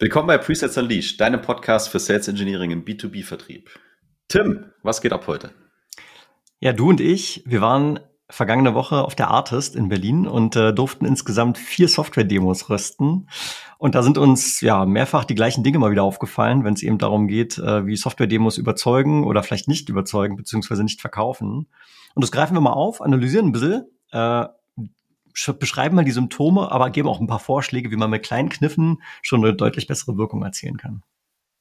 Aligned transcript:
Willkommen 0.00 0.28
bei 0.28 0.38
Presets 0.38 0.78
Unleashed, 0.78 1.20
deinem 1.20 1.42
Podcast 1.42 1.88
für 1.88 1.98
Sales 1.98 2.28
Engineering 2.28 2.70
im 2.70 2.84
B2B-Vertrieb. 2.84 3.68
Tim, 4.28 4.66
was 4.84 5.00
geht 5.00 5.12
ab 5.12 5.26
heute? 5.26 5.50
Ja, 6.60 6.72
du 6.72 6.90
und 6.90 7.00
ich, 7.00 7.42
wir 7.46 7.60
waren 7.60 7.98
vergangene 8.30 8.74
Woche 8.74 9.02
auf 9.02 9.16
der 9.16 9.26
Artist 9.26 9.74
in 9.74 9.88
Berlin 9.88 10.28
und 10.28 10.54
äh, 10.54 10.72
durften 10.72 11.04
insgesamt 11.04 11.58
vier 11.58 11.88
Software-Demos 11.88 12.70
rösten. 12.70 13.28
Und 13.78 13.96
da 13.96 14.04
sind 14.04 14.18
uns 14.18 14.60
ja 14.60 14.86
mehrfach 14.86 15.24
die 15.24 15.34
gleichen 15.34 15.64
Dinge 15.64 15.80
mal 15.80 15.90
wieder 15.90 16.04
aufgefallen, 16.04 16.62
wenn 16.62 16.74
es 16.74 16.84
eben 16.84 16.98
darum 16.98 17.26
geht, 17.26 17.58
äh, 17.58 17.84
wie 17.84 17.96
Software-Demos 17.96 18.56
überzeugen 18.56 19.24
oder 19.24 19.42
vielleicht 19.42 19.66
nicht 19.66 19.88
überzeugen, 19.88 20.36
beziehungsweise 20.36 20.84
nicht 20.84 21.00
verkaufen. 21.00 21.66
Und 22.14 22.22
das 22.22 22.30
greifen 22.30 22.54
wir 22.54 22.60
mal 22.60 22.72
auf, 22.72 23.02
analysieren 23.02 23.46
ein 23.46 23.52
bisschen, 23.52 23.86
äh, 24.12 24.44
beschreiben 25.58 25.96
mal 25.96 26.04
die 26.04 26.10
Symptome, 26.10 26.70
aber 26.70 26.90
geben 26.90 27.08
auch 27.08 27.20
ein 27.20 27.26
paar 27.26 27.38
Vorschläge, 27.38 27.90
wie 27.90 27.96
man 27.96 28.10
mit 28.10 28.22
kleinen 28.22 28.48
Kniffen 28.48 29.02
schon 29.22 29.44
eine 29.44 29.54
deutlich 29.54 29.86
bessere 29.86 30.16
Wirkung 30.16 30.42
erzielen 30.42 30.76
kann. 30.76 31.02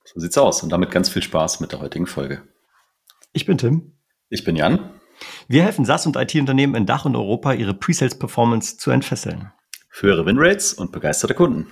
So 0.04 0.20
sieht's 0.20 0.38
aus 0.38 0.64
und 0.64 0.70
damit 0.70 0.92
ganz 0.92 1.10
viel 1.10 1.22
Spaß 1.22 1.60
mit 1.60 1.72
der 1.72 1.82
heutigen 1.82 2.08
Folge. 2.08 2.42
Ich 3.34 3.46
bin 3.46 3.58
Tim. 3.58 3.94
Ich 4.30 4.44
bin 4.44 4.56
Jan. 4.56 4.92
Wir 5.48 5.64
helfen 5.64 5.86
SaaS 5.86 6.06
und 6.06 6.16
IT-Unternehmen 6.16 6.76
in 6.76 6.86
Dach 6.86 7.06
und 7.06 7.16
Europa, 7.16 7.54
ihre 7.54 7.74
Pre-Sales-Performance 7.74 8.78
zu 8.78 8.92
entfesseln. 8.92 9.52
Für 9.90 10.08
ihre 10.08 10.26
Winrates 10.26 10.74
und 10.74 10.92
begeisterte 10.92 11.34
Kunden. 11.34 11.68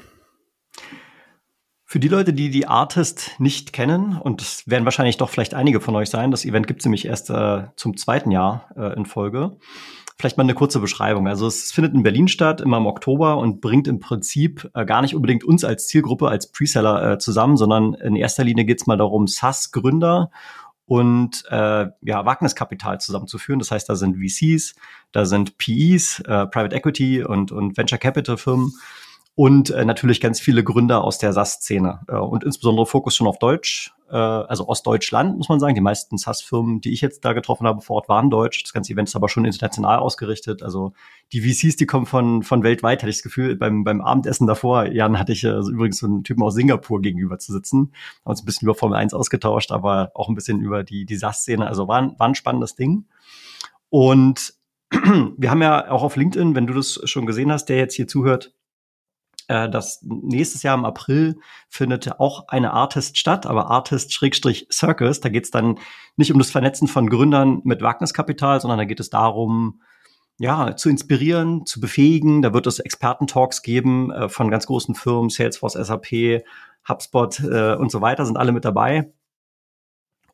Für 1.86 2.00
die 2.00 2.08
Leute, 2.08 2.34
die 2.34 2.50
die 2.50 2.68
Artist 2.68 3.32
nicht 3.38 3.72
kennen, 3.72 4.18
und 4.18 4.42
es 4.42 4.68
werden 4.68 4.86
wahrscheinlich 4.86 5.18
doch 5.18 5.30
vielleicht 5.30 5.54
einige 5.54 5.80
von 5.80 5.96
euch 5.96 6.10
sein, 6.10 6.32
das 6.32 6.44
Event 6.44 6.68
gibt 6.68 6.82
es 6.82 6.86
nämlich 6.86 7.06
erst 7.06 7.30
äh, 7.30 7.68
zum 7.76 7.96
zweiten 7.96 8.32
Jahr 8.32 8.70
äh, 8.76 8.94
in 8.96 9.06
Folge. 9.06 9.58
Vielleicht 10.18 10.38
mal 10.38 10.44
eine 10.44 10.54
kurze 10.54 10.80
Beschreibung. 10.80 11.28
Also 11.28 11.46
es 11.46 11.74
findet 11.74 11.94
in 11.94 12.04
Berlin 12.04 12.30
statt, 12.30 12.62
immer 12.62 12.78
im 12.78 12.86
Oktober 12.86 13.38
und 13.38 13.60
bringt 13.60 13.88
im 13.88 14.00
Prinzip 14.00 14.70
äh, 14.74 14.86
gar 14.86 15.02
nicht 15.02 15.14
unbedingt 15.14 15.44
uns 15.44 15.66
als 15.66 15.88
Zielgruppe, 15.88 16.30
als 16.30 16.52
Preseller 16.52 17.14
äh, 17.14 17.18
zusammen, 17.18 17.58
sondern 17.58 17.96
in 17.96 18.16
erster 18.16 18.46
Linie 18.46 18.64
geht 18.64 18.80
es 18.80 18.88
mal 18.88 18.98
darum, 18.98 19.28
SaaS-Gründer 19.28 20.32
und 20.86 21.44
äh, 21.50 21.88
ja, 22.02 22.26
Wagniskapital 22.26 23.02
zusammenzuführen. 23.02 23.60
Das 23.60 23.72
heißt, 23.72 23.90
da 23.90 23.96
sind 23.96 24.16
VCs, 24.18 24.76
da 25.12 25.26
sind 25.26 25.58
PEs, 25.58 26.22
äh, 26.22 26.46
Private 26.48 26.76
Equity 26.76 27.24
und, 27.24 27.52
und 27.52 27.76
Venture 27.76 27.98
Capital 27.98 28.38
Firmen 28.38 28.72
und 29.36 29.70
äh, 29.70 29.84
natürlich 29.84 30.22
ganz 30.22 30.40
viele 30.40 30.64
Gründer 30.64 31.04
aus 31.04 31.18
der 31.18 31.34
SaaS-Szene 31.34 32.00
äh, 32.08 32.16
und 32.16 32.46
insbesondere 32.46 32.86
Fokus 32.86 33.16
schon 33.16 33.28
auf 33.28 33.38
Deutsch, 33.38 33.94
äh, 34.10 34.16
also 34.16 34.70
Ostdeutschland, 34.70 35.36
muss 35.38 35.50
man 35.50 35.60
sagen. 35.60 35.76
Die 35.76 35.82
meisten 35.82 36.18
SaaS-Firmen, 36.18 36.80
die 36.80 36.94
ich 36.94 37.02
jetzt 37.02 37.26
da 37.26 37.34
getroffen 37.34 37.68
habe 37.68 37.82
vor 37.82 37.98
Ort, 37.98 38.08
waren 38.08 38.30
deutsch. 38.30 38.64
Das 38.64 38.72
ganze 38.72 38.94
Event 38.94 39.10
ist 39.10 39.16
aber 39.18 39.28
schon 39.28 39.44
international 39.44 40.00
ausgerichtet. 40.00 40.64
Also 40.64 40.94
die 41.34 41.42
VCs, 41.42 41.76
die 41.76 41.86
kommen 41.86 42.06
von, 42.06 42.44
von 42.44 42.64
weltweit, 42.64 43.02
hatte 43.02 43.10
ich 43.10 43.18
das 43.18 43.24
Gefühl. 43.24 43.58
Beim, 43.58 43.84
beim 43.84 44.00
Abendessen 44.00 44.48
davor, 44.48 44.86
Jan, 44.86 45.20
hatte 45.20 45.34
ich 45.34 45.44
äh, 45.44 45.50
übrigens 45.50 45.98
so 45.98 46.06
einen 46.06 46.24
Typen 46.24 46.42
aus 46.42 46.54
Singapur 46.54 47.02
gegenüber 47.02 47.38
zu 47.38 47.52
sitzen. 47.52 47.92
Haben 48.24 48.32
uns 48.32 48.42
ein 48.42 48.46
bisschen 48.46 48.68
über 48.68 48.76
Formel 48.76 48.98
1 48.98 49.14
ausgetauscht, 49.14 49.74
aber 49.74 50.12
auch 50.16 50.30
ein 50.30 50.36
bisschen 50.36 50.62
über 50.62 50.86
die, 50.86 51.06
die 51.06 51.18
SaaS-Szene. 51.18 51.68
Also 51.68 51.90
war, 51.90 52.18
war 52.18 52.28
ein 52.28 52.36
spannendes 52.36 52.76
Ding. 52.76 53.04
Und 53.90 54.54
wir 54.92 55.52
haben 55.52 55.62
ja 55.62 55.92
auch 55.92 56.04
auf 56.04 56.16
LinkedIn, 56.16 56.56
wenn 56.56 56.68
du 56.68 56.74
das 56.74 57.02
schon 57.04 57.26
gesehen 57.26 57.52
hast, 57.52 57.66
der 57.66 57.76
jetzt 57.76 57.96
hier 57.96 58.08
zuhört, 58.08 58.54
äh, 59.48 59.70
das 59.70 60.00
nächstes 60.04 60.64
Jahr 60.64 60.78
im 60.78 60.86
April 60.86 61.38
findet 61.70 62.20
auch 62.20 62.48
eine 62.48 62.74
Artist 62.74 63.18
statt, 63.18 63.46
aber 63.46 63.70
Artist-Circus. 63.70 65.20
Da 65.20 65.30
geht 65.30 65.46
es 65.46 65.52
dann 65.52 65.80
nicht 66.18 66.32
um 66.32 66.40
das 66.40 66.52
Vernetzen 66.52 66.88
von 66.88 67.10
Gründern 67.10 67.62
mit 67.64 67.82
Wagniskapital, 67.82 68.62
sondern 68.62 68.80
da 68.80 68.86
geht 68.86 69.00
es 69.00 69.10
darum, 69.10 69.82
ja, 70.38 70.76
zu 70.76 70.90
inspirieren, 70.90 71.66
zu 71.66 71.80
befähigen. 71.80 72.42
Da 72.42 72.54
wird 72.54 72.68
es 72.68 72.80
Experten-Talks 72.80 73.62
geben 73.62 74.12
äh, 74.12 74.30
von 74.30 74.52
ganz 74.52 74.66
großen 74.66 74.96
Firmen, 74.96 75.30
Salesforce, 75.30 75.74
SAP, 75.74 76.44
HubSpot 76.88 77.40
äh, 77.40 77.76
und 77.76 77.92
so 77.92 78.02
weiter, 78.02 78.26
sind 78.26 78.38
alle 78.38 78.52
mit 78.52 78.66
dabei. 78.66 79.12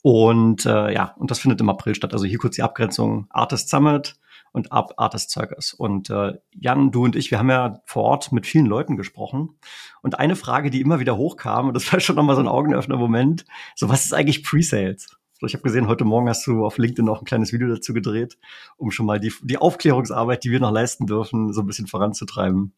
Und 0.01 0.65
äh, 0.65 0.93
ja, 0.93 1.13
und 1.17 1.29
das 1.29 1.39
findet 1.39 1.61
im 1.61 1.69
April 1.69 1.93
statt. 1.93 2.13
Also 2.13 2.25
hier 2.25 2.39
kurz 2.39 2.55
die 2.55 2.63
Abgrenzung 2.63 3.27
Artist 3.29 3.69
Summit, 3.69 4.15
und 4.51 4.71
Art 4.71 4.97
Artist 4.97 5.31
Circus. 5.31 5.73
Und 5.73 6.09
äh, 6.09 6.33
Jan, 6.51 6.91
du 6.91 7.03
und 7.03 7.15
ich, 7.15 7.31
wir 7.31 7.39
haben 7.39 7.49
ja 7.49 7.81
vor 7.85 8.03
Ort 8.03 8.31
mit 8.31 8.45
vielen 8.45 8.65
Leuten 8.65 8.97
gesprochen. 8.97 9.57
Und 10.01 10.19
eine 10.19 10.35
Frage, 10.35 10.69
die 10.69 10.81
immer 10.81 10.99
wieder 10.99 11.17
hochkam, 11.17 11.67
und 11.67 11.73
das 11.73 11.91
war 11.91 11.99
schon 11.99 12.15
nochmal 12.15 12.35
so 12.35 12.41
ein 12.41 12.47
Augenöffner-Moment, 12.47 13.45
so 13.75 13.89
was 13.89 14.05
ist 14.05 14.13
eigentlich 14.13 14.43
Pre-Sales? 14.43 15.17
So, 15.39 15.47
ich 15.47 15.53
habe 15.53 15.63
gesehen, 15.63 15.87
heute 15.87 16.05
Morgen 16.05 16.29
hast 16.29 16.45
du 16.45 16.65
auf 16.65 16.77
LinkedIn 16.77 17.05
noch 17.05 17.21
ein 17.21 17.25
kleines 17.25 17.51
Video 17.51 17.67
dazu 17.67 17.93
gedreht, 17.93 18.37
um 18.77 18.91
schon 18.91 19.07
mal 19.07 19.19
die, 19.19 19.33
die 19.41 19.57
Aufklärungsarbeit, 19.57 20.43
die 20.43 20.51
wir 20.51 20.59
noch 20.59 20.71
leisten 20.71 21.07
dürfen, 21.07 21.51
so 21.51 21.61
ein 21.61 21.67
bisschen 21.67 21.87
voranzutreiben. 21.87 22.73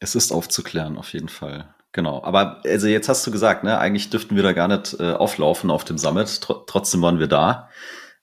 Es 0.00 0.14
ist 0.14 0.32
aufzuklären, 0.32 0.98
auf 0.98 1.12
jeden 1.12 1.28
Fall. 1.28 1.74
Genau. 1.92 2.22
Aber 2.22 2.60
also 2.64 2.86
jetzt 2.86 3.08
hast 3.08 3.26
du 3.26 3.30
gesagt, 3.30 3.64
ne, 3.64 3.78
eigentlich 3.78 4.10
dürften 4.10 4.36
wir 4.36 4.42
da 4.42 4.52
gar 4.52 4.68
nicht 4.68 4.98
äh, 5.00 5.12
auflaufen 5.12 5.70
auf 5.70 5.84
dem 5.84 5.98
Summit. 5.98 6.40
Tr 6.40 6.66
trotzdem 6.66 7.02
waren 7.02 7.18
wir 7.18 7.28
da 7.28 7.68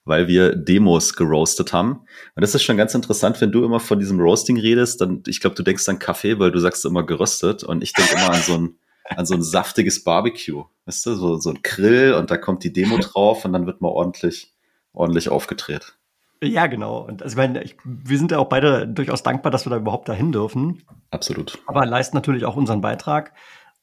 weil 0.06 0.28
wir 0.28 0.54
Demos 0.54 1.14
geroastet 1.14 1.72
haben. 1.72 2.00
Und 2.34 2.40
das 2.40 2.54
ist 2.54 2.62
schon 2.62 2.76
ganz 2.78 2.94
interessant, 2.94 3.40
wenn 3.40 3.52
du 3.52 3.64
immer 3.64 3.80
von 3.80 3.98
diesem 3.98 4.18
Roasting 4.18 4.58
redest, 4.58 5.00
dann, 5.00 5.22
ich 5.26 5.40
glaube, 5.40 5.56
du 5.56 5.62
denkst 5.62 5.86
an 5.88 5.98
Kaffee, 5.98 6.38
weil 6.38 6.52
du 6.52 6.60
sagst 6.60 6.84
immer 6.86 7.02
geröstet 7.02 7.64
und 7.64 7.82
ich 7.82 7.92
denke 7.92 8.14
immer 8.14 8.32
an 8.32 8.40
so 8.40 8.54
ein, 8.54 8.78
an 9.16 9.26
so 9.26 9.34
ein 9.34 9.42
saftiges 9.42 10.02
Barbecue. 10.04 10.64
Weißt 10.86 11.04
du, 11.06 11.14
so, 11.16 11.36
so 11.36 11.50
ein 11.50 11.58
Grill 11.62 12.14
und 12.14 12.30
da 12.30 12.38
kommt 12.38 12.64
die 12.64 12.72
Demo 12.72 12.98
drauf 12.98 13.44
und 13.44 13.52
dann 13.52 13.66
wird 13.66 13.82
mal 13.82 13.88
ordentlich, 13.88 14.54
ordentlich 14.92 15.28
aufgedreht. 15.28 15.96
Ja, 16.42 16.66
genau. 16.66 17.00
Und 17.00 17.22
also 17.22 17.32
ich 17.32 17.36
meine, 17.36 17.62
ich, 17.64 17.76
wir 17.84 18.18
sind 18.18 18.30
ja 18.30 18.38
auch 18.38 18.48
beide 18.48 18.86
durchaus 18.86 19.24
dankbar, 19.24 19.50
dass 19.50 19.66
wir 19.66 19.70
da 19.70 19.76
überhaupt 19.76 20.08
dahin 20.08 20.30
dürfen. 20.30 20.84
Absolut. 21.10 21.58
Aber 21.66 21.84
leisten 21.84 22.16
natürlich 22.16 22.44
auch 22.44 22.56
unseren 22.56 22.80
Beitrag. 22.80 23.32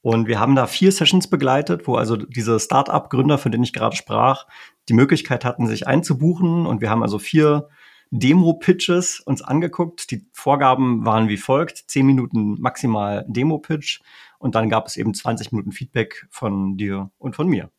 Und 0.00 0.28
wir 0.28 0.38
haben 0.38 0.54
da 0.54 0.66
vier 0.66 0.92
Sessions 0.92 1.28
begleitet, 1.28 1.86
wo 1.86 1.96
also 1.96 2.16
diese 2.16 2.60
Start-up-Gründer, 2.60 3.38
von 3.38 3.50
denen 3.50 3.64
ich 3.64 3.72
gerade 3.72 3.96
sprach, 3.96 4.46
die 4.88 4.94
Möglichkeit 4.94 5.44
hatten, 5.44 5.66
sich 5.66 5.86
einzubuchen. 5.86 6.66
Und 6.66 6.80
wir 6.80 6.90
haben 6.90 7.02
also 7.02 7.18
vier 7.18 7.68
Demo-Pitches 8.10 9.20
uns 9.20 9.42
angeguckt. 9.42 10.10
Die 10.10 10.26
Vorgaben 10.32 11.04
waren 11.04 11.28
wie 11.28 11.36
folgt. 11.36 11.84
Zehn 11.88 12.06
Minuten 12.06 12.60
maximal 12.60 13.24
Demo-Pitch. 13.28 14.00
Und 14.38 14.54
dann 14.54 14.68
gab 14.68 14.86
es 14.86 14.96
eben 14.96 15.14
20 15.14 15.52
Minuten 15.52 15.72
Feedback 15.72 16.26
von 16.30 16.76
dir 16.76 17.10
und 17.18 17.34
von 17.34 17.48
mir. 17.48 17.70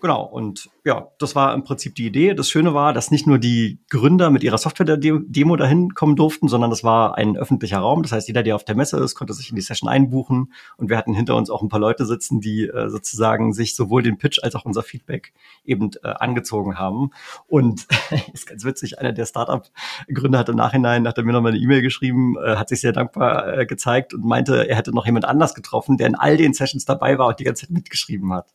Genau, 0.00 0.24
und 0.24 0.70
ja, 0.84 1.08
das 1.18 1.34
war 1.34 1.52
im 1.52 1.62
Prinzip 1.62 1.94
die 1.94 2.06
Idee. 2.06 2.32
Das 2.32 2.48
Schöne 2.48 2.72
war, 2.72 2.94
dass 2.94 3.10
nicht 3.10 3.26
nur 3.26 3.38
die 3.38 3.80
Gründer 3.90 4.30
mit 4.30 4.42
ihrer 4.42 4.56
Software-Demo 4.56 5.56
dahin 5.56 5.92
kommen 5.94 6.16
durften, 6.16 6.48
sondern 6.48 6.70
das 6.70 6.82
war 6.82 7.18
ein 7.18 7.36
öffentlicher 7.36 7.80
Raum. 7.80 8.02
Das 8.02 8.12
heißt, 8.12 8.26
jeder, 8.26 8.42
der 8.42 8.54
auf 8.54 8.64
der 8.64 8.76
Messe 8.76 8.96
ist, 8.98 9.14
konnte 9.14 9.34
sich 9.34 9.50
in 9.50 9.56
die 9.56 9.62
Session 9.62 9.90
einbuchen. 9.90 10.54
Und 10.78 10.88
wir 10.88 10.96
hatten 10.96 11.12
hinter 11.12 11.36
uns 11.36 11.50
auch 11.50 11.60
ein 11.60 11.68
paar 11.68 11.80
Leute 11.80 12.06
sitzen, 12.06 12.40
die 12.40 12.66
äh, 12.66 12.88
sozusagen 12.88 13.52
sich 13.52 13.76
sowohl 13.76 14.02
den 14.02 14.16
Pitch 14.16 14.42
als 14.42 14.54
auch 14.54 14.64
unser 14.64 14.82
Feedback 14.82 15.34
eben 15.66 15.90
äh, 16.02 16.08
angezogen 16.08 16.78
haben. 16.78 17.10
Und 17.46 17.86
ist 18.32 18.46
ganz 18.46 18.64
witzig, 18.64 18.98
einer 18.98 19.12
der 19.12 19.26
Startup-Gründer 19.26 20.38
hat 20.38 20.48
im 20.48 20.56
Nachhinein, 20.56 21.06
hat 21.06 21.18
er 21.18 21.24
mir 21.24 21.32
nochmal 21.32 21.52
eine 21.52 21.60
E-Mail 21.60 21.82
geschrieben, 21.82 22.36
äh, 22.42 22.56
hat 22.56 22.70
sich 22.70 22.80
sehr 22.80 22.92
dankbar 22.92 23.58
äh, 23.58 23.66
gezeigt 23.66 24.14
und 24.14 24.24
meinte, 24.24 24.66
er 24.66 24.76
hätte 24.76 24.94
noch 24.94 25.04
jemand 25.04 25.26
anders 25.26 25.54
getroffen, 25.54 25.98
der 25.98 26.06
in 26.06 26.14
all 26.14 26.38
den 26.38 26.54
Sessions 26.54 26.86
dabei 26.86 27.18
war 27.18 27.28
und 27.28 27.38
die 27.38 27.44
ganze 27.44 27.66
Zeit 27.66 27.70
mitgeschrieben 27.70 28.32
hat. 28.32 28.46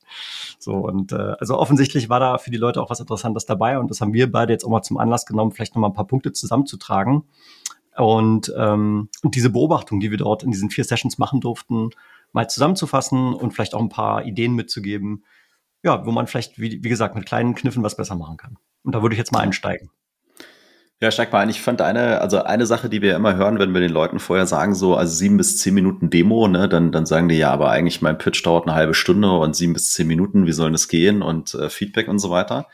So, 0.58 0.74
und 0.74 1.12
äh, 1.12 1.35
also 1.40 1.58
offensichtlich 1.58 2.10
war 2.10 2.20
da 2.20 2.38
für 2.38 2.52
die 2.52 2.58
Leute 2.58 2.82
auch 2.82 2.90
was 2.90 3.00
Interessantes 3.00 3.46
dabei 3.46 3.80
und 3.80 3.90
das 3.90 4.02
haben 4.02 4.14
wir 4.14 4.32
beide 4.32 4.54
jetzt 4.54 4.66
auch 4.66 4.70
mal 4.70 4.82
zum 4.82 4.98
Anlass 4.98 5.26
genommen, 5.26 5.52
vielleicht 5.52 5.76
nochmal 5.76 5.92
ein 5.92 5.96
paar 5.96 6.08
Punkte 6.08 6.34
zusammenzutragen. 6.34 7.24
Und, 7.98 8.54
ähm, 8.58 9.10
und 9.24 9.36
diese 9.36 9.50
Beobachtung, 9.50 10.00
die 10.00 10.12
wir 10.12 10.18
dort 10.18 10.44
in 10.44 10.52
diesen 10.52 10.70
vier 10.70 10.84
Sessions 10.84 11.18
machen 11.18 11.40
durften, 11.40 11.92
mal 12.34 12.50
zusammenzufassen 12.50 13.34
und 13.34 13.54
vielleicht 13.54 13.74
auch 13.74 13.80
ein 13.80 13.90
paar 13.90 14.26
Ideen 14.26 14.54
mitzugeben, 14.54 15.24
ja, 15.84 16.06
wo 16.06 16.12
man 16.12 16.28
vielleicht, 16.28 16.60
wie, 16.60 16.84
wie 16.84 16.90
gesagt, 16.90 17.16
mit 17.16 17.26
kleinen 17.26 17.56
Kniffen 17.56 17.84
was 17.84 17.96
besser 17.96 18.16
machen 18.16 18.38
kann. 18.38 18.58
Und 18.84 18.94
da 18.94 19.02
würde 19.02 19.14
ich 19.14 19.20
jetzt 19.20 19.32
mal 19.32 19.40
einsteigen. 19.40 19.90
Ja, 21.02 21.12
steig 21.12 21.34
mal 21.34 21.40
ein. 21.40 21.50
Ich 21.50 21.62
fand 21.62 21.82
eine, 21.82 22.22
also 22.22 22.44
eine 22.44 22.66
Sache, 22.66 22.88
die 22.88 23.02
wir 23.02 23.16
immer 23.16 23.36
hören, 23.36 23.60
wenn 23.60 23.74
wir 23.74 23.82
den 23.82 23.92
Leuten 23.92 24.20
vorher 24.20 24.48
sagen, 24.48 24.74
so, 24.74 24.96
also 24.96 25.14
sieben 25.14 25.36
bis 25.36 25.58
zehn 25.58 25.74
Minuten 25.74 26.10
Demo, 26.10 26.48
ne, 26.48 26.70
dann, 26.70 26.94
dann 26.94 27.06
sagen 27.06 27.28
die 27.28 27.36
ja, 27.36 27.52
aber 27.52 27.70
eigentlich 27.70 28.02
mein 28.02 28.18
Pitch 28.18 28.46
dauert 28.46 28.66
eine 28.66 28.76
halbe 28.76 28.94
Stunde 28.94 29.30
und 29.30 29.58
sieben 29.58 29.74
bis 29.74 29.92
zehn 29.92 30.08
Minuten, 30.08 30.46
wie 30.46 30.54
soll 30.54 30.72
das 30.72 30.88
gehen 30.88 31.22
und 31.22 31.54
äh, 31.54 31.70
Feedback 31.70 32.08
und 32.08 32.20
so 32.20 32.30
weiter. 32.30 32.68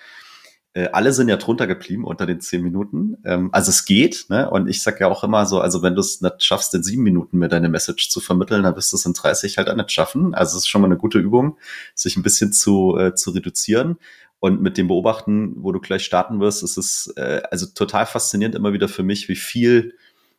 Äh, 0.74 0.90
alle 0.94 1.12
sind 1.12 1.28
ja 1.28 1.36
drunter 1.38 1.68
geblieben 1.68 2.06
unter 2.06 2.25
den 2.25 2.40
zehn 2.40 2.62
Minuten. 2.62 3.18
Ähm, 3.25 3.50
also 3.51 3.69
es 3.69 3.86
geht, 3.86 4.28
ne? 4.30 4.50
Und 4.50 4.69
ich 4.69 4.81
sag 4.84 5.01
ja 5.01 5.07
auch 5.07 5.24
immer 5.24 5.45
so, 5.45 5.60
also 5.60 5.81
wenn 5.81 5.95
du 5.95 6.01
es 6.01 6.22
nicht 6.22 6.44
schaffst, 6.44 6.74
in 6.75 6.84
sieben 6.84 7.04
Minuten 7.04 7.40
mir 7.40 7.50
deine 7.50 7.69
Message 7.69 8.10
zu 8.10 8.22
vermitteln, 8.22 8.63
dann 8.63 8.75
wirst 8.75 8.94
du 8.94 8.98
es 8.98 9.06
in 9.06 9.13
30 9.13 9.57
halt 9.57 9.69
auch 9.69 9.75
nicht 9.75 9.92
schaffen. 9.92 10.34
Also 10.34 10.57
es 10.57 10.63
ist 10.63 10.69
schon 10.69 10.81
mal 10.81 10.88
eine 10.88 10.98
gute 10.98 11.19
Übung, 11.19 11.57
sich 11.95 12.16
ein 12.16 12.24
bisschen 12.24 12.54
zu, 12.54 12.98
äh, 12.98 13.16
zu 13.16 13.31
reduzieren. 13.31 13.98
Und 14.42 14.60
mit 14.60 14.76
dem 14.76 14.88
Beobachten, 14.88 15.54
wo 15.58 15.72
du 15.72 15.80
gleich 15.80 16.04
starten 16.04 16.40
wirst, 16.40 16.64
ist 16.64 16.76
es 16.76 17.14
äh, 17.16 17.44
also 17.52 17.68
total 17.68 18.08
faszinierend 18.08 18.56
immer 18.56 18.74
wieder 18.74 18.88
für 18.88 19.04
mich, 19.04 19.30
wie 19.30 19.36
viel 19.36 19.94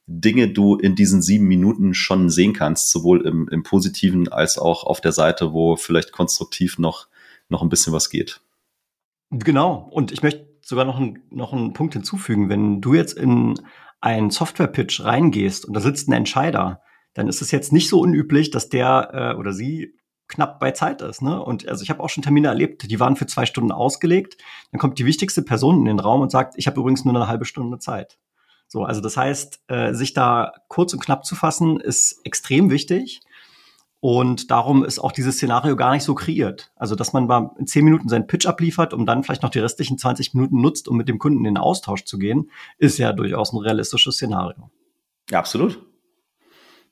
Dinge 0.09 0.49
du 0.49 0.75
in 0.75 0.97
diesen 0.97 1.23
sieben 1.23 1.47
Minuten 1.47 1.95
schon 1.95 2.29
sehen 2.29 2.53
kannst, 2.53 2.91
sowohl 2.91 3.25
im, 3.25 3.49
im 3.49 3.63
Positiven 3.63 4.27
als 4.27 4.59
auch 4.59 4.83
auf 4.83 5.01
der 5.01 5.13
Seite, 5.13 5.53
wo 5.53 5.77
vielleicht 5.77 6.11
konstruktiv 6.11 6.81
noch, 6.81 7.07
noch 7.49 7.63
ein 7.63 7.69
bisschen 7.69 7.93
was 7.93 8.11
geht. 8.11 8.41
Genau. 9.31 9.89
Und 9.93 10.11
ich 10.11 10.21
möchte 10.21 10.49
sogar 10.63 10.85
noch, 10.85 10.99
ein, 10.99 11.23
noch 11.31 11.53
einen 11.53 11.73
Punkt 11.73 11.95
hinzufügen. 11.95 12.49
Wenn 12.49 12.81
du 12.81 12.95
jetzt 12.95 13.17
in 13.17 13.55
einen 14.01 14.31
Software-Pitch 14.31 15.05
reingehst 15.05 15.65
und 15.65 15.75
da 15.75 15.81
sitzt 15.81 16.09
ein 16.09 16.13
Entscheider, 16.13 16.83
dann 17.15 17.29
ist 17.29 17.41
es 17.41 17.53
jetzt 17.53 17.73
nicht 17.73 17.89
so 17.89 18.01
unüblich, 18.01 18.51
dass 18.51 18.69
der 18.69 19.11
äh, 19.13 19.39
oder 19.39 19.53
sie 19.53 19.95
knapp 20.32 20.58
bei 20.58 20.73
Zeit 20.73 21.02
ist. 21.02 21.23
Ne? 21.23 21.40
Und 21.43 21.69
also 21.69 21.82
ich 21.82 21.90
habe 21.90 22.02
auch 22.02 22.08
schon 22.08 22.23
Termine 22.23 22.49
erlebt, 22.49 22.90
die 22.90 23.00
waren 23.00 23.17
für 23.17 23.26
zwei 23.26 23.46
Stunden 23.46 23.70
ausgelegt. 23.70 24.38
Dann 24.70 24.81
kommt 24.81 24.99
die 24.99 25.06
wichtigste 25.06 25.43
Person 25.43 25.79
in 25.79 25.84
den 25.84 26.00
Raum 26.00 26.20
und 26.20 26.31
sagt, 26.31 26.55
ich 26.56 26.67
habe 26.67 26.81
übrigens 26.81 27.05
nur 27.05 27.14
eine 27.14 27.29
halbe 27.29 27.44
Stunde 27.44 27.79
Zeit. 27.79 28.19
So, 28.67 28.84
also 28.84 29.00
das 29.02 29.17
heißt, 29.17 29.61
äh, 29.69 29.93
sich 29.93 30.14
da 30.14 30.52
kurz 30.69 30.94
und 30.94 31.00
knapp 31.00 31.26
zu 31.26 31.34
fassen, 31.34 31.79
ist 31.79 32.20
extrem 32.25 32.70
wichtig. 32.70 33.20
Und 34.00 34.50
darum 34.50 34.82
ist 34.82 34.99
auch 34.99 35.12
dieses 35.12 35.37
Szenario 35.37 35.76
gar 35.76 35.93
nicht 35.93 36.02
so 36.02 36.14
kreiert. 36.14 36.73
Also, 36.75 36.96
dass 36.96 37.12
man 37.12 37.26
mal 37.26 37.50
in 37.58 37.69
zehn 37.69 37.84
Minuten 37.84 38.08
seinen 38.08 38.26
Pitch 38.26 38.46
abliefert, 38.46 38.94
um 38.94 39.06
dann 39.06 39.23
vielleicht 39.23 39.43
noch 39.43 39.50
die 39.50 39.61
restlichen 39.61 39.96
20 39.96 40.34
Minuten 40.34 40.61
nutzt, 40.61 40.88
um 40.88 40.96
mit 40.96 41.08
dem 41.08 41.20
Kunden 41.20 41.38
in 41.38 41.55
den 41.55 41.58
Austausch 41.58 42.05
zu 42.05 42.19
gehen, 42.19 42.50
ist 42.79 42.99
ja 42.99 43.12
durchaus 43.12 43.52
ein 43.52 43.58
realistisches 43.58 44.17
Szenario. 44.17 44.70
Ja, 45.31 45.38
absolut. 45.38 45.79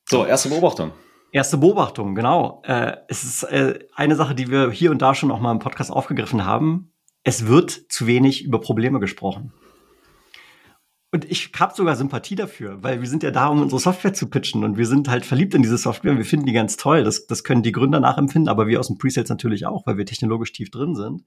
So, 0.08 0.24
erste 0.24 0.50
Beobachtung. 0.50 0.92
Erste 1.32 1.58
Beobachtung, 1.58 2.14
genau. 2.14 2.62
Äh, 2.64 2.96
es 3.08 3.22
ist 3.22 3.42
äh, 3.44 3.78
eine 3.94 4.16
Sache, 4.16 4.34
die 4.34 4.50
wir 4.50 4.70
hier 4.70 4.90
und 4.90 5.00
da 5.00 5.14
schon 5.14 5.30
auch 5.30 5.40
mal 5.40 5.52
im 5.52 5.60
Podcast 5.60 5.92
aufgegriffen 5.92 6.44
haben. 6.44 6.92
Es 7.22 7.46
wird 7.46 7.70
zu 7.70 8.06
wenig 8.06 8.44
über 8.44 8.60
Probleme 8.60 8.98
gesprochen. 8.98 9.52
Und 11.12 11.24
ich 11.24 11.52
habe 11.58 11.74
sogar 11.74 11.96
Sympathie 11.96 12.36
dafür, 12.36 12.82
weil 12.82 13.00
wir 13.00 13.08
sind 13.08 13.22
ja 13.22 13.30
da, 13.30 13.48
um 13.48 13.62
unsere 13.62 13.80
Software 13.80 14.14
zu 14.14 14.28
pitchen 14.28 14.62
und 14.64 14.76
wir 14.76 14.86
sind 14.86 15.08
halt 15.08 15.26
verliebt 15.26 15.54
in 15.54 15.62
diese 15.62 15.76
Software 15.76 16.12
und 16.12 16.18
wir 16.18 16.24
finden 16.24 16.46
die 16.46 16.52
ganz 16.52 16.76
toll. 16.76 17.02
Das, 17.02 17.26
das 17.26 17.42
können 17.42 17.62
die 17.62 17.72
Gründer 17.72 17.98
nachempfinden, 18.00 18.48
aber 18.48 18.68
wir 18.68 18.78
aus 18.78 18.86
dem 18.86 18.98
Presales 18.98 19.28
natürlich 19.28 19.66
auch, 19.66 19.86
weil 19.86 19.98
wir 19.98 20.06
technologisch 20.06 20.52
tief 20.52 20.70
drin 20.70 20.94
sind. 20.94 21.24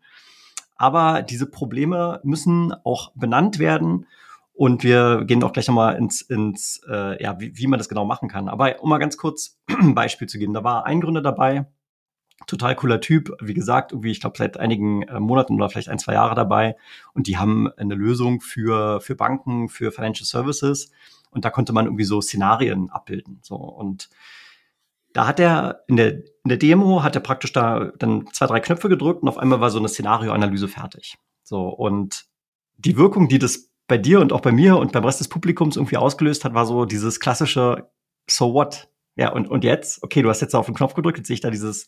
Aber 0.76 1.22
diese 1.22 1.46
Probleme 1.46 2.22
müssen 2.24 2.74
auch 2.84 3.12
benannt 3.16 3.60
werden 3.60 4.08
und 4.54 4.84
wir 4.84 5.24
gehen 5.26 5.44
auch 5.44 5.52
gleich 5.52 5.68
nochmal 5.68 5.98
ins, 5.98 6.22
ins 6.22 6.82
äh, 6.88 7.22
ja, 7.22 7.40
wie, 7.40 7.58
wie 7.58 7.68
man 7.68 7.80
das 7.80 7.90
genau 7.90 8.06
machen 8.06 8.30
kann. 8.30 8.48
Aber 8.48 8.82
um 8.82 8.90
mal 8.90 9.00
ganz 9.00 9.18
kurz 9.18 9.60
ein 9.68 9.96
Beispiel 9.96 10.28
zu 10.28 10.38
geben, 10.38 10.54
da 10.54 10.64
war 10.64 10.86
ein 10.86 11.02
Gründer 11.02 11.22
dabei, 11.22 11.66
total 12.46 12.76
cooler 12.76 13.02
Typ, 13.02 13.36
wie 13.42 13.54
gesagt, 13.54 13.92
irgendwie, 13.92 14.12
ich 14.12 14.22
glaube, 14.22 14.38
seit 14.38 14.58
einigen 14.58 15.04
äh, 15.04 15.20
Monaten 15.20 15.56
oder 15.56 15.70
vielleicht 15.70 15.90
ein, 15.90 16.00
zwei 16.00 16.14
Jahre 16.14 16.36
dabei. 16.36 16.76
Und 17.14 17.28
die 17.28 17.38
haben 17.38 17.72
eine 17.78 17.96
Lösung 17.96 18.42
für, 18.42 19.02
für 19.02 19.16
Banken, 19.16 19.70
für 19.70 19.92
Financial 19.92 20.26
Services. 20.26 20.92
Und 21.32 21.46
da 21.46 21.50
konnte 21.50 21.74
man 21.74 21.86
irgendwie 21.86 22.04
so 22.04 22.22
Szenarien 22.22 22.90
abbilden. 22.92 23.40
So. 23.42 23.56
Und 23.56 24.10
da 25.14 25.26
hat 25.26 25.40
er 25.40 25.84
in 25.88 25.96
der, 25.96 26.10
in 26.12 26.50
der 26.50 26.58
Demo 26.58 27.02
hat 27.04 27.16
er 27.16 27.22
praktisch 27.22 27.54
da 27.54 27.92
dann 27.98 28.28
zwei, 28.34 28.46
drei 28.46 28.60
Knöpfe 28.60 28.90
gedrückt 28.90 29.22
und 29.22 29.30
auf 29.30 29.38
einmal 29.38 29.62
war 29.62 29.70
so 29.70 29.80
eine 29.80 29.88
Szenarioanalyse 29.88 30.68
fertig. 30.68 31.18
So. 31.44 31.70
Und 31.70 32.26
die 32.78 32.98
Wirkung, 32.98 33.30
die 33.30 33.40
das 33.40 33.73
bei 33.88 33.98
dir 33.98 34.20
und 34.20 34.32
auch 34.32 34.42
bei 34.42 34.52
mir 34.52 34.78
und 34.78 34.92
beim 34.92 35.04
Rest 35.04 35.20
des 35.20 35.28
Publikums 35.28 35.76
irgendwie 35.76 35.98
ausgelöst 35.98 36.46
hat, 36.46 36.54
war 36.54 36.66
so 36.66 36.86
dieses 36.86 37.20
klassische 37.20 37.90
So 38.30 38.54
what? 38.54 38.90
Ja, 39.16 39.32
und, 39.32 39.48
und 39.48 39.64
jetzt? 39.64 40.02
Okay, 40.04 40.22
du 40.22 40.30
hast 40.30 40.42
jetzt 40.42 40.56
auf 40.56 40.66
den 40.66 40.76
Knopf 40.76 40.94
gedrückt, 40.94 41.18
jetzt 41.18 41.28
sehe 41.28 41.36
ich 41.36 41.42
da 41.42 41.52
dieses, 41.52 41.88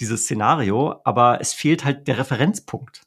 dieses 0.00 0.24
Szenario, 0.24 1.00
aber 1.04 1.40
es 1.40 1.52
fehlt 1.52 1.84
halt 1.84 2.08
der 2.08 2.18
Referenzpunkt. 2.18 3.02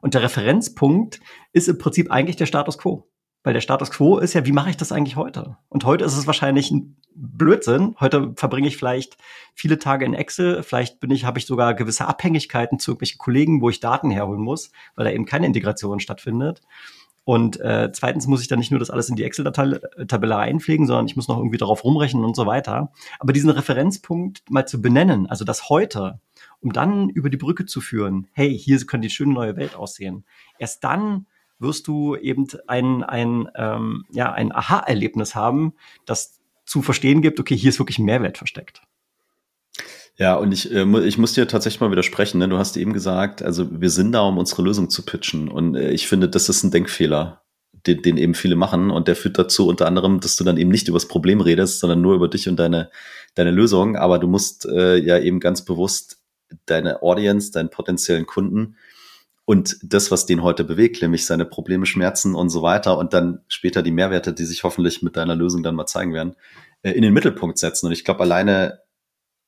Und 0.00 0.14
der 0.14 0.22
Referenzpunkt 0.22 1.20
ist 1.52 1.68
im 1.68 1.78
Prinzip 1.78 2.10
eigentlich 2.10 2.36
der 2.36 2.46
Status 2.46 2.78
quo. 2.78 3.08
Weil 3.44 3.54
der 3.54 3.60
Status 3.60 3.90
quo 3.90 4.18
ist 4.18 4.34
ja, 4.34 4.44
wie 4.44 4.52
mache 4.52 4.70
ich 4.70 4.76
das 4.76 4.92
eigentlich 4.92 5.16
heute? 5.16 5.56
Und 5.68 5.84
heute 5.84 6.04
ist 6.04 6.16
es 6.16 6.26
wahrscheinlich 6.26 6.70
ein 6.70 6.96
Blödsinn. 7.14 7.94
Heute 8.00 8.32
verbringe 8.34 8.68
ich 8.68 8.76
vielleicht 8.76 9.16
viele 9.54 9.78
Tage 9.78 10.04
in 10.04 10.14
Excel. 10.14 10.62
Vielleicht 10.62 11.00
bin 11.00 11.10
ich, 11.10 11.24
habe 11.24 11.38
ich 11.38 11.46
sogar 11.46 11.74
gewisse 11.74 12.06
Abhängigkeiten 12.06 12.78
zu 12.78 12.90
irgendwelchen 12.90 13.18
Kollegen, 13.18 13.62
wo 13.62 13.70
ich 13.70 13.80
Daten 13.80 14.10
herholen 14.10 14.42
muss, 14.42 14.72
weil 14.96 15.04
da 15.04 15.12
eben 15.12 15.24
keine 15.24 15.46
Integration 15.46 16.00
stattfindet. 16.00 16.62
Und 17.28 17.60
äh, 17.60 17.90
zweitens 17.92 18.26
muss 18.26 18.40
ich 18.40 18.48
dann 18.48 18.58
nicht 18.58 18.70
nur 18.70 18.80
das 18.80 18.88
alles 18.88 19.10
in 19.10 19.16
die 19.16 19.22
Excel-Tabelle 19.24 20.38
einpflegen, 20.38 20.86
sondern 20.86 21.04
ich 21.04 21.14
muss 21.14 21.28
noch 21.28 21.36
irgendwie 21.36 21.58
darauf 21.58 21.84
rumrechnen 21.84 22.24
und 22.24 22.34
so 22.34 22.46
weiter. 22.46 22.90
Aber 23.18 23.34
diesen 23.34 23.50
Referenzpunkt 23.50 24.50
mal 24.50 24.64
zu 24.64 24.80
benennen, 24.80 25.26
also 25.26 25.44
das 25.44 25.68
heute, 25.68 26.20
um 26.62 26.72
dann 26.72 27.10
über 27.10 27.28
die 27.28 27.36
Brücke 27.36 27.66
zu 27.66 27.82
führen, 27.82 28.28
hey, 28.32 28.58
hier 28.58 28.78
könnte 28.86 29.08
die 29.08 29.14
schöne 29.14 29.34
neue 29.34 29.56
Welt 29.56 29.76
aussehen. 29.76 30.24
Erst 30.58 30.84
dann 30.84 31.26
wirst 31.58 31.86
du 31.86 32.16
eben 32.16 32.46
ein, 32.66 33.04
ein, 33.04 33.46
ähm, 33.56 34.06
ja, 34.10 34.32
ein 34.32 34.50
Aha-Erlebnis 34.50 35.34
haben, 35.34 35.74
das 36.06 36.40
zu 36.64 36.80
verstehen 36.80 37.20
gibt, 37.20 37.40
okay, 37.40 37.58
hier 37.58 37.68
ist 37.68 37.78
wirklich 37.78 37.98
Mehrwert 37.98 38.38
versteckt. 38.38 38.80
Ja, 40.18 40.34
und 40.34 40.50
ich, 40.52 40.72
äh, 40.72 40.84
ich 41.06 41.16
muss 41.16 41.34
dir 41.34 41.46
tatsächlich 41.46 41.80
mal 41.80 41.92
widersprechen. 41.92 42.38
Ne? 42.38 42.48
Du 42.48 42.58
hast 42.58 42.76
eben 42.76 42.92
gesagt, 42.92 43.40
also 43.42 43.68
wir 43.80 43.90
sind 43.90 44.12
da, 44.12 44.22
um 44.22 44.36
unsere 44.36 44.62
Lösung 44.62 44.90
zu 44.90 45.02
pitchen. 45.02 45.48
Und 45.48 45.76
äh, 45.76 45.92
ich 45.92 46.08
finde, 46.08 46.28
das 46.28 46.48
ist 46.48 46.64
ein 46.64 46.72
Denkfehler, 46.72 47.42
den, 47.86 48.02
den 48.02 48.16
eben 48.16 48.34
viele 48.34 48.56
machen. 48.56 48.90
Und 48.90 49.06
der 49.06 49.14
führt 49.14 49.38
dazu 49.38 49.68
unter 49.68 49.86
anderem, 49.86 50.18
dass 50.18 50.34
du 50.34 50.42
dann 50.42 50.56
eben 50.56 50.70
nicht 50.70 50.88
über 50.88 50.96
das 50.96 51.06
Problem 51.06 51.40
redest, 51.40 51.78
sondern 51.78 52.02
nur 52.02 52.16
über 52.16 52.26
dich 52.26 52.48
und 52.48 52.56
deine, 52.56 52.90
deine 53.36 53.52
Lösung. 53.52 53.94
Aber 53.94 54.18
du 54.18 54.26
musst 54.26 54.66
äh, 54.66 54.96
ja 54.96 55.18
eben 55.20 55.38
ganz 55.38 55.64
bewusst 55.64 56.18
deine 56.66 57.02
Audience, 57.02 57.52
deinen 57.52 57.70
potenziellen 57.70 58.26
Kunden 58.26 58.76
und 59.44 59.78
das, 59.82 60.10
was 60.10 60.26
den 60.26 60.42
heute 60.42 60.64
bewegt, 60.64 61.00
nämlich 61.00 61.26
seine 61.26 61.44
Probleme, 61.44 61.86
Schmerzen 61.86 62.34
und 62.34 62.50
so 62.50 62.62
weiter 62.62 62.98
und 62.98 63.14
dann 63.14 63.40
später 63.48 63.82
die 63.82 63.92
Mehrwerte, 63.92 64.32
die 64.32 64.44
sich 64.44 64.64
hoffentlich 64.64 65.00
mit 65.00 65.16
deiner 65.16 65.36
Lösung 65.36 65.62
dann 65.62 65.74
mal 65.74 65.86
zeigen 65.86 66.12
werden, 66.12 66.34
äh, 66.82 66.90
in 66.90 67.02
den 67.02 67.14
Mittelpunkt 67.14 67.58
setzen. 67.58 67.86
Und 67.86 67.92
ich 67.92 68.04
glaube, 68.04 68.20
alleine 68.20 68.80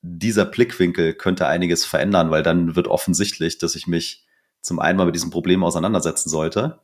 dieser 0.03 0.45
Blickwinkel 0.45 1.15
könnte 1.15 1.47
einiges 1.47 1.85
verändern, 1.85 2.31
weil 2.31 2.43
dann 2.43 2.77
wird 2.77 2.89
offensichtlich, 2.89 3.59
dass 3.59 3.75
ich 3.75 3.87
mich 3.87 4.27
zum 4.61 4.79
einen 4.79 4.99
mal 4.99 5.07
mit 5.07 5.15
diesem 5.15 5.31
Problem 5.31 5.65
auseinandersetzen 5.65 6.29
sollte. 6.29 6.81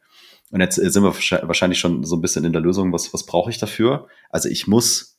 Und 0.50 0.60
jetzt 0.60 0.76
sind 0.76 1.02
wir 1.02 1.14
wahrscheinlich 1.48 1.78
schon 1.78 2.04
so 2.04 2.16
ein 2.16 2.20
bisschen 2.20 2.44
in 2.44 2.52
der 2.52 2.62
Lösung, 2.62 2.92
was, 2.92 3.12
was 3.12 3.26
brauche 3.26 3.50
ich 3.50 3.58
dafür? 3.58 4.06
Also 4.30 4.48
ich 4.48 4.66
muss 4.66 5.16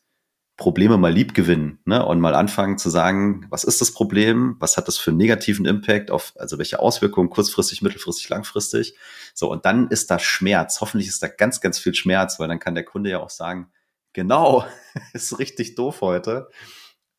Probleme 0.57 0.97
mal 0.97 1.13
lieb 1.13 1.35
gewinnen 1.35 1.79
ne? 1.85 2.03
und 2.03 2.19
mal 2.19 2.33
anfangen 2.33 2.79
zu 2.79 2.89
sagen, 2.89 3.45
was 3.49 3.63
ist 3.63 3.79
das 3.79 3.91
Problem? 3.91 4.55
Was 4.59 4.75
hat 4.75 4.87
das 4.87 4.97
für 4.97 5.11
einen 5.11 5.17
negativen 5.17 5.65
Impact 5.65 6.09
auf, 6.09 6.33
also 6.37 6.57
welche 6.57 6.79
Auswirkungen 6.79 7.29
kurzfristig, 7.29 7.83
mittelfristig, 7.83 8.27
langfristig? 8.29 8.95
So, 9.35 9.51
und 9.51 9.65
dann 9.65 9.87
ist 9.89 10.09
da 10.09 10.17
Schmerz. 10.17 10.81
Hoffentlich 10.81 11.09
ist 11.09 11.21
da 11.21 11.27
ganz, 11.27 11.61
ganz 11.61 11.77
viel 11.77 11.93
Schmerz, 11.93 12.39
weil 12.39 12.47
dann 12.47 12.59
kann 12.59 12.73
der 12.73 12.85
Kunde 12.85 13.11
ja 13.11 13.19
auch 13.19 13.29
sagen, 13.29 13.71
genau, 14.13 14.65
ist 15.13 15.37
richtig 15.37 15.75
doof 15.75 16.01
heute. 16.01 16.49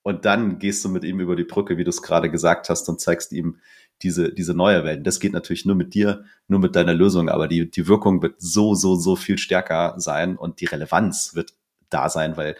Und 0.09 0.25
dann 0.25 0.59
gehst 0.59 0.83
du 0.87 0.89
mit 0.89 1.05
ihm 1.05 1.21
über 1.21 1.37
die 1.37 1.45
Brücke, 1.45 1.77
wie 1.77 1.85
du 1.85 1.91
es 1.91 2.01
gerade 2.01 2.31
gesagt 2.31 2.71
hast, 2.71 2.89
und 2.89 2.99
zeigst 2.99 3.31
ihm 3.31 3.59
diese, 4.01 4.33
diese 4.33 4.55
neue 4.55 4.83
Welt. 4.83 5.07
Das 5.07 5.21
geht 5.21 5.35
natürlich 5.35 5.67
nur 5.67 5.77
mit 5.77 5.93
dir, 5.93 6.25
nur 6.47 6.61
mit 6.61 6.77
deiner 6.77 6.95
Lösung, 6.95 7.29
aber 7.29 7.47
die, 7.47 7.71
die 7.71 7.87
Wirkung 7.87 8.23
wird 8.23 8.37
so, 8.39 8.75
so, 8.75 8.97
so 8.97 9.17
viel 9.17 9.37
stärker 9.37 9.93
sein 9.99 10.39
und 10.39 10.63
die 10.63 10.65
Relevanz 10.65 11.35
wird 11.35 11.53
da 11.91 12.09
sein, 12.09 12.39
weil 12.39 12.57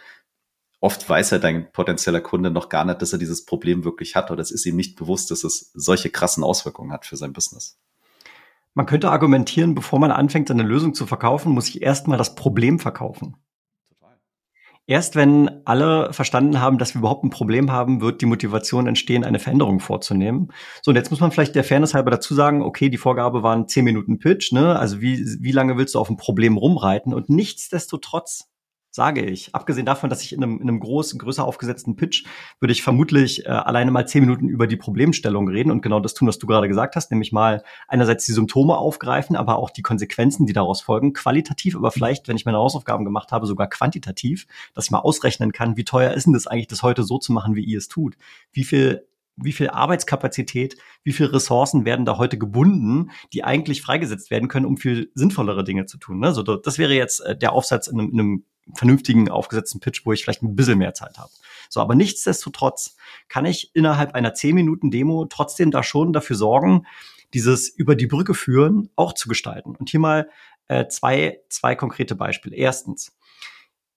oft 0.79 1.09
weiß 1.09 1.31
ja 1.31 1.39
dein 1.39 1.71
potenzieller 1.71 2.21
Kunde 2.21 2.51
noch 2.51 2.69
gar 2.69 2.85
nicht, 2.85 3.01
dass 3.01 3.13
er 3.13 3.17
dieses 3.17 3.45
Problem 3.45 3.83
wirklich 3.83 4.15
hat 4.15 4.29
oder 4.29 4.43
es 4.43 4.51
ist 4.51 4.67
ihm 4.67 4.75
nicht 4.75 4.95
bewusst, 4.95 5.31
dass 5.31 5.43
es 5.43 5.71
solche 5.73 6.11
krassen 6.11 6.43
Auswirkungen 6.43 6.91
hat 6.91 7.07
für 7.07 7.17
sein 7.17 7.33
Business. 7.33 7.79
Man 8.75 8.85
könnte 8.85 9.09
argumentieren, 9.09 9.73
bevor 9.73 9.97
man 9.97 10.11
anfängt, 10.11 10.51
eine 10.51 10.61
Lösung 10.61 10.93
zu 10.93 11.07
verkaufen, 11.07 11.53
muss 11.53 11.67
ich 11.67 11.81
erstmal 11.81 12.19
das 12.19 12.35
Problem 12.35 12.77
verkaufen. 12.77 13.37
Erst 14.89 15.15
wenn 15.15 15.61
alle 15.65 16.11
verstanden 16.13 16.59
haben, 16.59 16.79
dass 16.79 16.95
wir 16.95 16.99
überhaupt 17.01 17.23
ein 17.23 17.29
Problem 17.29 17.71
haben, 17.71 18.01
wird 18.01 18.21
die 18.21 18.25
Motivation 18.25 18.87
entstehen, 18.87 19.23
eine 19.23 19.37
Veränderung 19.37 19.79
vorzunehmen. 19.79 20.51
So, 20.81 20.89
und 20.89 20.95
jetzt 20.95 21.11
muss 21.11 21.19
man 21.19 21.31
vielleicht 21.31 21.53
der 21.53 21.63
Fairness 21.63 21.93
halber 21.93 22.09
dazu 22.09 22.33
sagen, 22.33 22.63
okay, 22.63 22.89
die 22.89 22.97
Vorgabe 22.97 23.43
waren 23.43 23.67
zehn 23.67 23.85
Minuten 23.85 24.17
Pitch, 24.17 24.51
ne? 24.51 24.79
Also 24.79 24.99
wie, 24.99 25.23
wie 25.41 25.51
lange 25.51 25.77
willst 25.77 25.93
du 25.93 25.99
auf 25.99 26.09
ein 26.09 26.17
Problem 26.17 26.57
rumreiten? 26.57 27.13
Und 27.13 27.29
nichtsdestotrotz 27.29 28.49
sage 28.99 29.23
ich. 29.23 29.55
Abgesehen 29.55 29.85
davon, 29.85 30.09
dass 30.09 30.21
ich 30.21 30.33
in 30.33 30.43
einem, 30.43 30.57
in 30.59 30.67
einem 30.67 30.81
großen, 30.81 31.17
größer 31.17 31.45
aufgesetzten 31.45 31.95
Pitch 31.95 32.25
würde 32.59 32.73
ich 32.73 32.83
vermutlich 32.83 33.45
äh, 33.45 33.47
alleine 33.47 33.91
mal 33.91 34.05
zehn 34.05 34.25
Minuten 34.25 34.49
über 34.49 34.67
die 34.67 34.75
Problemstellung 34.75 35.47
reden 35.47 35.71
und 35.71 35.81
genau 35.81 36.01
das 36.01 36.13
tun, 36.13 36.27
was 36.27 36.37
du 36.37 36.47
gerade 36.47 36.67
gesagt 36.67 36.97
hast, 36.97 37.09
nämlich 37.09 37.31
mal 37.31 37.63
einerseits 37.87 38.25
die 38.25 38.33
Symptome 38.33 38.75
aufgreifen, 38.75 39.37
aber 39.37 39.57
auch 39.57 39.69
die 39.69 39.83
Konsequenzen, 39.83 40.47
die 40.47 40.51
daraus 40.51 40.81
folgen, 40.81 41.13
qualitativ, 41.13 41.77
aber 41.77 41.91
vielleicht, 41.91 42.27
wenn 42.27 42.35
ich 42.35 42.43
meine 42.43 42.57
Hausaufgaben 42.57 43.05
gemacht 43.05 43.31
habe, 43.31 43.47
sogar 43.47 43.69
quantitativ, 43.69 44.47
dass 44.73 44.87
ich 44.87 44.91
mal 44.91 44.99
ausrechnen 44.99 45.53
kann, 45.53 45.77
wie 45.77 45.85
teuer 45.85 46.11
ist 46.11 46.25
denn 46.25 46.33
das 46.33 46.45
eigentlich, 46.45 46.67
das 46.67 46.83
heute 46.83 47.03
so 47.03 47.19
zu 47.19 47.31
machen, 47.31 47.55
wie 47.55 47.63
ihr 47.63 47.77
es 47.77 47.87
tut? 47.87 48.17
Wie 48.51 48.65
viel 48.65 49.07
wie 49.41 49.53
viel 49.53 49.69
Arbeitskapazität, 49.69 50.77
wie 51.03 51.13
viel 51.13 51.27
Ressourcen 51.27 51.85
werden 51.85 52.05
da 52.05 52.17
heute 52.17 52.37
gebunden, 52.37 53.11
die 53.33 53.43
eigentlich 53.43 53.81
freigesetzt 53.81 54.31
werden 54.31 54.49
können, 54.49 54.65
um 54.65 54.77
viel 54.77 55.11
sinnvollere 55.13 55.63
Dinge 55.63 55.85
zu 55.85 55.97
tun. 55.97 56.19
Ne? 56.19 56.27
Also 56.27 56.43
das 56.43 56.77
wäre 56.77 56.93
jetzt 56.93 57.21
äh, 57.21 57.37
der 57.37 57.53
Aufsatz 57.53 57.87
in 57.87 57.99
einem, 57.99 58.11
in 58.11 58.19
einem 58.19 58.43
vernünftigen, 58.75 59.29
aufgesetzten 59.29 59.79
Pitch, 59.79 60.05
wo 60.05 60.13
ich 60.13 60.23
vielleicht 60.23 60.43
ein 60.43 60.55
bisschen 60.55 60.77
mehr 60.77 60.93
Zeit 60.93 61.17
habe. 61.17 61.31
So, 61.69 61.81
aber 61.81 61.95
nichtsdestotrotz 61.95 62.95
kann 63.27 63.45
ich 63.45 63.71
innerhalb 63.75 64.15
einer 64.15 64.33
10 64.33 64.55
Minuten 64.55 64.91
Demo 64.91 65.25
trotzdem 65.25 65.71
da 65.71 65.83
schon 65.83 66.13
dafür 66.13 66.35
sorgen, 66.35 66.85
dieses 67.33 67.69
über 67.69 67.95
die 67.95 68.07
Brücke 68.07 68.33
führen 68.33 68.89
auch 68.95 69.13
zu 69.13 69.29
gestalten. 69.29 69.75
Und 69.75 69.89
hier 69.89 69.99
mal 69.99 70.29
äh, 70.67 70.87
zwei, 70.87 71.39
zwei 71.49 71.75
konkrete 71.75 72.15
Beispiele. 72.15 72.55
Erstens, 72.55 73.15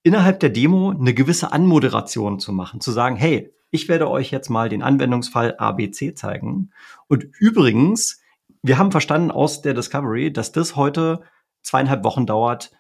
innerhalb 0.03 0.41
der 0.41 0.51
Demo 0.51 0.91
eine 0.91 1.15
gewisse 1.15 1.53
Anmoderation 1.53 2.41
zu 2.41 2.53
machen, 2.53 2.81
zu 2.81 2.93
sagen, 2.93 3.17
hey, 3.17 3.55
ich 3.71 3.89
werde 3.89 4.11
euch 4.11 4.31
jetzt 4.31 4.51
mal 4.51 4.69
den 4.69 4.83
Anwendungsfall 4.83 5.57
ABC 5.57 6.15
zeigen. 6.15 6.73
Und 7.09 7.25
übrigens, 7.39 8.21
wir 8.63 8.79
haben 8.79 8.93
verstanden 8.93 9.31
aus 9.31 9.63
der 9.63 9.75
Discovery, 9.75 10.33
dass 10.33 10.53
das 10.53 10.77
heute 10.77 11.23
zweieinhalb 11.63 12.05
Wochen 12.05 12.27
dauert, 12.27 12.73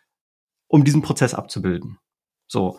um 0.72 0.84
diesen 0.84 1.02
Prozess 1.02 1.34
abzubilden. 1.34 1.98
So. 2.48 2.78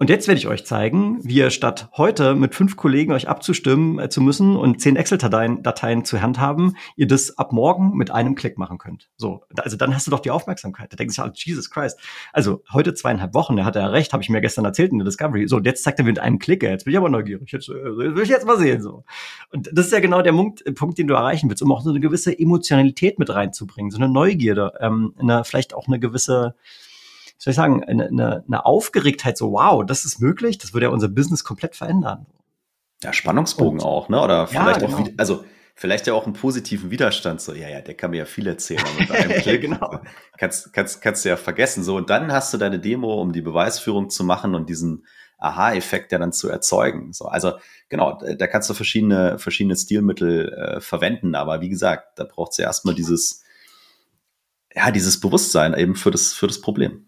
Und 0.00 0.10
jetzt 0.10 0.28
werde 0.28 0.38
ich 0.38 0.46
euch 0.46 0.64
zeigen, 0.64 1.18
wie 1.24 1.38
ihr 1.38 1.50
statt 1.50 1.90
heute 1.96 2.36
mit 2.36 2.54
fünf 2.54 2.76
Kollegen 2.76 3.10
euch 3.10 3.28
abzustimmen 3.28 3.98
äh, 3.98 4.08
zu 4.08 4.20
müssen 4.20 4.54
und 4.54 4.80
zehn 4.80 4.94
Excel-Dateien 4.94 5.64
Dateien 5.64 6.04
zur 6.04 6.22
Hand 6.22 6.38
haben, 6.38 6.76
ihr 6.94 7.08
das 7.08 7.36
ab 7.36 7.52
morgen 7.52 7.96
mit 7.96 8.12
einem 8.12 8.36
Klick 8.36 8.58
machen 8.58 8.78
könnt. 8.78 9.10
So, 9.16 9.42
also 9.56 9.76
dann 9.76 9.92
hast 9.92 10.06
du 10.06 10.12
doch 10.12 10.20
die 10.20 10.30
Aufmerksamkeit. 10.30 10.92
Da 10.92 10.96
denkst 10.96 11.16
du, 11.16 11.22
oh, 11.22 11.30
Jesus 11.34 11.68
Christ. 11.68 11.98
Also 12.32 12.62
heute 12.72 12.94
zweieinhalb 12.94 13.34
Wochen, 13.34 13.56
da 13.56 13.64
hat 13.64 13.74
er 13.74 13.90
recht, 13.90 14.12
habe 14.12 14.22
ich 14.22 14.28
mir 14.28 14.40
gestern 14.40 14.64
erzählt 14.64 14.92
in 14.92 14.98
der 14.98 15.04
Discovery. 15.04 15.48
So, 15.48 15.56
und 15.56 15.66
jetzt 15.66 15.82
zeigt 15.82 15.98
er 15.98 16.04
mir 16.04 16.12
mit 16.12 16.20
einem 16.20 16.38
Klick, 16.38 16.62
jetzt 16.62 16.84
bin 16.84 16.92
ich 16.92 16.98
aber 16.98 17.08
neugierig. 17.08 17.50
Jetzt, 17.50 17.68
äh, 17.68 17.72
will 17.72 18.22
ich 18.22 18.28
jetzt 18.28 18.46
mal 18.46 18.58
sehen. 18.58 18.80
So. 18.80 19.02
Und 19.50 19.68
das 19.72 19.86
ist 19.86 19.92
ja 19.92 19.98
genau 19.98 20.22
der 20.22 20.32
Punkt, 20.32 20.64
äh, 20.64 20.70
Punkt, 20.70 20.96
den 20.98 21.08
du 21.08 21.14
erreichen 21.14 21.50
willst, 21.50 21.62
um 21.64 21.72
auch 21.72 21.82
so 21.82 21.90
eine 21.90 21.98
gewisse 21.98 22.38
Emotionalität 22.38 23.18
mit 23.18 23.30
reinzubringen, 23.30 23.90
so 23.90 23.98
eine 23.98 24.08
Neugierde, 24.08 24.74
ähm, 24.78 25.12
eine, 25.18 25.42
vielleicht 25.42 25.74
auch 25.74 25.88
eine 25.88 25.98
gewisse 25.98 26.54
soll 27.38 27.52
ich 27.52 27.56
sagen, 27.56 27.84
eine, 27.84 28.08
eine, 28.08 28.44
eine 28.46 28.66
Aufgeregtheit, 28.66 29.38
so 29.38 29.52
wow, 29.52 29.84
das 29.86 30.04
ist 30.04 30.20
möglich, 30.20 30.58
das 30.58 30.74
würde 30.74 30.86
ja 30.86 30.92
unser 30.92 31.08
Business 31.08 31.44
komplett 31.44 31.76
verändern. 31.76 32.26
Ja, 33.02 33.12
Spannungsbogen 33.12 33.80
Und, 33.80 33.86
auch, 33.86 34.08
ne? 34.08 34.20
Oder 34.20 34.48
vielleicht 34.48 34.82
ja, 34.82 34.86
genau. 34.88 34.98
auch, 34.98 35.08
also 35.16 35.44
vielleicht 35.76 36.08
ja 36.08 36.14
auch 36.14 36.24
einen 36.24 36.32
positiven 36.32 36.90
Widerstand, 36.90 37.40
so, 37.40 37.54
ja, 37.54 37.68
ja, 37.68 37.80
der 37.80 37.94
kann 37.94 38.10
mir 38.10 38.16
ja 38.18 38.24
viel 38.24 38.48
erzählen. 38.48 38.82
Mit 38.98 39.12
einem 39.12 39.30
Klick. 39.42 39.60
genau. 39.60 40.00
Kannst, 40.36 40.72
kannst, 40.72 41.00
kannst 41.00 41.24
du 41.24 41.28
ja 41.28 41.36
vergessen. 41.36 41.84
So, 41.84 41.96
und 41.96 42.10
dann 42.10 42.32
hast 42.32 42.52
du 42.52 42.58
deine 42.58 42.80
Demo, 42.80 43.22
um 43.22 43.32
die 43.32 43.42
Beweisführung 43.42 44.10
zu 44.10 44.24
machen 44.24 44.56
und 44.56 44.68
diesen 44.68 45.06
Aha-Effekt 45.38 46.10
ja 46.10 46.18
dann 46.18 46.32
zu 46.32 46.48
erzeugen. 46.48 47.12
So, 47.12 47.26
also 47.26 47.52
genau, 47.88 48.20
da 48.20 48.46
kannst 48.48 48.68
du 48.68 48.74
verschiedene, 48.74 49.38
verschiedene 49.38 49.76
Stilmittel 49.76 50.52
äh, 50.52 50.80
verwenden, 50.80 51.36
aber 51.36 51.60
wie 51.60 51.68
gesagt, 51.68 52.18
da 52.18 52.24
braucht 52.24 52.52
es 52.52 52.58
ja 52.58 52.64
erstmal 52.64 52.96
dieses, 52.96 53.44
ja, 54.74 54.90
dieses 54.90 55.20
Bewusstsein 55.20 55.74
eben 55.74 55.94
für 55.94 56.10
das, 56.10 56.32
für 56.32 56.48
das 56.48 56.60
Problem. 56.60 57.07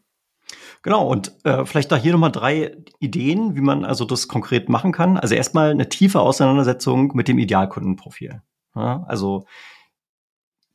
Genau, 0.83 1.07
und 1.07 1.33
äh, 1.45 1.67
vielleicht 1.67 1.93
da 1.93 1.97
hier 1.97 2.13
nochmal 2.13 2.33
drei 2.33 2.77
Ideen, 3.01 3.55
wie 3.55 3.61
man 3.61 3.85
also 3.85 4.07
das 4.07 4.29
konkret 4.29 4.69
machen 4.69 4.93
kann. 4.93 5.19
Also 5.19 5.35
erstmal 5.35 5.71
eine 5.71 5.89
tiefe 5.91 6.21
Auseinandersetzung 6.21 7.13
mit 7.15 7.29
dem 7.29 7.39
Idealkundenprofil. 7.39 8.41
Ja, 8.75 9.05
also 9.07 9.45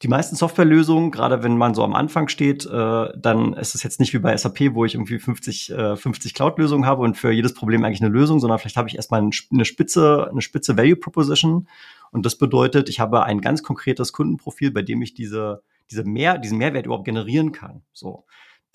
die 0.04 0.08
meisten 0.08 0.36
Softwarelösungen, 0.36 1.10
gerade 1.10 1.42
wenn 1.42 1.58
man 1.58 1.74
so 1.74 1.84
am 1.84 1.96
Anfang 1.96 2.28
steht, 2.28 2.66
äh, 2.66 3.08
dann 3.18 3.54
ist 3.54 3.74
es 3.74 3.82
jetzt 3.82 4.00
nicht 4.00 4.14
wie 4.14 4.20
bei 4.20 4.36
SAP, 4.36 4.76
wo 4.76 4.86
ich 4.86 4.94
irgendwie 4.94 5.18
50, 5.18 5.72
äh, 5.72 5.96
50 5.96 6.34
Cloud-Lösungen 6.34 6.86
habe 6.86 7.02
und 7.02 7.18
für 7.18 7.32
jedes 7.32 7.54
Problem 7.54 7.84
eigentlich 7.84 8.02
eine 8.02 8.12
Lösung, 8.12 8.40
sondern 8.40 8.60
vielleicht 8.60 8.78
habe 8.78 8.90
ich 8.90 8.98
erstmal 8.98 9.22
eine 9.22 9.66
spitze, 9.66 10.28
eine 10.30 10.42
spitze 10.42 10.78
Value 10.78 10.98
Proposition. 10.98 11.68
Und 12.12 12.26
das 12.26 12.38
bedeutet, 12.38 12.90
ich 12.90 13.00
habe 13.00 13.24
ein 13.24 13.42
ganz 13.42 13.64
konkretes 13.64 14.12
Kundenprofil, 14.12 14.72
bei 14.72 14.82
dem 14.82 15.02
ich 15.02 15.14
diese, 15.14 15.64
diese 15.90 16.04
mehr, 16.04 16.38
diesen 16.38 16.58
Mehrwert 16.58 16.86
überhaupt 16.86 17.06
generieren 17.06 17.54
kann. 17.54 17.82
So. 17.94 18.26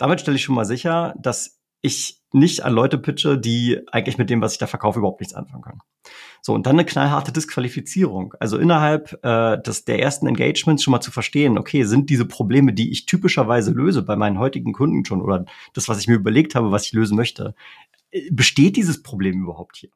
Damit 0.01 0.19
stelle 0.19 0.35
ich 0.35 0.41
schon 0.43 0.55
mal 0.55 0.65
sicher, 0.65 1.13
dass 1.19 1.59
ich 1.83 2.23
nicht 2.31 2.63
an 2.65 2.73
Leute 2.73 2.97
pitche, 2.97 3.37
die 3.37 3.81
eigentlich 3.91 4.17
mit 4.17 4.31
dem, 4.31 4.41
was 4.41 4.53
ich 4.53 4.57
da 4.57 4.65
verkaufe, 4.65 4.97
überhaupt 4.97 5.21
nichts 5.21 5.35
anfangen 5.35 5.61
können. 5.61 5.81
So, 6.41 6.55
und 6.55 6.65
dann 6.65 6.73
eine 6.73 6.85
knallharte 6.85 7.31
Disqualifizierung. 7.31 8.33
Also 8.39 8.57
innerhalb 8.57 9.23
äh, 9.23 9.61
des, 9.61 9.85
der 9.85 10.01
ersten 10.01 10.25
Engagements 10.25 10.81
schon 10.81 10.91
mal 10.91 11.01
zu 11.01 11.11
verstehen, 11.11 11.59
okay, 11.59 11.83
sind 11.83 12.09
diese 12.09 12.25
Probleme, 12.25 12.73
die 12.73 12.91
ich 12.91 13.05
typischerweise 13.05 13.69
löse 13.69 14.01
bei 14.01 14.15
meinen 14.15 14.39
heutigen 14.39 14.73
Kunden 14.73 15.05
schon 15.05 15.21
oder 15.21 15.45
das, 15.73 15.87
was 15.87 15.99
ich 15.99 16.07
mir 16.07 16.15
überlegt 16.15 16.55
habe, 16.55 16.71
was 16.71 16.87
ich 16.87 16.93
lösen 16.93 17.15
möchte, 17.15 17.53
äh, 18.09 18.27
besteht 18.31 18.77
dieses 18.77 19.03
Problem 19.03 19.43
überhaupt 19.43 19.77
hier? 19.77 19.91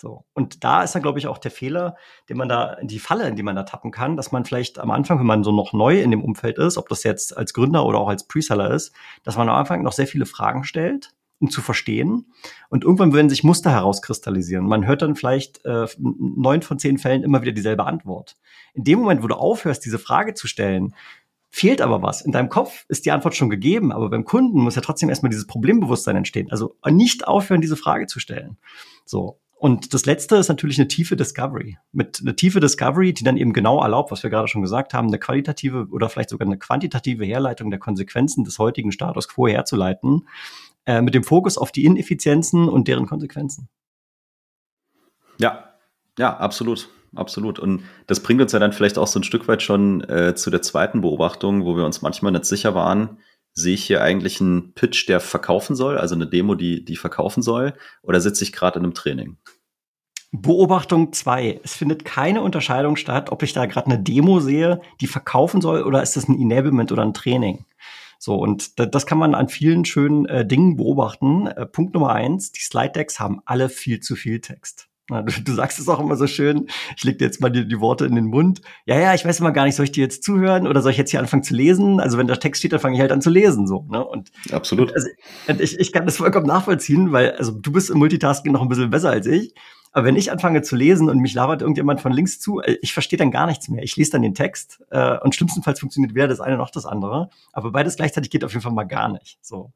So. 0.00 0.24
Und 0.32 0.64
da 0.64 0.82
ist 0.82 0.94
dann, 0.94 1.02
glaube 1.02 1.18
ich, 1.18 1.26
auch 1.26 1.38
der 1.38 1.50
Fehler, 1.50 1.96
den 2.28 2.36
man 2.36 2.48
da, 2.48 2.76
die 2.82 2.98
Falle, 2.98 3.28
in 3.28 3.36
die 3.36 3.42
man 3.42 3.56
da 3.56 3.64
tappen 3.64 3.90
kann, 3.90 4.16
dass 4.16 4.32
man 4.32 4.44
vielleicht 4.44 4.78
am 4.78 4.90
Anfang, 4.90 5.18
wenn 5.18 5.26
man 5.26 5.44
so 5.44 5.52
noch 5.52 5.72
neu 5.72 6.00
in 6.00 6.10
dem 6.10 6.22
Umfeld 6.22 6.58
ist, 6.58 6.78
ob 6.78 6.88
das 6.88 7.02
jetzt 7.02 7.36
als 7.36 7.52
Gründer 7.52 7.84
oder 7.84 7.98
auch 7.98 8.08
als 8.08 8.26
Preseller 8.26 8.70
ist, 8.70 8.92
dass 9.24 9.36
man 9.36 9.48
am 9.48 9.56
Anfang 9.56 9.82
noch 9.82 9.92
sehr 9.92 10.06
viele 10.06 10.26
Fragen 10.26 10.64
stellt, 10.64 11.10
um 11.40 11.50
zu 11.50 11.62
verstehen. 11.62 12.32
Und 12.68 12.84
irgendwann 12.84 13.12
werden 13.12 13.28
sich 13.28 13.44
Muster 13.44 13.70
herauskristallisieren. 13.70 14.66
Man 14.66 14.86
hört 14.86 15.02
dann 15.02 15.16
vielleicht 15.16 15.64
äh, 15.64 15.86
neun 15.98 16.62
von 16.62 16.78
zehn 16.78 16.98
Fällen 16.98 17.24
immer 17.24 17.42
wieder 17.42 17.52
dieselbe 17.52 17.84
Antwort. 17.84 18.36
In 18.74 18.84
dem 18.84 19.00
Moment, 19.00 19.22
wo 19.22 19.26
du 19.26 19.34
aufhörst, 19.34 19.84
diese 19.84 19.98
Frage 19.98 20.34
zu 20.34 20.46
stellen, 20.46 20.94
fehlt 21.50 21.80
aber 21.80 22.02
was. 22.02 22.22
In 22.22 22.32
deinem 22.32 22.48
Kopf 22.48 22.84
ist 22.88 23.06
die 23.06 23.10
Antwort 23.10 23.34
schon 23.34 23.50
gegeben, 23.50 23.92
aber 23.92 24.10
beim 24.10 24.24
Kunden 24.24 24.60
muss 24.60 24.76
ja 24.76 24.82
trotzdem 24.82 25.08
erstmal 25.08 25.30
dieses 25.30 25.46
Problembewusstsein 25.46 26.16
entstehen. 26.16 26.50
Also 26.50 26.76
nicht 26.88 27.26
aufhören, 27.26 27.60
diese 27.60 27.76
Frage 27.76 28.06
zu 28.06 28.20
stellen. 28.20 28.58
So. 29.04 29.40
Und 29.58 29.92
das 29.92 30.06
letzte 30.06 30.36
ist 30.36 30.48
natürlich 30.48 30.78
eine 30.78 30.86
tiefe 30.86 31.16
Discovery. 31.16 31.78
Mit 31.90 32.20
einer 32.22 32.36
tiefe 32.36 32.60
Discovery, 32.60 33.12
die 33.12 33.24
dann 33.24 33.36
eben 33.36 33.52
genau 33.52 33.82
erlaubt, 33.82 34.12
was 34.12 34.22
wir 34.22 34.30
gerade 34.30 34.46
schon 34.46 34.62
gesagt 34.62 34.94
haben, 34.94 35.08
eine 35.08 35.18
qualitative 35.18 35.88
oder 35.90 36.08
vielleicht 36.08 36.30
sogar 36.30 36.46
eine 36.46 36.58
quantitative 36.58 37.24
Herleitung 37.24 37.70
der 37.70 37.80
Konsequenzen 37.80 38.44
des 38.44 38.60
heutigen 38.60 38.92
Status 38.92 39.26
quo 39.28 39.48
herzuleiten, 39.48 40.28
äh, 40.86 41.02
mit 41.02 41.14
dem 41.14 41.24
Fokus 41.24 41.58
auf 41.58 41.72
die 41.72 41.84
Ineffizienzen 41.84 42.68
und 42.68 42.86
deren 42.86 43.06
Konsequenzen. 43.06 43.68
Ja, 45.38 45.74
ja, 46.18 46.36
absolut. 46.36 46.88
Absolut. 47.16 47.58
Und 47.58 47.82
das 48.06 48.20
bringt 48.22 48.42
uns 48.42 48.52
ja 48.52 48.58
dann 48.58 48.72
vielleicht 48.72 48.98
auch 48.98 49.06
so 49.06 49.18
ein 49.18 49.24
Stück 49.24 49.48
weit 49.48 49.62
schon 49.62 50.04
äh, 50.04 50.34
zu 50.34 50.50
der 50.50 50.62
zweiten 50.62 51.00
Beobachtung, 51.00 51.64
wo 51.64 51.74
wir 51.74 51.84
uns 51.84 52.02
manchmal 52.02 52.32
nicht 52.32 52.44
sicher 52.44 52.74
waren, 52.74 53.18
sehe 53.58 53.74
ich 53.74 53.84
hier 53.84 54.02
eigentlich 54.02 54.40
einen 54.40 54.72
Pitch, 54.74 55.08
der 55.08 55.20
verkaufen 55.20 55.74
soll, 55.74 55.98
also 55.98 56.14
eine 56.14 56.26
Demo, 56.26 56.54
die, 56.54 56.84
die 56.84 56.96
verkaufen 56.96 57.42
soll, 57.42 57.74
oder 58.02 58.20
sitze 58.20 58.44
ich 58.44 58.52
gerade 58.52 58.78
in 58.78 58.84
einem 58.84 58.94
Training? 58.94 59.36
Beobachtung 60.30 61.12
zwei: 61.12 61.60
Es 61.64 61.74
findet 61.74 62.04
keine 62.04 62.42
Unterscheidung 62.42 62.96
statt, 62.96 63.32
ob 63.32 63.42
ich 63.42 63.52
da 63.52 63.66
gerade 63.66 63.86
eine 63.86 63.98
Demo 63.98 64.40
sehe, 64.40 64.80
die 65.00 65.06
verkaufen 65.06 65.60
soll, 65.60 65.82
oder 65.82 66.02
ist 66.02 66.16
das 66.16 66.28
ein 66.28 66.38
Enablement 66.38 66.92
oder 66.92 67.02
ein 67.02 67.14
Training. 67.14 67.64
So, 68.18 68.34
und 68.34 68.78
das 68.78 69.06
kann 69.06 69.18
man 69.18 69.34
an 69.34 69.48
vielen 69.48 69.84
schönen 69.84 70.26
äh, 70.26 70.44
Dingen 70.44 70.76
beobachten. 70.76 71.46
Äh, 71.46 71.66
Punkt 71.66 71.94
Nummer 71.94 72.12
eins, 72.12 72.50
die 72.52 72.60
Slide 72.60 72.90
Decks 72.90 73.20
haben 73.20 73.40
alle 73.44 73.68
viel 73.68 74.00
zu 74.00 74.16
viel 74.16 74.40
Text. 74.40 74.87
Du, 75.28 75.42
du, 75.42 75.52
sagst 75.52 75.78
es 75.78 75.88
auch 75.88 76.00
immer 76.00 76.16
so 76.16 76.26
schön. 76.26 76.66
Ich 76.96 77.04
leg 77.04 77.18
dir 77.18 77.24
jetzt 77.24 77.40
mal 77.40 77.50
die, 77.50 77.66
die, 77.66 77.80
Worte 77.80 78.04
in 78.04 78.14
den 78.14 78.26
Mund. 78.26 78.60
Ja, 78.84 78.98
ja, 78.98 79.14
ich 79.14 79.24
weiß 79.24 79.40
immer 79.40 79.52
gar 79.52 79.64
nicht, 79.64 79.74
soll 79.74 79.84
ich 79.84 79.92
dir 79.92 80.02
jetzt 80.02 80.22
zuhören 80.22 80.66
oder 80.66 80.82
soll 80.82 80.92
ich 80.92 80.98
jetzt 80.98 81.10
hier 81.10 81.20
anfangen 81.20 81.42
zu 81.42 81.54
lesen? 81.54 81.98
Also 81.98 82.18
wenn 82.18 82.26
der 82.26 82.38
Text 82.38 82.60
steht, 82.60 82.72
dann 82.72 82.80
fange 82.80 82.94
ich 82.94 83.00
halt 83.00 83.12
an 83.12 83.22
zu 83.22 83.30
lesen, 83.30 83.66
so. 83.66 83.86
Ne? 83.90 84.04
Und 84.04 84.30
absolut. 84.52 84.92
Also, 84.94 85.08
ich, 85.58 85.78
ich 85.78 85.92
kann 85.92 86.04
das 86.04 86.18
vollkommen 86.18 86.46
nachvollziehen, 86.46 87.12
weil 87.12 87.32
also 87.32 87.52
du 87.52 87.72
bist 87.72 87.90
im 87.90 87.98
Multitasking 87.98 88.52
noch 88.52 88.62
ein 88.62 88.68
bisschen 88.68 88.90
besser 88.90 89.10
als 89.10 89.26
ich. 89.26 89.54
Aber 89.92 90.04
wenn 90.04 90.16
ich 90.16 90.30
anfange 90.30 90.62
zu 90.62 90.76
lesen 90.76 91.08
und 91.08 91.18
mich 91.18 91.34
labert 91.34 91.62
irgendjemand 91.62 92.00
von 92.00 92.12
links 92.12 92.40
zu, 92.40 92.60
äh, 92.60 92.76
ich 92.82 92.92
verstehe 92.92 93.18
dann 93.18 93.30
gar 93.30 93.46
nichts 93.46 93.68
mehr. 93.68 93.82
Ich 93.82 93.96
lese 93.96 94.12
dann 94.12 94.22
den 94.22 94.34
Text 94.34 94.82
äh, 94.90 95.18
und 95.18 95.34
schlimmstenfalls 95.34 95.80
funktioniert 95.80 96.14
weder 96.14 96.28
das 96.28 96.40
eine 96.40 96.56
noch 96.56 96.70
das 96.70 96.86
andere. 96.86 97.30
Aber 97.52 97.72
beides 97.72 97.96
gleichzeitig 97.96 98.30
geht 98.30 98.44
auf 98.44 98.52
jeden 98.52 98.62
Fall 98.62 98.72
mal 98.72 98.84
gar 98.84 99.08
nicht. 99.08 99.38
So. 99.40 99.72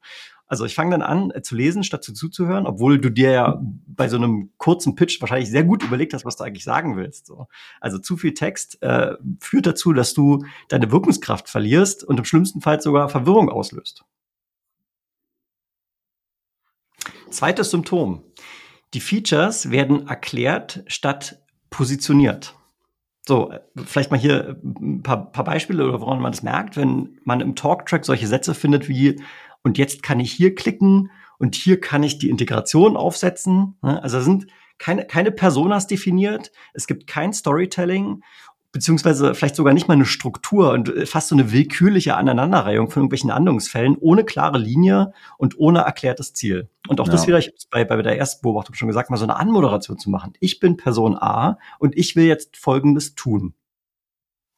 Also 0.53 0.65
ich 0.65 0.75
fange 0.75 0.91
dann 0.91 1.01
an 1.01 1.31
äh, 1.31 1.41
zu 1.41 1.55
lesen, 1.55 1.83
statt 1.83 2.03
zu 2.03 2.13
zuzuhören, 2.13 2.67
obwohl 2.67 3.01
du 3.01 3.09
dir 3.09 3.31
ja 3.31 3.59
bei 3.87 4.07
so 4.07 4.17
einem 4.17 4.51
kurzen 4.57 4.93
Pitch 4.93 5.19
wahrscheinlich 5.19 5.49
sehr 5.49 5.63
gut 5.63 5.81
überlegt 5.81 6.13
hast, 6.13 6.25
was 6.25 6.35
du 6.35 6.43
eigentlich 6.43 6.63
sagen 6.63 6.95
willst. 6.95 7.25
So. 7.25 7.47
Also 7.81 7.97
zu 7.97 8.17
viel 8.17 8.35
Text 8.35 8.79
äh, 8.83 9.15
führt 9.39 9.65
dazu, 9.65 9.93
dass 9.93 10.13
du 10.13 10.45
deine 10.69 10.91
Wirkungskraft 10.91 11.49
verlierst 11.49 12.03
und 12.03 12.19
im 12.19 12.25
schlimmsten 12.25 12.61
Fall 12.61 12.79
sogar 12.81 13.09
Verwirrung 13.09 13.49
auslöst. 13.49 14.05
Zweites 17.31 17.71
Symptom. 17.71 18.21
Die 18.93 18.99
Features 18.99 19.71
werden 19.71 20.07
erklärt 20.07 20.83
statt 20.85 21.41
positioniert. 21.71 22.53
So, 23.25 23.51
äh, 23.51 23.61
vielleicht 23.85 24.11
mal 24.11 24.19
hier 24.19 24.57
ein 24.63 25.01
paar, 25.01 25.31
paar 25.31 25.45
Beispiele 25.45 25.87
oder 25.87 26.01
woran 26.01 26.19
man 26.19 26.31
das 26.31 26.43
merkt, 26.43 26.75
wenn 26.75 27.19
man 27.23 27.39
im 27.39 27.55
Talktrack 27.55 28.05
solche 28.05 28.27
Sätze 28.27 28.53
findet 28.53 28.89
wie 28.89 29.21
und 29.63 29.77
jetzt 29.77 30.03
kann 30.03 30.19
ich 30.19 30.31
hier 30.31 30.55
klicken 30.55 31.11
und 31.39 31.55
hier 31.55 31.79
kann 31.79 32.03
ich 32.03 32.19
die 32.19 32.29
Integration 32.29 32.95
aufsetzen. 32.95 33.77
Ne? 33.81 34.01
Also 34.01 34.21
sind 34.21 34.47
keine, 34.77 35.05
keine 35.05 35.31
Personas 35.31 35.87
definiert, 35.87 36.51
es 36.73 36.87
gibt 36.87 37.07
kein 37.07 37.33
Storytelling 37.33 38.21
beziehungsweise 38.73 39.35
vielleicht 39.35 39.55
sogar 39.55 39.73
nicht 39.73 39.87
mal 39.87 39.93
eine 39.93 40.05
Struktur 40.05 40.71
und 40.71 40.91
fast 41.07 41.29
so 41.29 41.35
eine 41.35 41.51
willkürliche 41.51 42.15
Aneinanderreihung 42.15 42.89
von 42.89 43.01
irgendwelchen 43.01 43.33
Handlungsfällen 43.33 43.95
ohne 43.97 44.25
klare 44.25 44.57
Linie 44.57 45.13
und 45.37 45.57
ohne 45.59 45.81
erklärtes 45.81 46.33
Ziel. 46.33 46.69
Und 46.89 46.99
auch 46.99 47.05
ja. 47.05 47.11
das 47.11 47.27
wieder, 47.27 47.37
ich 47.37 47.53
bei, 47.69 47.85
bei 47.85 48.01
der 48.01 48.17
ersten 48.17 48.41
Beobachtung 48.41 48.73
schon 48.73 48.87
gesagt, 48.87 49.11
mal 49.11 49.17
so 49.17 49.25
eine 49.25 49.35
Anmoderation 49.35 49.99
zu 49.99 50.09
machen. 50.09 50.33
Ich 50.39 50.59
bin 50.59 50.75
Person 50.75 51.15
A 51.15 51.59
und 51.77 51.95
ich 51.95 52.15
will 52.15 52.25
jetzt 52.25 52.57
Folgendes 52.57 53.13
tun. 53.13 53.53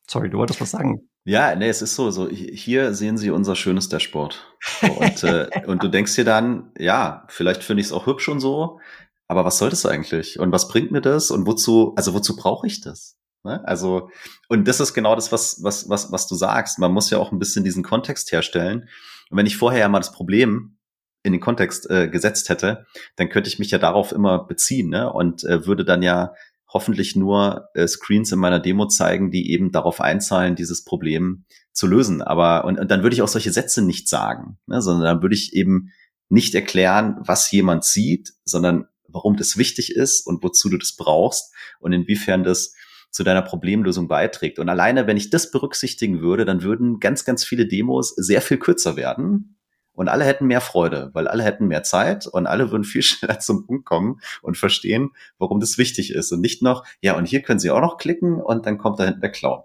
Sorry, 0.09 0.29
du 0.29 0.37
wolltest 0.37 0.61
was 0.61 0.71
sagen. 0.71 1.09
Ja, 1.27 1.55
nee, 1.55 1.69
es 1.69 1.81
ist 1.81 1.95
so, 1.95 2.11
so 2.11 2.29
hier 2.29 2.93
sehen 2.93 3.17
Sie 3.17 3.31
unser 3.31 3.55
schönes 3.55 3.89
Dashboard. 3.89 4.45
Und, 4.81 5.23
äh, 5.23 5.49
und 5.65 5.81
du 5.81 5.87
denkst 5.87 6.15
dir 6.15 6.23
dann, 6.23 6.71
ja, 6.77 7.25
vielleicht 7.29 7.63
finde 7.63 7.81
ich 7.81 7.87
es 7.87 7.93
auch 7.93 8.05
hübsch 8.05 8.29
und 8.29 8.39
so, 8.39 8.79
aber 9.27 9.43
was 9.43 9.57
soll 9.57 9.71
das 9.71 9.87
eigentlich? 9.87 10.39
Und 10.39 10.51
was 10.51 10.67
bringt 10.67 10.91
mir 10.91 11.01
das? 11.01 11.31
Und 11.31 11.47
wozu, 11.47 11.93
also 11.95 12.13
wozu 12.13 12.35
brauche 12.35 12.67
ich 12.67 12.81
das? 12.81 13.17
Ne? 13.43 13.67
Also, 13.67 14.11
und 14.49 14.67
das 14.67 14.79
ist 14.79 14.93
genau 14.93 15.15
das, 15.15 15.31
was, 15.31 15.63
was, 15.63 15.89
was, 15.89 16.11
was 16.11 16.27
du 16.27 16.35
sagst. 16.35 16.77
Man 16.77 16.91
muss 16.91 17.09
ja 17.09 17.17
auch 17.17 17.31
ein 17.31 17.39
bisschen 17.39 17.63
diesen 17.63 17.83
Kontext 17.83 18.31
herstellen. 18.31 18.87
Und 19.31 19.37
wenn 19.37 19.47
ich 19.47 19.57
vorher 19.57 19.79
ja 19.79 19.89
mal 19.89 19.99
das 19.99 20.11
Problem 20.11 20.77
in 21.23 21.31
den 21.31 21.41
Kontext 21.41 21.89
äh, 21.89 22.07
gesetzt 22.07 22.49
hätte, 22.49 22.85
dann 23.15 23.29
könnte 23.29 23.47
ich 23.47 23.57
mich 23.57 23.71
ja 23.71 23.79
darauf 23.79 24.11
immer 24.11 24.43
beziehen 24.43 24.89
ne? 24.89 25.11
und 25.11 25.43
äh, 25.43 25.65
würde 25.65 25.85
dann 25.85 26.03
ja 26.03 26.35
hoffentlich 26.75 27.15
nur 27.15 27.69
äh, 27.73 27.87
Screens 27.87 28.33
in 28.33 28.39
meiner 28.39 28.59
Demo 28.59 28.85
zeigen, 28.87 29.31
die 29.31 29.49
eben 29.49 29.71
darauf 29.71 30.01
einzahlen, 30.01 30.57
dieses 30.57 30.83
Problem 30.83 31.45
zu 31.71 31.87
lösen. 31.87 32.21
Aber 32.21 32.65
und, 32.65 32.77
und 32.77 32.91
dann 32.91 33.01
würde 33.01 33.13
ich 33.13 33.21
auch 33.21 33.29
solche 33.29 33.53
Sätze 33.53 33.81
nicht 33.81 34.09
sagen, 34.09 34.57
ne? 34.67 34.81
sondern 34.81 35.05
dann 35.05 35.21
würde 35.21 35.35
ich 35.35 35.53
eben 35.53 35.93
nicht 36.27 36.53
erklären, 36.53 37.15
was 37.21 37.49
jemand 37.49 37.85
sieht, 37.85 38.33
sondern 38.43 38.87
warum 39.07 39.37
das 39.37 39.55
wichtig 39.55 39.95
ist 39.95 40.27
und 40.27 40.43
wozu 40.43 40.67
du 40.67 40.77
das 40.77 40.97
brauchst 40.97 41.53
und 41.79 41.93
inwiefern 41.93 42.43
das 42.43 42.73
zu 43.09 43.23
deiner 43.23 43.41
Problemlösung 43.41 44.09
beiträgt. 44.09 44.59
Und 44.59 44.67
alleine, 44.67 45.07
wenn 45.07 45.15
ich 45.15 45.29
das 45.29 45.51
berücksichtigen 45.51 46.19
würde, 46.19 46.43
dann 46.43 46.61
würden 46.61 46.99
ganz, 46.99 47.23
ganz 47.23 47.45
viele 47.45 47.67
Demos 47.67 48.09
sehr 48.17 48.41
viel 48.41 48.57
kürzer 48.57 48.97
werden 48.97 49.54
und 49.95 50.09
alle 50.09 50.25
hätten 50.25 50.45
mehr 50.45 50.61
Freude, 50.61 51.09
weil 51.13 51.27
alle 51.27 51.43
hätten 51.43 51.67
mehr 51.67 51.83
Zeit 51.83 52.27
und 52.27 52.47
alle 52.47 52.71
würden 52.71 52.83
viel 52.83 53.01
schneller 53.03 53.39
zum 53.39 53.65
Punkt 53.65 53.85
kommen 53.85 54.19
und 54.41 54.57
verstehen, 54.57 55.11
warum 55.37 55.59
das 55.59 55.77
wichtig 55.77 56.13
ist 56.13 56.31
und 56.31 56.41
nicht 56.41 56.61
noch, 56.61 56.85
ja, 57.01 57.15
und 57.17 57.25
hier 57.25 57.41
können 57.41 57.59
sie 57.59 57.71
auch 57.71 57.81
noch 57.81 57.97
klicken 57.97 58.41
und 58.41 58.65
dann 58.65 58.77
kommt 58.77 58.99
da 58.99 59.05
hinten 59.05 59.21
der 59.21 59.31
Clown. 59.31 59.63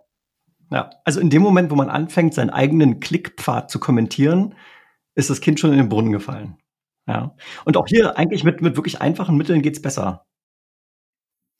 Ja, 0.70 0.90
also 1.04 1.20
in 1.20 1.30
dem 1.30 1.42
Moment, 1.42 1.70
wo 1.70 1.74
man 1.74 1.90
anfängt, 1.90 2.32
seinen 2.32 2.50
eigenen 2.50 3.00
Klickpfad 3.00 3.70
zu 3.70 3.80
kommentieren, 3.80 4.54
ist 5.16 5.28
das 5.28 5.40
Kind 5.40 5.58
schon 5.58 5.72
in 5.72 5.78
den 5.78 5.88
Brunnen 5.88 6.12
gefallen. 6.12 6.58
Ja. 7.06 7.34
Und 7.64 7.76
auch 7.76 7.86
hier 7.88 8.16
eigentlich 8.16 8.44
mit, 8.44 8.62
mit 8.62 8.76
wirklich 8.76 9.00
einfachen 9.00 9.36
Mitteln 9.36 9.62
geht's 9.62 9.82
besser. 9.82 10.26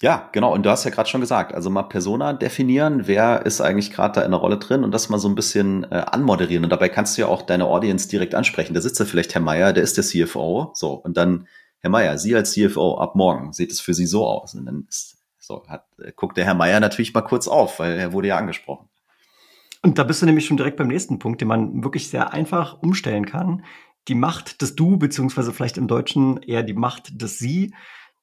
Ja, 0.02 0.30
genau. 0.33 0.54
Und 0.54 0.64
du 0.64 0.71
hast 0.71 0.85
ja 0.85 0.90
gerade 0.90 1.09
schon 1.09 1.21
gesagt, 1.21 1.54
also 1.54 1.69
mal 1.69 1.83
Persona 1.83 2.33
definieren, 2.33 3.07
wer 3.07 3.45
ist 3.45 3.61
eigentlich 3.61 3.92
gerade 3.92 4.21
da 4.21 4.23
in 4.23 4.30
der 4.30 4.40
Rolle 4.40 4.57
drin 4.57 4.83
und 4.83 4.92
das 4.92 5.11
mal 5.11 5.19
so 5.19 5.28
ein 5.28 5.35
bisschen 5.35 5.85
äh, 5.90 5.97
anmoderieren. 5.97 6.64
Und 6.64 6.71
dabei 6.71 6.88
kannst 6.88 7.16
du 7.16 7.23
ja 7.23 7.28
auch 7.28 7.42
deine 7.42 7.66
Audience 7.66 8.09
direkt 8.09 8.35
ansprechen. 8.35 8.73
Da 8.73 8.80
sitzt 8.80 8.99
ja 8.99 9.04
vielleicht 9.04 9.35
Herr 9.35 9.42
Meier, 9.42 9.75
der 9.75 9.83
ist 9.83 9.99
der 9.99 10.04
CFO. 10.04 10.71
So, 10.75 10.92
und 10.95 11.19
dann, 11.19 11.47
Herr 11.80 11.90
Meier, 11.90 12.16
Sie 12.16 12.35
als 12.35 12.52
CFO, 12.52 12.97
ab 12.97 13.14
morgen 13.14 13.52
sieht 13.52 13.73
es 13.73 13.80
für 13.80 13.92
Sie 13.92 14.07
so 14.07 14.26
aus. 14.26 14.54
Und 14.54 14.64
dann 14.64 14.87
ist, 14.88 15.19
so, 15.38 15.64
hat, 15.69 15.85
äh, 16.02 16.12
guckt 16.16 16.38
der 16.38 16.47
Herr 16.47 16.54
Meier 16.54 16.80
natürlich 16.80 17.12
mal 17.12 17.21
kurz 17.21 17.47
auf, 17.47 17.78
weil 17.78 17.99
er 17.99 18.14
wurde 18.14 18.28
ja 18.28 18.38
angesprochen. 18.38 18.88
Und 19.83 19.99
da 19.99 20.04
bist 20.04 20.23
du 20.23 20.26
nämlich 20.26 20.47
schon 20.47 20.57
direkt 20.57 20.78
beim 20.78 20.88
nächsten 20.88 21.19
Punkt, 21.19 21.42
den 21.42 21.49
man 21.49 21.85
wirklich 21.85 22.09
sehr 22.09 22.33
einfach 22.33 22.83
umstellen 22.83 23.26
kann. 23.26 23.64
Die 24.09 24.14
Macht 24.14 24.62
des 24.62 24.76
Du, 24.76 24.97
beziehungsweise 24.97 25.52
vielleicht 25.52 25.76
im 25.76 25.88
Deutschen 25.88 26.42
eher 26.42 26.62
die 26.62 26.75
Macht 26.75 27.21
des 27.21 27.38
Sie. 27.38 27.75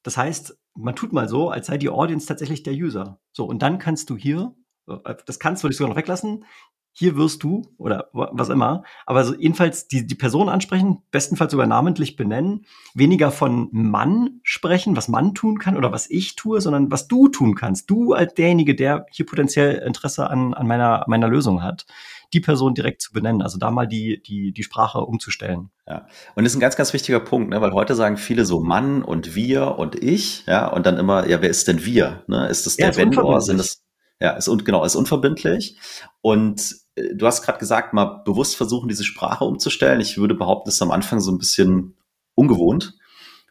Das 0.08 0.16
heißt, 0.16 0.58
man 0.74 0.96
tut 0.96 1.12
mal 1.12 1.28
so, 1.28 1.50
als 1.50 1.68
sei 1.68 1.78
die 1.78 1.90
Audience 1.90 2.28
tatsächlich 2.28 2.64
der 2.64 2.74
User. 2.74 3.20
So, 3.34 3.44
und 3.44 3.62
dann 3.62 3.78
kannst 3.78 4.10
du 4.10 4.16
hier, 4.16 4.56
äh, 4.88 5.16
das 5.26 5.38
kannst 5.38 5.62
du 5.62 5.68
dich 5.68 5.76
sogar 5.76 5.90
noch 5.90 5.98
weglassen, 5.98 6.46
hier 6.94 7.18
wirst 7.18 7.44
du 7.44 7.64
oder 7.78 8.10
was 8.14 8.48
immer, 8.48 8.84
aber 9.06 9.26
so 9.26 9.36
jedenfalls 9.36 9.90
die, 9.90 10.08
die 10.08 10.16
Person 10.16 10.48
ansprechen, 10.48 11.04
bestenfalls 11.12 11.52
sogar 11.52 11.68
namentlich 11.68 12.16
benennen, 12.16 12.66
weniger 12.94 13.32
von 13.32 13.68
Mann 13.74 14.40
sprechen, 14.44 14.96
was 14.96 15.10
Mann 15.10 15.36
tun 15.36 15.60
kann 15.60 15.76
oder 15.76 15.92
was 15.92 16.10
ich 16.10 16.38
tue, 16.38 16.62
sondern 16.62 16.90
was 16.90 17.10
du 17.10 17.28
tun 17.28 17.54
kannst. 17.54 17.90
Du 17.90 18.14
als 18.14 18.34
derjenige, 18.34 18.76
der 18.76 19.08
hier 19.12 19.26
potenziell 19.26 19.76
Interesse 19.80 20.30
an, 20.30 20.54
an 20.54 20.68
meiner, 20.68 21.04
meiner 21.08 21.28
Lösung 21.28 21.64
hat 21.64 21.86
die 22.34 22.40
Person 22.40 22.74
direkt 22.74 23.02
zu 23.02 23.14
benennen. 23.14 23.42
Also 23.42 23.58
da 23.58 23.72
mal 23.72 23.88
die, 23.88 24.22
die, 24.22 24.52
die 24.52 24.64
Sprache 24.64 25.00
umzustellen. 25.00 25.70
Ja. 25.88 26.08
Und 26.36 26.44
das 26.44 26.54
ist 26.54 26.58
ein 26.58 26.62
ganz, 26.62 26.76
ganz 26.76 26.94
wichtiger 26.94 27.20
Punkt, 27.20 27.50
ne? 27.50 27.62
weil 27.62 27.72
heute 27.72 27.96
sagen 27.96 28.18
viele 28.18 28.46
so 28.46 28.60
Mann 28.60 29.02
und 29.02 29.36
wir 29.36 29.78
und 29.78 30.02
ich, 30.04 30.46
ja, 30.46 30.68
und 30.68 30.86
dann 30.86 30.98
immer, 30.98 31.28
ja, 31.28 31.42
wer 31.42 31.50
ist 31.50 31.68
denn 31.68 31.86
wir? 31.86 32.24
Ne? 32.28 32.48
Ist 32.50 32.66
das 32.66 32.76
der 32.76 32.88
ja, 32.88 32.98
Vendor? 32.98 33.40
Sind 33.42 33.60
das, 33.60 33.84
ja, 34.20 34.32
ist 34.32 34.48
und 34.48 34.66
genau, 34.66 34.84
ist 34.84 34.96
unverbindlich. 34.96 35.78
Und 36.22 36.76
äh, 36.96 37.16
du 37.16 37.26
hast 37.26 37.44
gerade 37.44 37.60
gesagt, 37.60 37.94
mal 37.94 38.22
bewusst 38.26 38.58
versuchen, 38.58 38.90
diese 38.90 39.06
Sprache 39.06 39.46
umzustellen. 39.46 40.02
Ich 40.02 40.18
würde 40.18 40.36
behaupten, 40.36 40.68
das 40.68 40.76
ist 40.76 40.82
am 40.82 40.92
Anfang 40.92 41.22
so 41.22 41.32
ein 41.32 41.38
bisschen 41.38 41.96
ungewohnt, 42.36 42.96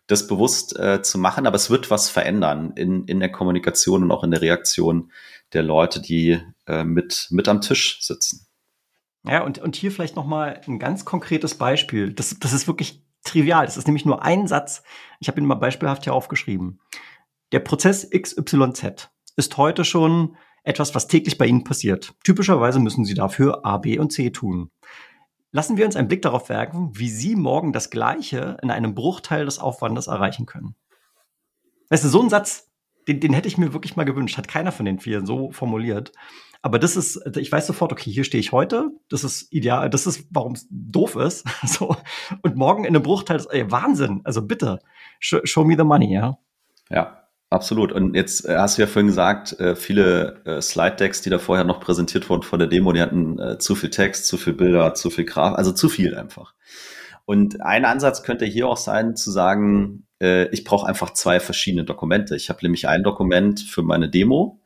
das 0.06 0.26
bewusst 0.26 0.78
äh, 0.78 1.02
zu 1.02 1.18
machen, 1.18 1.46
aber 1.46 1.56
es 1.56 1.70
wird 1.70 1.90
was 1.90 2.10
verändern 2.10 2.72
in, 2.76 3.04
in 3.06 3.20
der 3.20 3.32
Kommunikation 3.32 4.02
und 4.02 4.10
auch 4.12 4.22
in 4.22 4.30
der 4.30 4.42
Reaktion 4.42 5.10
der 5.52 5.62
Leute, 5.62 6.00
die 6.00 6.40
äh, 6.66 6.84
mit, 6.84 7.28
mit 7.30 7.48
am 7.48 7.60
Tisch 7.60 7.98
sitzen. 8.02 8.46
Ja, 9.28 9.42
und, 9.42 9.58
und 9.58 9.76
hier 9.76 9.90
vielleicht 9.90 10.16
noch 10.16 10.26
mal 10.26 10.60
ein 10.66 10.78
ganz 10.78 11.04
konkretes 11.04 11.56
Beispiel. 11.56 12.12
Das, 12.12 12.38
das 12.38 12.52
ist 12.52 12.66
wirklich 12.66 13.04
trivial. 13.24 13.66
Das 13.66 13.76
ist 13.76 13.86
nämlich 13.86 14.04
nur 14.04 14.22
ein 14.22 14.46
Satz. 14.46 14.82
Ich 15.20 15.28
habe 15.28 15.40
ihn 15.40 15.46
mal 15.46 15.56
beispielhaft 15.56 16.04
hier 16.04 16.14
aufgeschrieben. 16.14 16.80
Der 17.52 17.60
Prozess 17.60 18.08
XYZ 18.10 19.10
ist 19.36 19.56
heute 19.56 19.84
schon 19.84 20.36
etwas, 20.62 20.94
was 20.94 21.06
täglich 21.06 21.38
bei 21.38 21.46
Ihnen 21.46 21.64
passiert. 21.64 22.14
Typischerweise 22.24 22.80
müssen 22.80 23.04
Sie 23.04 23.14
dafür 23.14 23.64
A, 23.64 23.78
B 23.78 23.98
und 23.98 24.12
C 24.12 24.30
tun. 24.30 24.70
Lassen 25.52 25.76
wir 25.76 25.86
uns 25.86 25.96
einen 25.96 26.08
Blick 26.08 26.22
darauf 26.22 26.48
werfen, 26.48 26.90
wie 26.94 27.08
Sie 27.08 27.36
morgen 27.36 27.72
das 27.72 27.90
Gleiche 27.90 28.56
in 28.62 28.70
einem 28.70 28.94
Bruchteil 28.94 29.44
des 29.44 29.58
Aufwandes 29.58 30.08
erreichen 30.08 30.46
können. 30.46 30.74
Weißt 31.88 32.04
du, 32.04 32.08
so 32.08 32.20
ein 32.20 32.28
Satz, 32.28 32.68
den, 33.06 33.20
den 33.20 33.32
hätte 33.32 33.48
ich 33.48 33.58
mir 33.58 33.72
wirklich 33.72 33.96
mal 33.96 34.04
gewünscht. 34.04 34.36
Hat 34.36 34.48
keiner 34.48 34.72
von 34.72 34.86
den 34.86 34.98
vier 34.98 35.24
so 35.24 35.52
formuliert. 35.52 36.12
Aber 36.66 36.80
das 36.80 36.96
ist, 36.96 37.20
ich 37.36 37.52
weiß 37.52 37.64
sofort, 37.64 37.92
okay, 37.92 38.10
hier 38.10 38.24
stehe 38.24 38.40
ich 38.40 38.50
heute. 38.50 38.90
Das 39.08 39.22
ist 39.22 39.52
ideal, 39.52 39.88
das 39.88 40.08
ist, 40.08 40.26
warum 40.30 40.54
es 40.54 40.66
doof 40.68 41.14
ist. 41.14 41.44
so. 41.64 41.96
Und 42.42 42.56
morgen 42.56 42.82
in 42.82 42.88
einem 42.88 43.04
Bruchteil, 43.04 43.40
ey, 43.50 43.70
Wahnsinn. 43.70 44.20
Also 44.24 44.42
bitte, 44.42 44.80
show, 45.20 45.38
show 45.44 45.62
me 45.62 45.76
the 45.78 45.84
money, 45.84 46.12
ja. 46.12 46.38
Ja, 46.90 47.22
Absolut. 47.50 47.92
Und 47.92 48.16
jetzt 48.16 48.48
äh, 48.48 48.56
hast 48.56 48.78
du 48.78 48.82
ja 48.82 48.88
vorhin 48.88 49.06
gesagt, 49.06 49.60
äh, 49.60 49.76
viele 49.76 50.44
äh, 50.44 50.60
Slide-Decks, 50.60 51.22
die 51.22 51.30
da 51.30 51.38
vorher 51.38 51.64
noch 51.64 51.78
präsentiert 51.78 52.28
wurden 52.28 52.42
von 52.42 52.58
der 52.58 52.66
Demo, 52.66 52.92
die 52.92 53.00
hatten 53.00 53.38
äh, 53.38 53.58
zu 53.58 53.76
viel 53.76 53.90
Text, 53.90 54.26
zu 54.26 54.36
viel 54.36 54.54
Bilder, 54.54 54.94
zu 54.94 55.08
viel 55.08 55.24
Graf, 55.24 55.54
also 55.54 55.70
zu 55.70 55.88
viel 55.88 56.16
einfach. 56.16 56.52
Und 57.26 57.60
ein 57.60 57.84
Ansatz 57.84 58.24
könnte 58.24 58.44
hier 58.44 58.66
auch 58.66 58.76
sein, 58.76 59.14
zu 59.14 59.30
sagen, 59.30 60.04
äh, 60.20 60.48
ich 60.48 60.64
brauche 60.64 60.88
einfach 60.88 61.12
zwei 61.12 61.38
verschiedene 61.38 61.84
Dokumente. 61.84 62.34
Ich 62.34 62.48
habe 62.48 62.58
nämlich 62.62 62.88
ein 62.88 63.04
Dokument 63.04 63.60
für 63.60 63.82
meine 63.82 64.10
Demo, 64.10 64.58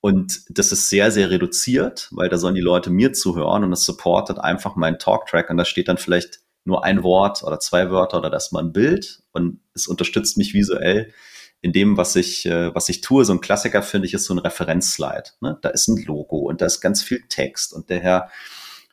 und 0.00 0.42
das 0.48 0.70
ist 0.72 0.88
sehr, 0.88 1.10
sehr 1.10 1.30
reduziert, 1.30 2.08
weil 2.12 2.28
da 2.28 2.38
sollen 2.38 2.54
die 2.54 2.60
Leute 2.60 2.90
mir 2.90 3.12
zuhören 3.12 3.64
und 3.64 3.72
es 3.72 3.84
supportet 3.84 4.38
einfach 4.38 4.76
meinen 4.76 4.98
Talktrack 4.98 5.50
und 5.50 5.56
da 5.56 5.64
steht 5.64 5.88
dann 5.88 5.98
vielleicht 5.98 6.40
nur 6.64 6.84
ein 6.84 7.02
Wort 7.02 7.42
oder 7.42 7.58
zwei 7.58 7.90
Wörter 7.90 8.18
oder 8.18 8.30
das 8.30 8.52
mal 8.52 8.62
ein 8.62 8.72
Bild 8.72 9.22
und 9.32 9.60
es 9.74 9.88
unterstützt 9.88 10.36
mich 10.36 10.54
visuell 10.54 11.12
in 11.60 11.72
dem, 11.72 11.96
was 11.96 12.14
ich, 12.14 12.46
äh, 12.46 12.72
was 12.74 12.88
ich 12.88 13.00
tue. 13.00 13.24
So 13.24 13.32
ein 13.32 13.40
Klassiker 13.40 13.82
finde 13.82 14.06
ich 14.06 14.14
ist 14.14 14.26
so 14.26 14.34
ein 14.34 14.38
Referenzslide. 14.38 15.30
Ne? 15.40 15.58
Da 15.60 15.70
ist 15.70 15.88
ein 15.88 16.02
Logo 16.04 16.38
und 16.38 16.60
da 16.60 16.66
ist 16.66 16.80
ganz 16.80 17.02
viel 17.02 17.22
Text 17.28 17.72
und 17.72 17.90
der 17.90 18.00
Herr, 18.00 18.30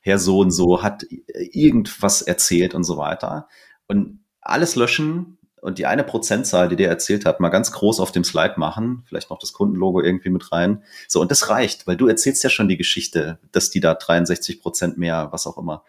Herr 0.01 0.17
so 0.17 0.39
und 0.39 0.51
so 0.51 0.81
hat 0.81 1.05
irgendwas 1.51 2.21
erzählt 2.23 2.73
und 2.73 2.83
so 2.83 2.97
weiter. 2.97 3.47
Und 3.87 4.23
alles 4.41 4.75
löschen, 4.75 5.34
und 5.65 5.79
die 5.79 5.87
eine 5.87 6.03
Prozentzahl, 6.03 6.69
die 6.69 6.75
der 6.75 6.89
erzählt 6.89 7.25
hat, 7.25 7.39
mal 7.39 7.49
ganz 7.49 7.71
groß 7.71 7.99
auf 7.99 8.11
dem 8.11 8.23
Slide 8.23 8.53
machen, 8.57 9.03
vielleicht 9.07 9.31
noch 9.31 9.39
das 9.39 9.51
Kundenlogo 9.51 9.99
irgendwie 9.99 10.29
mit 10.29 10.51
rein. 10.51 10.83
So, 11.07 11.19
und 11.21 11.31
das 11.31 11.49
reicht, 11.49 11.87
weil 11.87 11.97
du 11.97 12.07
erzählst 12.07 12.43
ja 12.43 12.51
schon 12.51 12.69
die 12.69 12.77
Geschichte, 12.77 13.39
dass 13.51 13.71
die 13.71 13.79
da 13.79 13.95
63 13.95 14.61
Prozent 14.61 14.99
mehr, 14.99 15.29
was 15.31 15.47
auch 15.47 15.57
immer, 15.57 15.83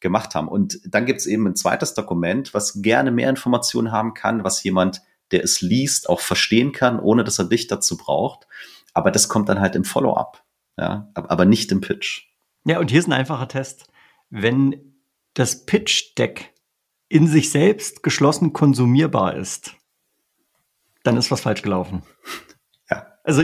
gemacht 0.00 0.34
haben. 0.34 0.48
Und 0.48 0.80
dann 0.86 1.04
gibt 1.04 1.20
es 1.20 1.26
eben 1.26 1.46
ein 1.46 1.54
zweites 1.54 1.92
Dokument, 1.92 2.54
was 2.54 2.80
gerne 2.80 3.10
mehr 3.10 3.28
Informationen 3.28 3.92
haben 3.92 4.14
kann, 4.14 4.42
was 4.42 4.64
jemand, 4.64 5.02
der 5.32 5.44
es 5.44 5.60
liest, 5.60 6.08
auch 6.08 6.20
verstehen 6.20 6.72
kann, 6.72 6.98
ohne 6.98 7.22
dass 7.22 7.38
er 7.38 7.44
dich 7.44 7.66
dazu 7.66 7.98
braucht. 7.98 8.46
Aber 8.94 9.10
das 9.10 9.28
kommt 9.28 9.50
dann 9.50 9.60
halt 9.60 9.76
im 9.76 9.84
Follow-up, 9.84 10.42
ja, 10.78 11.10
aber 11.12 11.44
nicht 11.44 11.70
im 11.72 11.82
Pitch. 11.82 12.22
Ja, 12.64 12.78
und 12.78 12.90
hier 12.90 13.00
ist 13.00 13.06
ein 13.06 13.12
einfacher 13.12 13.48
Test. 13.48 13.84
Wenn 14.30 14.94
das 15.34 15.66
Pitch-Deck 15.66 16.54
in 17.10 17.26
sich 17.26 17.50
selbst 17.50 18.02
geschlossen 18.02 18.54
konsumierbar 18.54 19.36
ist, 19.36 19.74
dann 21.02 21.16
ist 21.16 21.30
was 21.30 21.42
falsch 21.42 21.60
gelaufen. 21.60 22.02
Ja. 22.88 23.06
Also 23.24 23.42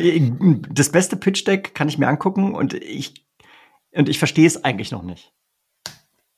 das 0.71 0.91
beste 0.91 1.17
Pitch 1.17 1.47
Deck 1.47 1.75
kann 1.75 1.89
ich 1.89 1.99
mir 1.99 2.09
angucken 2.09 2.55
und 2.55 2.73
ich 2.73 3.27
und 3.93 4.09
ich 4.09 4.19
verstehe 4.19 4.47
es 4.47 4.65
eigentlich 4.65 4.93
noch 4.93 5.03
nicht. 5.03 5.33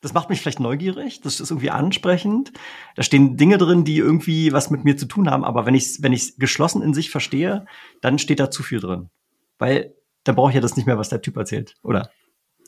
Das 0.00 0.14
macht 0.14 0.30
mich 0.30 0.40
vielleicht 0.40 0.60
neugierig, 0.60 1.20
das 1.20 1.40
ist 1.40 1.50
irgendwie 1.50 1.70
ansprechend. 1.70 2.52
Da 2.94 3.02
stehen 3.02 3.36
Dinge 3.36 3.58
drin, 3.58 3.84
die 3.84 3.98
irgendwie 3.98 4.52
was 4.52 4.70
mit 4.70 4.84
mir 4.84 4.96
zu 4.96 5.06
tun 5.06 5.28
haben, 5.28 5.44
aber 5.44 5.66
wenn 5.66 5.74
ich 5.74 5.84
es 5.84 6.02
wenn 6.02 6.12
ich's 6.12 6.36
geschlossen 6.36 6.82
in 6.82 6.94
sich 6.94 7.10
verstehe, 7.10 7.66
dann 8.00 8.18
steht 8.18 8.40
da 8.40 8.50
zu 8.50 8.62
viel 8.62 8.80
drin. 8.80 9.10
Weil 9.58 9.94
dann 10.24 10.34
brauche 10.34 10.50
ich 10.50 10.54
ja 10.54 10.60
das 10.60 10.76
nicht 10.76 10.86
mehr, 10.86 10.98
was 10.98 11.08
der 11.10 11.20
Typ 11.20 11.36
erzählt. 11.36 11.74
Oder 11.82 12.10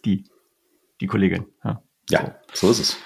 die, 0.04 0.24
die 1.00 1.06
Kollegin. 1.06 1.46
Ja, 1.64 1.82
ja 2.10 2.36
so. 2.52 2.66
so 2.66 2.72
ist 2.72 2.80
es. 2.80 2.96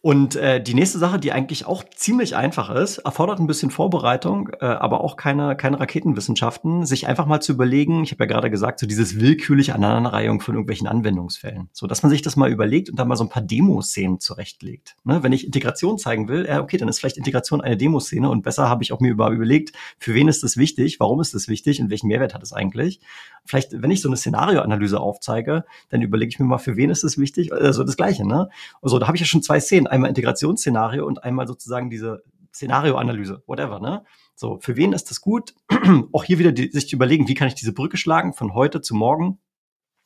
Und 0.00 0.36
äh, 0.36 0.62
die 0.62 0.74
nächste 0.74 0.98
Sache, 0.98 1.18
die 1.18 1.32
eigentlich 1.32 1.66
auch 1.66 1.82
ziemlich 1.82 2.36
einfach 2.36 2.70
ist, 2.70 2.98
erfordert 2.98 3.40
ein 3.40 3.48
bisschen 3.48 3.72
Vorbereitung, 3.72 4.48
äh, 4.60 4.64
aber 4.64 5.00
auch 5.00 5.16
keine, 5.16 5.56
keine 5.56 5.80
Raketenwissenschaften, 5.80 6.86
sich 6.86 7.08
einfach 7.08 7.26
mal 7.26 7.40
zu 7.40 7.50
überlegen, 7.50 8.04
ich 8.04 8.12
habe 8.12 8.22
ja 8.22 8.28
gerade 8.28 8.48
gesagt, 8.48 8.78
so 8.78 8.86
dieses 8.86 9.18
willkürliche 9.18 9.74
Aneinanderreihung 9.74 10.40
von 10.40 10.54
irgendwelchen 10.54 10.86
Anwendungsfällen. 10.86 11.68
So, 11.72 11.88
dass 11.88 12.04
man 12.04 12.10
sich 12.10 12.22
das 12.22 12.36
mal 12.36 12.48
überlegt 12.48 12.90
und 12.90 12.96
dann 12.96 13.08
mal 13.08 13.16
so 13.16 13.24
ein 13.24 13.28
paar 13.28 13.42
Demoszenen 13.42 14.20
zurechtlegt. 14.20 14.94
Ne? 15.02 15.24
Wenn 15.24 15.32
ich 15.32 15.44
Integration 15.44 15.98
zeigen 15.98 16.28
will, 16.28 16.46
äh, 16.46 16.58
okay, 16.58 16.76
dann 16.76 16.88
ist 16.88 17.00
vielleicht 17.00 17.16
Integration 17.16 17.60
eine 17.60 17.76
Demoszene 17.76 18.30
und 18.30 18.42
besser 18.42 18.68
habe 18.68 18.84
ich 18.84 18.92
auch 18.92 19.00
mir 19.00 19.10
über, 19.10 19.30
überlegt, 19.30 19.72
für 19.98 20.14
wen 20.14 20.28
ist 20.28 20.44
das 20.44 20.56
wichtig, 20.56 21.00
warum 21.00 21.20
ist 21.20 21.34
das 21.34 21.48
wichtig 21.48 21.80
und 21.80 21.90
welchen 21.90 22.06
Mehrwert 22.06 22.34
hat 22.34 22.42
es 22.44 22.52
eigentlich. 22.52 23.00
Vielleicht, 23.44 23.82
wenn 23.82 23.90
ich 23.90 24.00
so 24.00 24.08
eine 24.08 24.16
Szenarioanalyse 24.16 25.00
aufzeige, 25.00 25.64
dann 25.88 26.02
überlege 26.02 26.28
ich 26.28 26.38
mir 26.38 26.46
mal, 26.46 26.58
für 26.58 26.76
wen 26.76 26.90
ist 26.90 27.02
es 27.02 27.18
wichtig, 27.18 27.52
also 27.52 27.82
das 27.82 27.96
Gleiche. 27.96 28.24
Ne? 28.24 28.48
Also 28.80 29.00
da 29.00 29.08
habe 29.08 29.16
ich 29.16 29.22
ja 29.22 29.26
schon 29.26 29.42
zwei 29.42 29.58
Szenen 29.58 29.87
einmal 29.88 30.08
Integrationsszenario 30.08 31.06
und 31.06 31.24
einmal 31.24 31.46
sozusagen 31.46 31.90
diese 31.90 32.22
Szenarioanalyse, 32.54 33.42
whatever, 33.46 33.80
ne? 33.80 34.04
So, 34.34 34.58
für 34.60 34.76
wen 34.76 34.92
ist 34.92 35.10
das 35.10 35.20
gut? 35.20 35.54
Auch 36.12 36.24
hier 36.24 36.38
wieder 36.38 36.52
die, 36.52 36.70
sich 36.70 36.88
zu 36.88 36.96
überlegen, 36.96 37.28
wie 37.28 37.34
kann 37.34 37.48
ich 37.48 37.54
diese 37.54 37.72
Brücke 37.72 37.96
schlagen 37.96 38.32
von 38.32 38.54
heute 38.54 38.80
zu 38.80 38.94
morgen? 38.94 39.38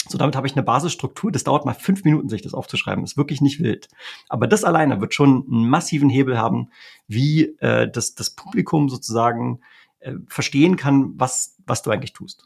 So, 0.08 0.18
damit 0.18 0.34
habe 0.34 0.46
ich 0.46 0.54
eine 0.54 0.64
Basisstruktur. 0.64 1.30
Das 1.30 1.44
dauert 1.44 1.64
mal 1.64 1.74
fünf 1.74 2.04
Minuten, 2.04 2.28
sich 2.28 2.42
das 2.42 2.54
aufzuschreiben. 2.54 3.04
Ist 3.04 3.16
wirklich 3.16 3.40
nicht 3.40 3.60
wild. 3.60 3.88
Aber 4.28 4.46
das 4.46 4.64
alleine 4.64 5.00
wird 5.00 5.14
schon 5.14 5.46
einen 5.48 5.68
massiven 5.68 6.08
Hebel 6.08 6.38
haben, 6.38 6.70
wie 7.06 7.56
äh, 7.60 7.88
das, 7.90 8.14
das 8.14 8.30
Publikum 8.30 8.88
sozusagen 8.88 9.60
äh, 10.00 10.14
verstehen 10.26 10.76
kann, 10.76 11.12
was, 11.16 11.56
was 11.66 11.82
du 11.82 11.90
eigentlich 11.90 12.12
tust. 12.12 12.44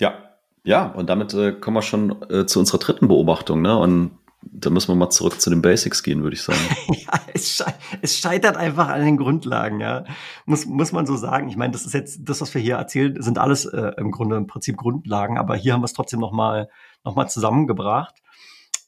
Ja, 0.00 0.32
ja, 0.64 0.86
und 0.86 1.10
damit 1.10 1.34
äh, 1.34 1.52
kommen 1.52 1.76
wir 1.76 1.82
schon 1.82 2.22
äh, 2.30 2.46
zu 2.46 2.58
unserer 2.58 2.78
dritten 2.78 3.08
Beobachtung, 3.08 3.62
ne? 3.62 3.76
Und 3.78 4.12
da 4.42 4.70
müssen 4.70 4.88
wir 4.88 4.94
mal 4.94 5.10
zurück 5.10 5.40
zu 5.40 5.50
den 5.50 5.62
Basics 5.62 6.02
gehen, 6.02 6.22
würde 6.22 6.34
ich 6.34 6.42
sagen. 6.42 6.58
ja, 6.88 7.12
es, 7.32 7.56
sche 7.56 7.64
es, 8.00 8.18
scheitert 8.18 8.56
einfach 8.56 8.88
an 8.88 9.04
den 9.04 9.16
Grundlagen, 9.16 9.80
ja. 9.80 10.04
Muss, 10.46 10.66
muss 10.66 10.92
man 10.92 11.06
so 11.06 11.16
sagen. 11.16 11.48
Ich 11.48 11.56
meine, 11.56 11.72
das 11.72 11.86
ist 11.86 11.94
jetzt, 11.94 12.20
das, 12.24 12.40
was 12.40 12.54
wir 12.54 12.60
hier 12.60 12.76
erzählen, 12.76 13.20
sind 13.22 13.38
alles 13.38 13.64
äh, 13.64 13.92
im 13.96 14.10
Grunde 14.10 14.36
im 14.36 14.46
Prinzip 14.46 14.76
Grundlagen, 14.76 15.38
aber 15.38 15.54
hier 15.56 15.72
haben 15.72 15.80
wir 15.80 15.86
es 15.86 15.92
trotzdem 15.92 16.20
nochmal 16.20 16.68
noch 17.04 17.14
mal 17.14 17.28
zusammengebracht. 17.28 18.22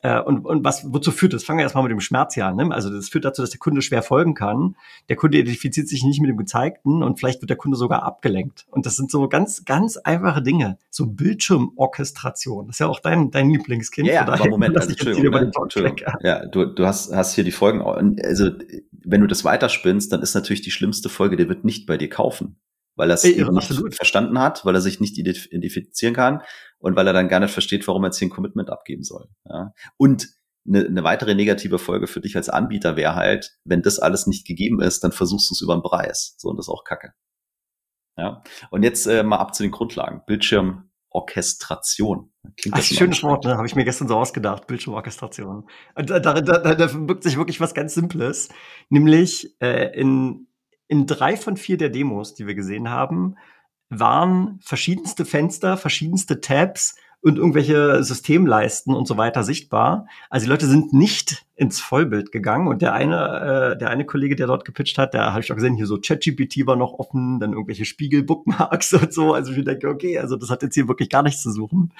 Äh, 0.04 0.20
und, 0.20 0.44
und 0.44 0.64
was, 0.64 0.92
wozu 0.92 1.10
führt 1.10 1.32
das? 1.32 1.44
Fangen 1.44 1.58
wir 1.58 1.62
erstmal 1.62 1.82
mit 1.82 1.90
dem 1.90 2.00
Schmerz 2.00 2.34
hier 2.34 2.44
an. 2.44 2.56
Ne? 2.56 2.68
Also 2.70 2.90
das 2.90 3.08
führt 3.08 3.24
dazu, 3.24 3.40
dass 3.40 3.50
der 3.50 3.58
Kunde 3.58 3.80
schwer 3.80 4.02
folgen 4.02 4.34
kann. 4.34 4.76
Der 5.08 5.16
Kunde 5.16 5.38
identifiziert 5.38 5.88
sich 5.88 6.04
nicht 6.04 6.20
mit 6.20 6.28
dem 6.28 6.36
Gezeigten 6.36 7.02
und 7.02 7.18
vielleicht 7.18 7.40
wird 7.40 7.48
der 7.48 7.56
Kunde 7.56 7.78
sogar 7.78 8.02
abgelenkt. 8.02 8.66
Und 8.70 8.84
das 8.84 8.96
sind 8.96 9.10
so 9.10 9.26
ganz, 9.30 9.64
ganz 9.64 9.96
einfache 9.96 10.42
Dinge. 10.42 10.76
So 10.90 11.06
Bildschirmorchestration. 11.06 12.66
Das 12.66 12.76
ist 12.76 12.80
ja 12.80 12.86
auch 12.86 13.00
dein, 13.00 13.30
dein 13.30 13.48
Lieblingskind. 13.48 14.06
Ja, 14.06 14.28
aber 14.28 14.46
Moment, 14.46 14.76
also, 14.76 14.90
Entschuldigung, 14.90 15.30
ne? 15.30 15.52
Entschuldigung. 15.58 15.98
Ja, 16.20 16.44
du, 16.44 16.66
du 16.66 16.84
hast, 16.84 17.10
hast 17.10 17.34
hier 17.34 17.44
die 17.44 17.50
Folgen, 17.50 17.80
also 18.22 18.50
wenn 18.92 19.22
du 19.22 19.26
das 19.26 19.42
weiterspinnst, 19.42 20.12
dann 20.12 20.20
ist 20.20 20.34
natürlich 20.34 20.60
die 20.60 20.70
schlimmste 20.70 21.08
Folge, 21.08 21.36
der 21.36 21.48
wird 21.48 21.64
nicht 21.64 21.86
bei 21.86 21.96
dir 21.96 22.10
kaufen 22.10 22.56
weil 22.96 23.10
er 23.10 23.14
es 23.14 23.24
nicht 23.24 23.42
absolut. 23.42 23.94
verstanden 23.94 24.38
hat, 24.38 24.64
weil 24.64 24.74
er 24.74 24.80
sich 24.80 25.00
nicht 25.00 25.18
identifizieren 25.18 26.14
kann 26.14 26.42
und 26.78 26.96
weil 26.96 27.06
er 27.06 27.12
dann 27.12 27.28
gar 27.28 27.40
nicht 27.40 27.52
versteht, 27.52 27.86
warum 27.88 28.04
er 28.04 28.08
jetzt 28.08 28.18
hier 28.18 28.28
ein 28.28 28.32
Commitment 28.32 28.70
abgeben 28.70 29.02
soll. 29.02 29.28
Ja. 29.48 29.72
Und 29.96 30.28
eine, 30.66 30.86
eine 30.86 31.04
weitere 31.04 31.34
negative 31.34 31.78
Folge 31.78 32.06
für 32.06 32.20
dich 32.20 32.36
als 32.36 32.48
Anbieter 32.48 32.96
wäre 32.96 33.14
halt, 33.14 33.56
wenn 33.64 33.82
das 33.82 33.98
alles 33.98 34.26
nicht 34.26 34.46
gegeben 34.46 34.80
ist, 34.80 35.04
dann 35.04 35.12
versuchst 35.12 35.50
du 35.50 35.54
es 35.54 35.60
über 35.60 35.76
den 35.76 35.82
Preis. 35.82 36.34
So, 36.38 36.48
und 36.48 36.56
das 36.56 36.66
ist 36.66 36.72
auch 36.72 36.84
Kacke. 36.84 37.12
Ja. 38.16 38.42
Und 38.70 38.82
jetzt 38.82 39.06
äh, 39.06 39.22
mal 39.22 39.38
ab 39.38 39.54
zu 39.54 39.62
den 39.62 39.72
Grundlagen. 39.72 40.22
Bildschirmorchestration. 40.26 42.32
Klingt 42.56 42.76
Ach, 42.76 42.82
schönes 42.82 43.22
Wort, 43.22 43.44
ne? 43.44 43.56
habe 43.56 43.66
ich 43.66 43.74
mir 43.74 43.84
gestern 43.84 44.08
so 44.08 44.16
ausgedacht, 44.16 44.66
Bildschirmorchestration. 44.66 45.68
Und 45.94 46.10
da, 46.10 46.20
da, 46.20 46.40
da, 46.40 46.74
da 46.74 46.88
verbirgt 46.88 47.24
sich 47.24 47.36
wirklich 47.36 47.60
was 47.60 47.74
ganz 47.74 47.94
Simples, 47.94 48.48
nämlich 48.88 49.60
äh, 49.60 49.98
in 49.98 50.46
in 50.88 51.06
drei 51.06 51.36
von 51.36 51.56
vier 51.56 51.76
der 51.76 51.90
Demos, 51.90 52.34
die 52.34 52.46
wir 52.46 52.54
gesehen 52.54 52.90
haben, 52.90 53.36
waren 53.88 54.58
verschiedenste 54.62 55.24
Fenster, 55.24 55.76
verschiedenste 55.76 56.40
Tabs 56.40 56.96
und 57.24 57.38
irgendwelche 57.38 58.04
Systemleisten 58.04 58.94
und 58.94 59.08
so 59.08 59.16
weiter 59.16 59.44
sichtbar. 59.44 60.06
Also 60.28 60.44
die 60.44 60.50
Leute 60.50 60.66
sind 60.66 60.92
nicht 60.92 61.46
ins 61.56 61.80
Vollbild 61.80 62.32
gegangen 62.32 62.68
und 62.68 62.82
der 62.82 62.92
eine, 62.92 63.72
äh, 63.72 63.78
der 63.78 63.88
eine 63.88 64.04
Kollege, 64.04 64.36
der 64.36 64.46
dort 64.46 64.66
gepitcht 64.66 64.98
hat, 64.98 65.14
der 65.14 65.32
habe 65.32 65.40
ich 65.40 65.50
auch 65.50 65.56
gesehen, 65.56 65.74
hier 65.74 65.86
so 65.86 65.98
ChatGPT 65.98 66.66
war 66.66 66.76
noch 66.76 66.92
offen, 66.92 67.40
dann 67.40 67.52
irgendwelche 67.52 67.86
Spiegel-Bookmarks 67.86 68.92
und 69.02 69.14
so. 69.14 69.32
Also 69.32 69.52
ich 69.52 69.64
denke, 69.64 69.88
okay, 69.88 70.18
also 70.18 70.36
das 70.36 70.50
hat 70.50 70.62
jetzt 70.62 70.74
hier 70.74 70.86
wirklich 70.86 71.08
gar 71.08 71.22
nichts 71.22 71.42
zu 71.42 71.50
suchen. 71.50 71.94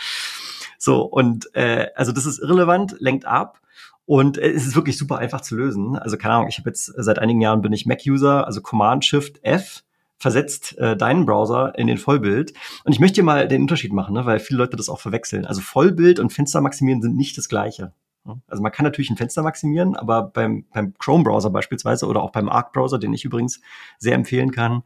So 0.79 1.03
und 1.03 1.55
äh, 1.55 1.87
also 1.95 2.13
das 2.13 2.27
ist 2.27 2.41
irrelevant, 2.41 2.97
lenkt 2.99 3.25
ab. 3.25 3.61
Und 4.07 4.37
es 4.37 4.67
ist 4.67 4.77
wirklich 4.77 4.99
super 4.99 5.19
einfach 5.19 5.41
zu 5.41 5.57
lösen. 5.57 5.97
Also 5.97 6.17
keine 6.17 6.35
Ahnung, 6.35 6.49
ich 6.49 6.59
habe 6.59 6.69
jetzt 6.69 6.93
seit 6.97 7.19
einigen 7.19 7.41
Jahren 7.41 7.63
bin 7.63 7.73
ich 7.73 7.87
Mac-User, 7.87 8.47
also 8.47 8.61
Command 8.61 9.05
Shift 9.05 9.43
F 9.43 9.83
versetzt 10.19 10.79
äh, 10.79 10.97
deinen 10.97 11.27
Browser 11.27 11.73
in 11.77 11.87
den 11.87 11.99
Vollbild. 11.99 12.55
Und 12.85 12.93
ich 12.93 13.01
möchte 13.01 13.17
dir 13.17 13.25
mal 13.25 13.49
den 13.49 13.63
Unterschied 13.63 13.93
machen, 13.93 14.15
ne, 14.15 14.25
weil 14.27 14.39
viele 14.39 14.59
Leute 14.59 14.77
das 14.77 14.89
auch 14.89 15.01
verwechseln. 15.01 15.45
Also 15.45 15.61
Vollbild 15.61 16.19
und 16.21 16.33
Fenster 16.33 16.61
maximieren 16.61 17.03
sind 17.03 17.17
nicht 17.17 17.37
das 17.37 17.49
gleiche. 17.49 17.93
Also 18.47 18.63
man 18.63 18.73
kann 18.73 18.85
natürlich 18.85 19.11
ein 19.11 19.19
Fenster 19.19 19.43
maximieren, 19.43 19.97
aber 19.97 20.23
beim, 20.23 20.65
beim 20.73 20.95
Chrome-Browser 20.99 21.51
beispielsweise 21.51 22.07
oder 22.07 22.23
auch 22.23 22.31
beim 22.31 22.49
Arc-Browser, 22.49 22.99
den 22.99 23.13
ich 23.13 23.25
übrigens 23.25 23.61
sehr 23.99 24.15
empfehlen 24.15 24.51
kann, 24.51 24.83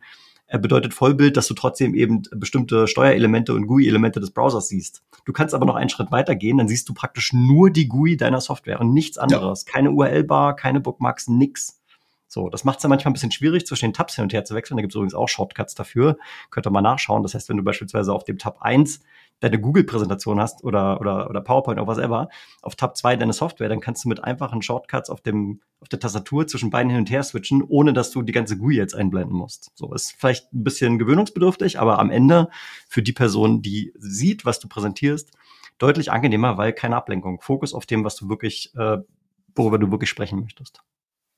bedeutet 0.57 0.95
Vollbild, 0.95 1.37
dass 1.37 1.47
du 1.47 1.55
trotzdem 1.55 1.95
eben 1.95 2.23
bestimmte 2.31 2.89
Steuerelemente 2.89 3.53
und 3.53 3.67
GUI-Elemente 3.67 4.19
des 4.19 4.31
Browsers 4.31 4.69
siehst. 4.69 5.03
Du 5.27 5.33
kannst 5.33 5.55
aber 5.55 5.67
noch 5.67 5.75
einen 5.75 5.91
Schritt 5.91 6.11
weiter 6.11 6.35
gehen, 6.35 6.57
dann 6.57 6.69
siehst 6.69 6.89
du 6.89 6.95
praktisch 6.95 7.35
nur 7.35 7.71
die 7.71 7.87
GUI 7.87 8.17
deiner 8.17 8.41
Software 8.41 8.81
und 8.81 8.95
nichts 8.95 9.19
anderes. 9.19 9.67
Ja. 9.67 9.73
Keine 9.73 9.91
URL-Bar, 9.91 10.57
keine 10.57 10.81
Bookmarks, 10.81 11.29
nix. 11.29 11.83
So, 12.31 12.49
das 12.49 12.65
macht 12.65 12.79
es 12.79 12.83
ja 12.83 12.89
manchmal 12.89 13.11
ein 13.11 13.15
bisschen 13.15 13.33
schwierig, 13.33 13.67
zwischen 13.67 13.87
den 13.87 13.93
Tabs 13.95 14.15
hin 14.15 14.23
und 14.23 14.33
her 14.33 14.45
zu 14.45 14.55
wechseln. 14.55 14.77
Da 14.77 14.83
gibt 14.83 14.93
es 14.93 14.97
übrigens 14.97 15.15
auch 15.15 15.29
Shortcuts 15.29 15.75
dafür. 15.75 16.19
Könnt 16.51 16.67
ihr 16.67 16.71
mal 16.71 16.83
nachschauen. 16.83 17.23
Das 17.23 17.35
heißt, 17.35 17.49
wenn 17.49 17.57
du 17.57 17.63
beispielsweise 17.63 18.13
auf 18.13 18.25
dem 18.25 18.39
Tab 18.39 18.61
1 18.61 19.01
deine 19.41 19.61
Google-Präsentation 19.61 20.41
hast 20.41 20.65
oder, 20.65 21.01
oder, 21.01 21.31
oder 21.31 21.41
PowerPoint 21.41 21.79
oder 21.79 21.87
was 21.87 21.99
ever, 21.99 22.29
auf 22.63 22.75
Tab 22.75 22.97
2 22.97 23.17
deine 23.17 23.33
Software, 23.33 23.69
dann 23.69 23.81
kannst 23.81 24.05
du 24.05 24.09
mit 24.09 24.23
einfachen 24.23 24.63
Shortcuts 24.63 25.11
auf 25.11 25.21
dem, 25.21 25.61
auf 25.81 25.89
der 25.89 26.01
Tastatur 26.01 26.47
zwischen 26.47 26.71
beiden 26.71 26.91
hin 26.91 27.01
und 27.01 27.11
her 27.11 27.23
switchen, 27.23 27.63
ohne 27.63 27.93
dass 27.93 28.11
du 28.11 28.23
die 28.23 28.33
ganze 28.33 28.59
GUI 28.59 28.77
jetzt 28.77 28.95
einblenden 28.95 29.37
musst. 29.37 29.71
So, 29.75 29.93
ist 29.95 30.15
vielleicht 30.19 30.53
ein 30.53 30.65
bisschen 30.65 30.99
gewöhnungsbedürftig, 30.99 31.79
aber 31.79 31.99
am 31.99 32.11
Ende 32.11 32.49
für 32.89 33.03
die 33.03 33.13
Person, 33.13 33.63
die 33.63 33.93
sieht, 33.99 34.45
was 34.45 34.59
du 34.59 34.69
präsentierst, 34.69 35.31
deutlich 35.79 36.11
angenehmer, 36.11 36.59
weil 36.59 36.73
keine 36.73 36.97
Ablenkung. 36.97 37.41
Fokus 37.41 37.75
auf 37.75 37.87
dem, 37.87 38.05
was 38.05 38.17
du 38.17 38.29
wirklich, 38.29 38.75
äh, 38.77 38.99
worüber 39.55 39.79
du 39.79 39.91
wirklich 39.91 40.11
sprechen 40.11 40.41
möchtest. 40.41 40.81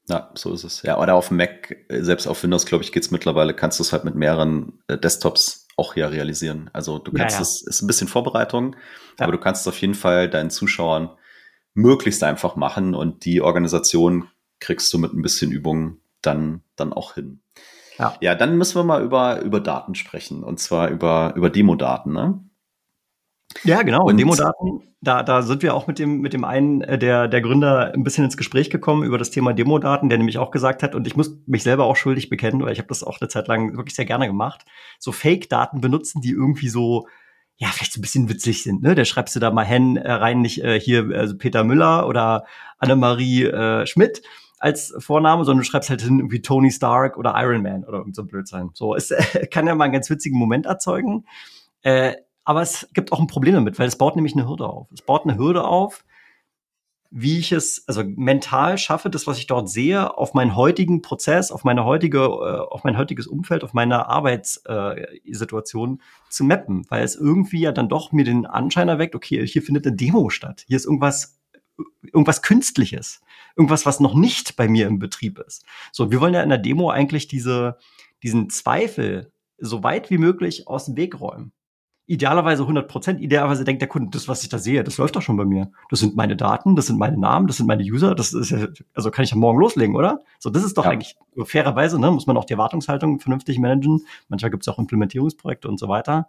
Ja, 0.08 0.30
so 0.34 0.52
ist 0.52 0.64
es. 0.64 0.82
Ja, 0.82 0.98
oder 0.98 1.14
auf 1.14 1.30
Mac, 1.30 1.76
selbst 1.88 2.26
auf 2.26 2.42
Windows, 2.42 2.66
glaube 2.66 2.82
ich, 2.82 2.90
geht's 2.90 3.10
mittlerweile, 3.10 3.54
kannst 3.54 3.78
du 3.78 3.82
es 3.82 3.92
halt 3.92 4.04
mit 4.04 4.14
mehreren 4.16 4.80
äh, 4.88 4.98
Desktops 4.98 5.68
auch 5.80 5.96
ja 5.96 6.08
realisieren. 6.08 6.68
Also 6.74 6.98
du 6.98 7.10
kannst 7.12 7.36
ja, 7.36 7.38
ja. 7.38 7.42
es, 7.42 7.62
ist 7.62 7.82
ein 7.82 7.86
bisschen 7.86 8.06
Vorbereitung, 8.06 8.76
ja. 9.18 9.24
aber 9.24 9.32
du 9.32 9.38
kannst 9.38 9.62
es 9.62 9.68
auf 9.68 9.80
jeden 9.80 9.94
Fall 9.94 10.28
deinen 10.28 10.50
Zuschauern 10.50 11.10
möglichst 11.72 12.22
einfach 12.22 12.54
machen 12.54 12.94
und 12.94 13.24
die 13.24 13.40
Organisation 13.40 14.28
kriegst 14.60 14.92
du 14.92 14.98
mit 14.98 15.14
ein 15.14 15.22
bisschen 15.22 15.50
Übung 15.50 15.98
dann, 16.20 16.62
dann 16.76 16.92
auch 16.92 17.14
hin. 17.14 17.40
Ja. 17.98 18.16
ja, 18.20 18.34
dann 18.34 18.58
müssen 18.58 18.76
wir 18.76 18.84
mal 18.84 19.02
über, 19.02 19.40
über 19.40 19.60
Daten 19.60 19.94
sprechen 19.94 20.44
und 20.44 20.60
zwar 20.60 20.90
über, 20.90 21.32
über 21.36 21.50
Demo-Daten, 21.50 22.12
ne? 22.12 22.44
Ja, 23.64 23.82
genau. 23.82 24.04
Und 24.04 24.16
Demodaten, 24.16 24.82
da, 25.00 25.22
da 25.22 25.42
sind 25.42 25.62
wir 25.62 25.74
auch 25.74 25.86
mit 25.86 25.98
dem, 25.98 26.20
mit 26.20 26.32
dem 26.32 26.44
einen 26.44 26.82
äh, 26.82 26.98
der, 26.98 27.26
der 27.28 27.40
Gründer 27.40 27.92
ein 27.92 28.04
bisschen 28.04 28.24
ins 28.24 28.36
Gespräch 28.36 28.70
gekommen 28.70 29.02
über 29.02 29.18
das 29.18 29.30
Thema 29.30 29.52
Demodaten, 29.52 30.08
der 30.08 30.18
nämlich 30.18 30.38
auch 30.38 30.50
gesagt 30.50 30.82
hat, 30.82 30.94
und 30.94 31.06
ich 31.06 31.16
muss 31.16 31.36
mich 31.46 31.62
selber 31.62 31.84
auch 31.84 31.96
schuldig 31.96 32.28
bekennen, 32.28 32.62
weil 32.62 32.72
ich 32.72 32.78
habe 32.78 32.88
das 32.88 33.02
auch 33.02 33.20
eine 33.20 33.28
Zeit 33.28 33.48
lang 33.48 33.76
wirklich 33.76 33.94
sehr 33.94 34.04
gerne 34.04 34.26
gemacht, 34.26 34.64
so 34.98 35.12
Fake-Daten 35.12 35.80
benutzen, 35.80 36.20
die 36.20 36.30
irgendwie 36.30 36.68
so, 36.68 37.06
ja, 37.56 37.68
vielleicht 37.68 37.92
so 37.92 37.98
ein 37.98 38.02
bisschen 38.02 38.28
witzig 38.28 38.62
sind. 38.62 38.82
Ne? 38.82 38.94
Da 38.94 39.04
schreibst 39.04 39.34
du 39.34 39.40
da 39.40 39.50
mal 39.50 39.66
hin 39.66 39.96
äh, 39.96 40.12
rein, 40.12 40.40
nicht 40.40 40.62
äh, 40.62 40.78
hier 40.78 41.10
also 41.14 41.36
Peter 41.36 41.64
Müller 41.64 42.06
oder 42.06 42.44
Annemarie 42.78 43.44
äh, 43.44 43.86
Schmidt 43.86 44.22
als 44.58 44.94
Vorname, 44.98 45.44
sondern 45.44 45.62
du 45.62 45.68
schreibst 45.68 45.88
halt 45.88 46.02
hin 46.02 46.18
irgendwie 46.18 46.42
Tony 46.42 46.70
Stark 46.70 47.16
oder 47.16 47.34
Iron 47.36 47.62
Man 47.62 47.84
oder 47.84 47.98
irgend 47.98 48.14
so 48.14 48.24
Blödsinn. 48.24 48.70
So, 48.74 48.94
es 48.94 49.10
äh, 49.10 49.46
kann 49.50 49.66
ja 49.66 49.74
mal 49.74 49.84
einen 49.84 49.94
ganz 49.94 50.08
witzigen 50.08 50.38
Moment 50.38 50.66
erzeugen. 50.66 51.24
Äh, 51.82 52.14
aber 52.44 52.62
es 52.62 52.88
gibt 52.94 53.12
auch 53.12 53.20
ein 53.20 53.26
Problem 53.26 53.54
damit, 53.54 53.78
weil 53.78 53.88
es 53.88 53.98
baut 53.98 54.16
nämlich 54.16 54.34
eine 54.34 54.48
Hürde 54.48 54.66
auf. 54.68 54.88
Es 54.92 55.02
baut 55.02 55.24
eine 55.24 55.36
Hürde 55.36 55.64
auf, 55.64 56.04
wie 57.10 57.38
ich 57.38 57.50
es 57.50 57.84
also 57.88 58.04
mental 58.04 58.78
schaffe, 58.78 59.10
das, 59.10 59.26
was 59.26 59.38
ich 59.38 59.48
dort 59.48 59.68
sehe, 59.68 60.16
auf 60.16 60.32
meinen 60.32 60.54
heutigen 60.54 61.02
Prozess, 61.02 61.50
auf 61.50 61.64
meine 61.64 61.84
heutige, 61.84 62.18
äh, 62.18 62.60
auf 62.70 62.84
mein 62.84 62.96
heutiges 62.96 63.26
Umfeld, 63.26 63.64
auf 63.64 63.74
meine 63.74 64.06
Arbeitssituation 64.06 66.00
zu 66.28 66.44
mappen, 66.44 66.86
weil 66.88 67.02
es 67.02 67.16
irgendwie 67.16 67.60
ja 67.60 67.72
dann 67.72 67.88
doch 67.88 68.12
mir 68.12 68.24
den 68.24 68.46
Anschein 68.46 68.88
erweckt, 68.88 69.16
okay, 69.16 69.44
hier 69.44 69.62
findet 69.62 69.86
eine 69.86 69.96
Demo 69.96 70.30
statt. 70.30 70.64
Hier 70.68 70.76
ist 70.76 70.84
irgendwas, 70.84 71.40
irgendwas 72.02 72.42
Künstliches. 72.42 73.20
Irgendwas, 73.56 73.86
was 73.86 73.98
noch 73.98 74.14
nicht 74.14 74.54
bei 74.54 74.68
mir 74.68 74.86
im 74.86 75.00
Betrieb 75.00 75.40
ist. 75.40 75.64
So, 75.90 76.12
wir 76.12 76.20
wollen 76.20 76.34
ja 76.34 76.42
in 76.42 76.48
der 76.48 76.58
Demo 76.58 76.90
eigentlich 76.90 77.26
diese, 77.26 77.76
diesen 78.22 78.50
Zweifel 78.50 79.32
so 79.58 79.82
weit 79.82 80.10
wie 80.10 80.18
möglich 80.18 80.68
aus 80.68 80.84
dem 80.86 80.96
Weg 80.96 81.20
räumen 81.20 81.52
idealerweise 82.10 82.62
100 82.62 82.88
Prozent. 82.88 83.20
Idealerweise 83.20 83.62
denkt 83.62 83.82
der 83.82 83.88
Kunde, 83.88 84.10
das, 84.10 84.26
was 84.26 84.42
ich 84.42 84.48
da 84.48 84.58
sehe, 84.58 84.82
das 84.82 84.98
läuft 84.98 85.14
doch 85.14 85.22
schon 85.22 85.36
bei 85.36 85.44
mir. 85.44 85.70
Das 85.90 86.00
sind 86.00 86.16
meine 86.16 86.34
Daten, 86.34 86.74
das 86.74 86.88
sind 86.88 86.98
meine 86.98 87.16
Namen, 87.16 87.46
das 87.46 87.58
sind 87.58 87.66
meine 87.66 87.84
User. 87.84 88.16
Das 88.16 88.32
ist 88.32 88.50
ja, 88.50 88.66
also 88.94 89.12
kann 89.12 89.22
ich 89.24 89.30
ja 89.30 89.36
morgen 89.36 89.60
loslegen, 89.60 89.94
oder? 89.94 90.18
So, 90.40 90.50
das 90.50 90.64
ist 90.64 90.76
doch 90.76 90.86
ja. 90.86 90.90
eigentlich 90.90 91.16
fairerweise, 91.44 92.00
ne, 92.00 92.10
muss 92.10 92.26
man 92.26 92.36
auch 92.36 92.44
die 92.44 92.54
Erwartungshaltung 92.54 93.20
vernünftig 93.20 93.60
managen. 93.60 94.06
Manchmal 94.28 94.50
gibt 94.50 94.64
es 94.64 94.68
auch 94.68 94.80
Implementierungsprojekte 94.80 95.68
und 95.68 95.78
so 95.78 95.88
weiter. 95.88 96.28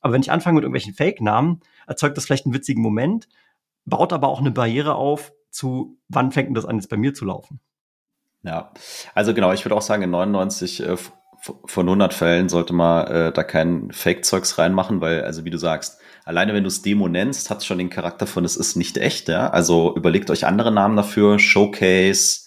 Aber 0.00 0.14
wenn 0.14 0.22
ich 0.22 0.32
anfange 0.32 0.54
mit 0.54 0.62
irgendwelchen 0.62 0.94
Fake-Namen, 0.94 1.60
erzeugt 1.86 2.16
das 2.16 2.24
vielleicht 2.24 2.46
einen 2.46 2.54
witzigen 2.54 2.82
Moment, 2.82 3.28
baut 3.84 4.14
aber 4.14 4.28
auch 4.28 4.40
eine 4.40 4.50
Barriere 4.50 4.94
auf 4.94 5.34
zu, 5.50 5.98
wann 6.08 6.32
fängt 6.32 6.48
denn 6.48 6.54
das 6.54 6.64
an, 6.64 6.76
jetzt 6.76 6.88
bei 6.88 6.96
mir 6.96 7.12
zu 7.12 7.26
laufen? 7.26 7.60
Ja, 8.44 8.72
also 9.14 9.34
genau, 9.34 9.52
ich 9.52 9.62
würde 9.66 9.74
auch 9.74 9.82
sagen, 9.82 10.04
in 10.04 10.10
99 10.10 10.86
äh, 10.86 10.96
von 11.64 11.86
100 11.86 12.14
Fällen 12.14 12.48
sollte 12.48 12.72
man 12.72 13.06
äh, 13.06 13.32
da 13.32 13.42
kein 13.42 13.90
Fake-Zeugs 13.92 14.58
reinmachen, 14.58 15.00
weil, 15.00 15.22
also 15.22 15.44
wie 15.44 15.50
du 15.50 15.58
sagst, 15.58 16.00
alleine 16.24 16.54
wenn 16.54 16.64
du 16.64 16.68
es 16.68 16.82
Demo 16.82 17.08
nennst, 17.08 17.50
hat 17.50 17.58
es 17.58 17.66
schon 17.66 17.78
den 17.78 17.90
Charakter 17.90 18.26
von, 18.26 18.44
es 18.44 18.56
ist 18.56 18.76
nicht 18.76 18.98
echt, 18.98 19.28
ja. 19.28 19.50
Also 19.50 19.94
überlegt 19.96 20.30
euch 20.30 20.46
andere 20.46 20.72
Namen 20.72 20.96
dafür, 20.96 21.38
Showcase, 21.38 22.42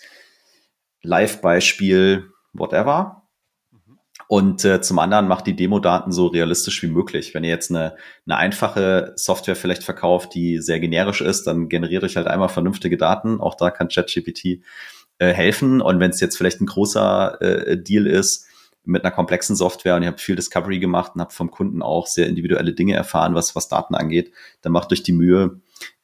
Live-Beispiel, 1.02 2.30
whatever. 2.54 3.24
Und 4.28 4.64
äh, 4.64 4.82
zum 4.82 5.00
anderen 5.00 5.28
macht 5.28 5.46
die 5.46 5.56
Demo-Daten 5.56 6.14
so 6.14 6.28
realistisch 6.28 6.82
wie 6.84 6.88
möglich. 6.88 7.34
Wenn 7.34 7.44
ihr 7.44 7.50
jetzt 7.50 7.70
eine, 7.70 7.98
eine 8.26 8.38
einfache 8.38 9.14
Software 9.18 9.58
vielleicht 9.58 9.84
verkauft, 9.84 10.36
die 10.36 10.60
sehr 10.60 10.80
generisch 10.80 11.20
ist, 11.20 11.48
dann 11.48 11.68
generiert 11.68 12.04
euch 12.04 12.16
halt 12.16 12.28
einmal 12.28 12.48
vernünftige 12.48 12.96
Daten. 12.96 13.42
Auch 13.42 13.56
da 13.56 13.72
kann 13.72 13.90
ChatGPT 13.90 14.64
äh, 15.18 15.34
helfen. 15.34 15.82
Und 15.82 16.00
wenn 16.00 16.12
es 16.12 16.22
jetzt 16.22 16.38
vielleicht 16.38 16.62
ein 16.62 16.66
großer 16.66 17.42
äh, 17.42 17.78
Deal 17.78 18.08
ist 18.08 18.48
mit 18.84 19.04
einer 19.04 19.14
komplexen 19.14 19.56
Software 19.56 19.96
und 19.96 20.04
ihr 20.04 20.08
habt 20.08 20.22
viel 20.22 20.36
Discovery 20.36 20.80
gemacht 20.80 21.12
und 21.16 21.22
habt 21.22 21.34
vom 21.34 21.52
Kunden 21.52 21.82
auch 21.82 22.08
sehr 22.08 22.28
individuelle 22.28 22.74
Dinge 22.74 22.96
erfahren, 22.96 23.36
was, 23.36 23.56
was 23.56 23.68
Daten 23.68 23.96
angeht, 23.96 24.32
dann 24.62 24.72
macht 24.72 24.92
euch 24.92 25.04
die 25.04 25.14
Mühe, 25.14 25.62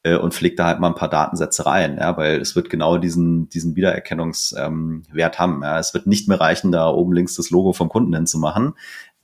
äh, 0.08 0.18
und 0.18 0.34
pflegt 0.34 0.60
da 0.60 0.66
halt 0.66 0.80
mal 0.80 0.88
ein 0.88 0.96
paar 0.96 1.10
Datensätze 1.10 1.66
rein, 1.66 1.98
ja, 2.00 2.16
weil 2.18 2.40
es 2.40 2.56
wird 2.56 2.70
genau 2.70 2.98
diesen, 2.98 3.50
diesen 3.50 3.76
Wiedererkennungswert 3.76 5.36
ähm, 5.36 5.40
haben. 5.40 5.64
Ja. 5.64 5.80
Es 5.80 5.94
wird 5.94 6.08
nicht 6.08 6.28
mehr 6.28 6.40
reichen, 6.40 6.72
da 6.72 6.90
oben 6.90 7.14
links 7.14 7.36
das 7.36 7.50
Logo 7.50 7.74
vom 7.74 7.90
Kunden 7.90 8.14
hinzumachen. 8.14 8.74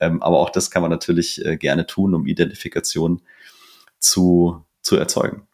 Ähm, 0.00 0.22
aber 0.22 0.38
auch 0.40 0.50
das 0.50 0.70
kann 0.70 0.82
man 0.82 0.90
natürlich 0.90 1.44
äh, 1.44 1.56
gerne 1.56 1.86
tun, 1.86 2.14
um 2.14 2.26
Identifikation 2.26 3.22
zu, 3.98 4.64
zu 4.82 4.96
erzeugen. 4.96 5.46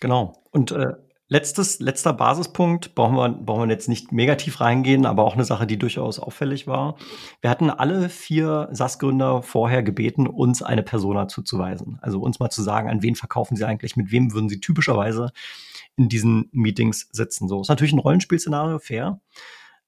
Genau. 0.00 0.42
Und 0.50 0.72
äh, 0.72 0.94
Letztes, 1.28 1.80
letzter 1.80 2.12
Basispunkt, 2.12 2.94
brauchen 2.94 3.16
wir, 3.16 3.30
brauchen 3.30 3.66
wir 3.66 3.72
jetzt 3.72 3.88
nicht 3.88 4.12
negativ 4.12 4.60
reingehen, 4.60 5.06
aber 5.06 5.24
auch 5.24 5.34
eine 5.34 5.44
Sache, 5.44 5.66
die 5.66 5.78
durchaus 5.78 6.18
auffällig 6.18 6.66
war. 6.66 6.96
Wir 7.40 7.48
hatten 7.48 7.70
alle 7.70 8.10
vier 8.10 8.68
SAS-Gründer 8.72 9.42
vorher 9.42 9.82
gebeten, 9.82 10.26
uns 10.26 10.62
eine 10.62 10.82
Persona 10.82 11.26
zuzuweisen. 11.26 11.98
Also 12.02 12.20
uns 12.20 12.40
mal 12.40 12.50
zu 12.50 12.62
sagen, 12.62 12.90
an 12.90 13.02
wen 13.02 13.14
verkaufen 13.14 13.56
sie 13.56 13.64
eigentlich, 13.64 13.96
mit 13.96 14.12
wem 14.12 14.34
würden 14.34 14.50
sie 14.50 14.60
typischerweise 14.60 15.32
in 15.96 16.10
diesen 16.10 16.50
Meetings 16.52 17.08
sitzen. 17.12 17.48
So 17.48 17.62
ist 17.62 17.68
natürlich 17.68 17.94
ein 17.94 18.00
Rollenspielszenario, 18.00 18.78
fair. 18.78 19.20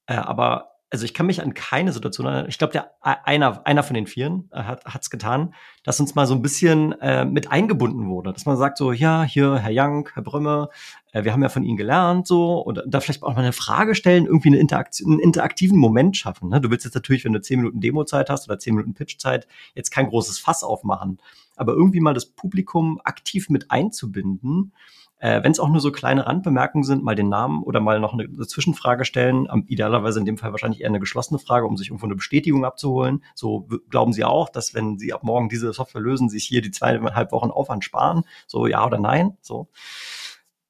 Äh, 0.07 0.15
aber 0.15 0.76
also 0.89 1.03
ich 1.03 1.13
kann 1.13 1.25
mich 1.25 1.41
an 1.41 1.53
keine 1.53 1.91
Situation 1.91 2.27
erinnern. 2.27 2.45
Ich 2.47 2.57
glaube, 2.57 2.71
der 2.71 2.91
einer, 3.01 3.65
einer 3.65 3.83
von 3.83 3.93
den 3.93 4.07
Vieren 4.07 4.49
äh, 4.51 4.63
hat 4.63 5.01
es 5.01 5.09
getan, 5.09 5.53
dass 5.83 5.99
uns 5.99 6.15
mal 6.15 6.25
so 6.25 6.33
ein 6.33 6.41
bisschen 6.41 6.93
äh, 7.01 7.25
mit 7.25 7.51
eingebunden 7.51 8.07
wurde. 8.07 8.31
Dass 8.31 8.45
man 8.45 8.55
sagt 8.55 8.77
so, 8.77 8.93
ja, 8.93 9.23
hier 9.23 9.57
Herr 9.57 9.71
Young, 9.73 10.07
Herr 10.13 10.23
Brömme, 10.23 10.69
äh, 11.11 11.25
wir 11.25 11.33
haben 11.33 11.43
ja 11.43 11.49
von 11.49 11.63
Ihnen 11.63 11.75
gelernt 11.75 12.25
so 12.25 12.59
und 12.59 12.81
da 12.87 13.01
vielleicht 13.01 13.23
auch 13.23 13.35
mal 13.35 13.41
eine 13.41 13.51
Frage 13.51 13.95
stellen, 13.95 14.25
irgendwie 14.25 14.49
eine 14.49 14.59
Interaktion, 14.59 15.11
einen 15.11 15.19
interaktiven 15.19 15.77
Moment 15.77 16.15
schaffen. 16.15 16.49
Ne? 16.49 16.61
Du 16.61 16.71
willst 16.71 16.85
jetzt 16.85 16.95
natürlich, 16.95 17.25
wenn 17.25 17.33
du 17.33 17.41
zehn 17.41 17.59
Minuten 17.59 17.81
Demozeit 17.81 18.29
hast 18.29 18.47
oder 18.47 18.57
zehn 18.57 18.75
Minuten 18.75 18.93
Pitchzeit, 18.93 19.45
jetzt 19.75 19.91
kein 19.91 20.07
großes 20.07 20.39
Fass 20.39 20.63
aufmachen, 20.63 21.17
aber 21.57 21.73
irgendwie 21.73 21.99
mal 21.99 22.13
das 22.13 22.27
Publikum 22.27 23.01
aktiv 23.03 23.49
mit 23.49 23.71
einzubinden 23.71 24.71
äh, 25.19 25.41
Wenn 25.43 25.51
es 25.51 25.59
auch 25.59 25.69
nur 25.69 25.81
so 25.81 25.91
kleine 25.91 26.27
Randbemerkungen 26.27 26.83
sind, 26.83 27.03
mal 27.03 27.15
den 27.15 27.29
Namen 27.29 27.63
oder 27.63 27.79
mal 27.79 27.99
noch 27.99 28.13
eine, 28.13 28.27
Zwischenfrage 28.45 29.03
stellen, 29.03 29.49
am, 29.49 29.65
idealerweise 29.67 30.19
in 30.19 30.25
dem 30.25 30.37
Fall 30.37 30.51
wahrscheinlich 30.51 30.81
eher 30.81 30.89
eine 30.89 30.99
geschlossene 30.99 31.39
Frage, 31.39 31.65
um 31.65 31.75
sich 31.75 31.87
irgendwo 31.87 32.05
eine 32.05 32.15
Bestätigung 32.15 32.65
abzuholen. 32.65 33.23
So 33.33 33.67
glauben 33.89 34.13
Sie 34.13 34.23
auch, 34.23 34.49
dass 34.49 34.75
wenn 34.75 34.99
Sie 34.99 35.13
ab 35.13 35.23
morgen 35.23 35.49
diese 35.49 35.73
Software 35.73 36.01
lösen, 36.01 36.29
sich 36.29 36.45
hier 36.45 36.61
die 36.61 36.71
zweieinhalb 36.71 37.31
Wochen 37.31 37.49
Aufwand 37.49 37.83
sparen? 37.83 38.23
So 38.45 38.67
ja 38.67 38.85
oder 38.85 38.99
nein? 38.99 39.37
So. 39.41 39.69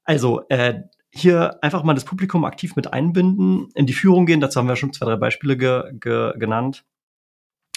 Also 0.05 0.47
äh, 0.47 0.83
hier 1.09 1.61
einfach 1.61 1.83
mal 1.83 1.93
das 1.93 2.05
Publikum 2.05 2.45
aktiv 2.45 2.77
mit 2.77 2.93
einbinden, 2.93 3.69
in 3.75 3.85
die 3.85 3.93
Führung 3.93 4.25
gehen. 4.25 4.39
Dazu 4.39 4.59
haben 4.59 4.67
wir 4.67 4.77
schon 4.77 4.93
zwei, 4.93 5.07
drei 5.07 5.15
Beispiele 5.17 5.57
ge, 5.57 5.83
ge, 5.99 6.37
genannt. 6.37 6.85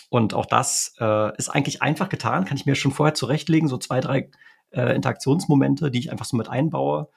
Und 0.09 0.35
auch 0.35 0.47
das 0.47 0.95
äh, 1.01 1.37
ist 1.37 1.49
eigentlich 1.49 1.83
einfach 1.83 2.09
getan, 2.09 2.45
kann 2.45 2.57
ich 2.57 2.67
mir 2.67 2.75
schon 2.75 2.93
vorher 2.93 3.15
zurechtlegen, 3.15 3.69
so 3.69 3.79
zwei, 3.79 4.01
drei 4.01 4.31
äh, 4.71 4.95
Interaktionsmomente, 4.95 5.91
die 5.91 5.99
ich 5.99 6.13
einfach 6.13 6.27
so 6.27 6.37
mit 6.37 6.49
einbaue. 6.49 7.09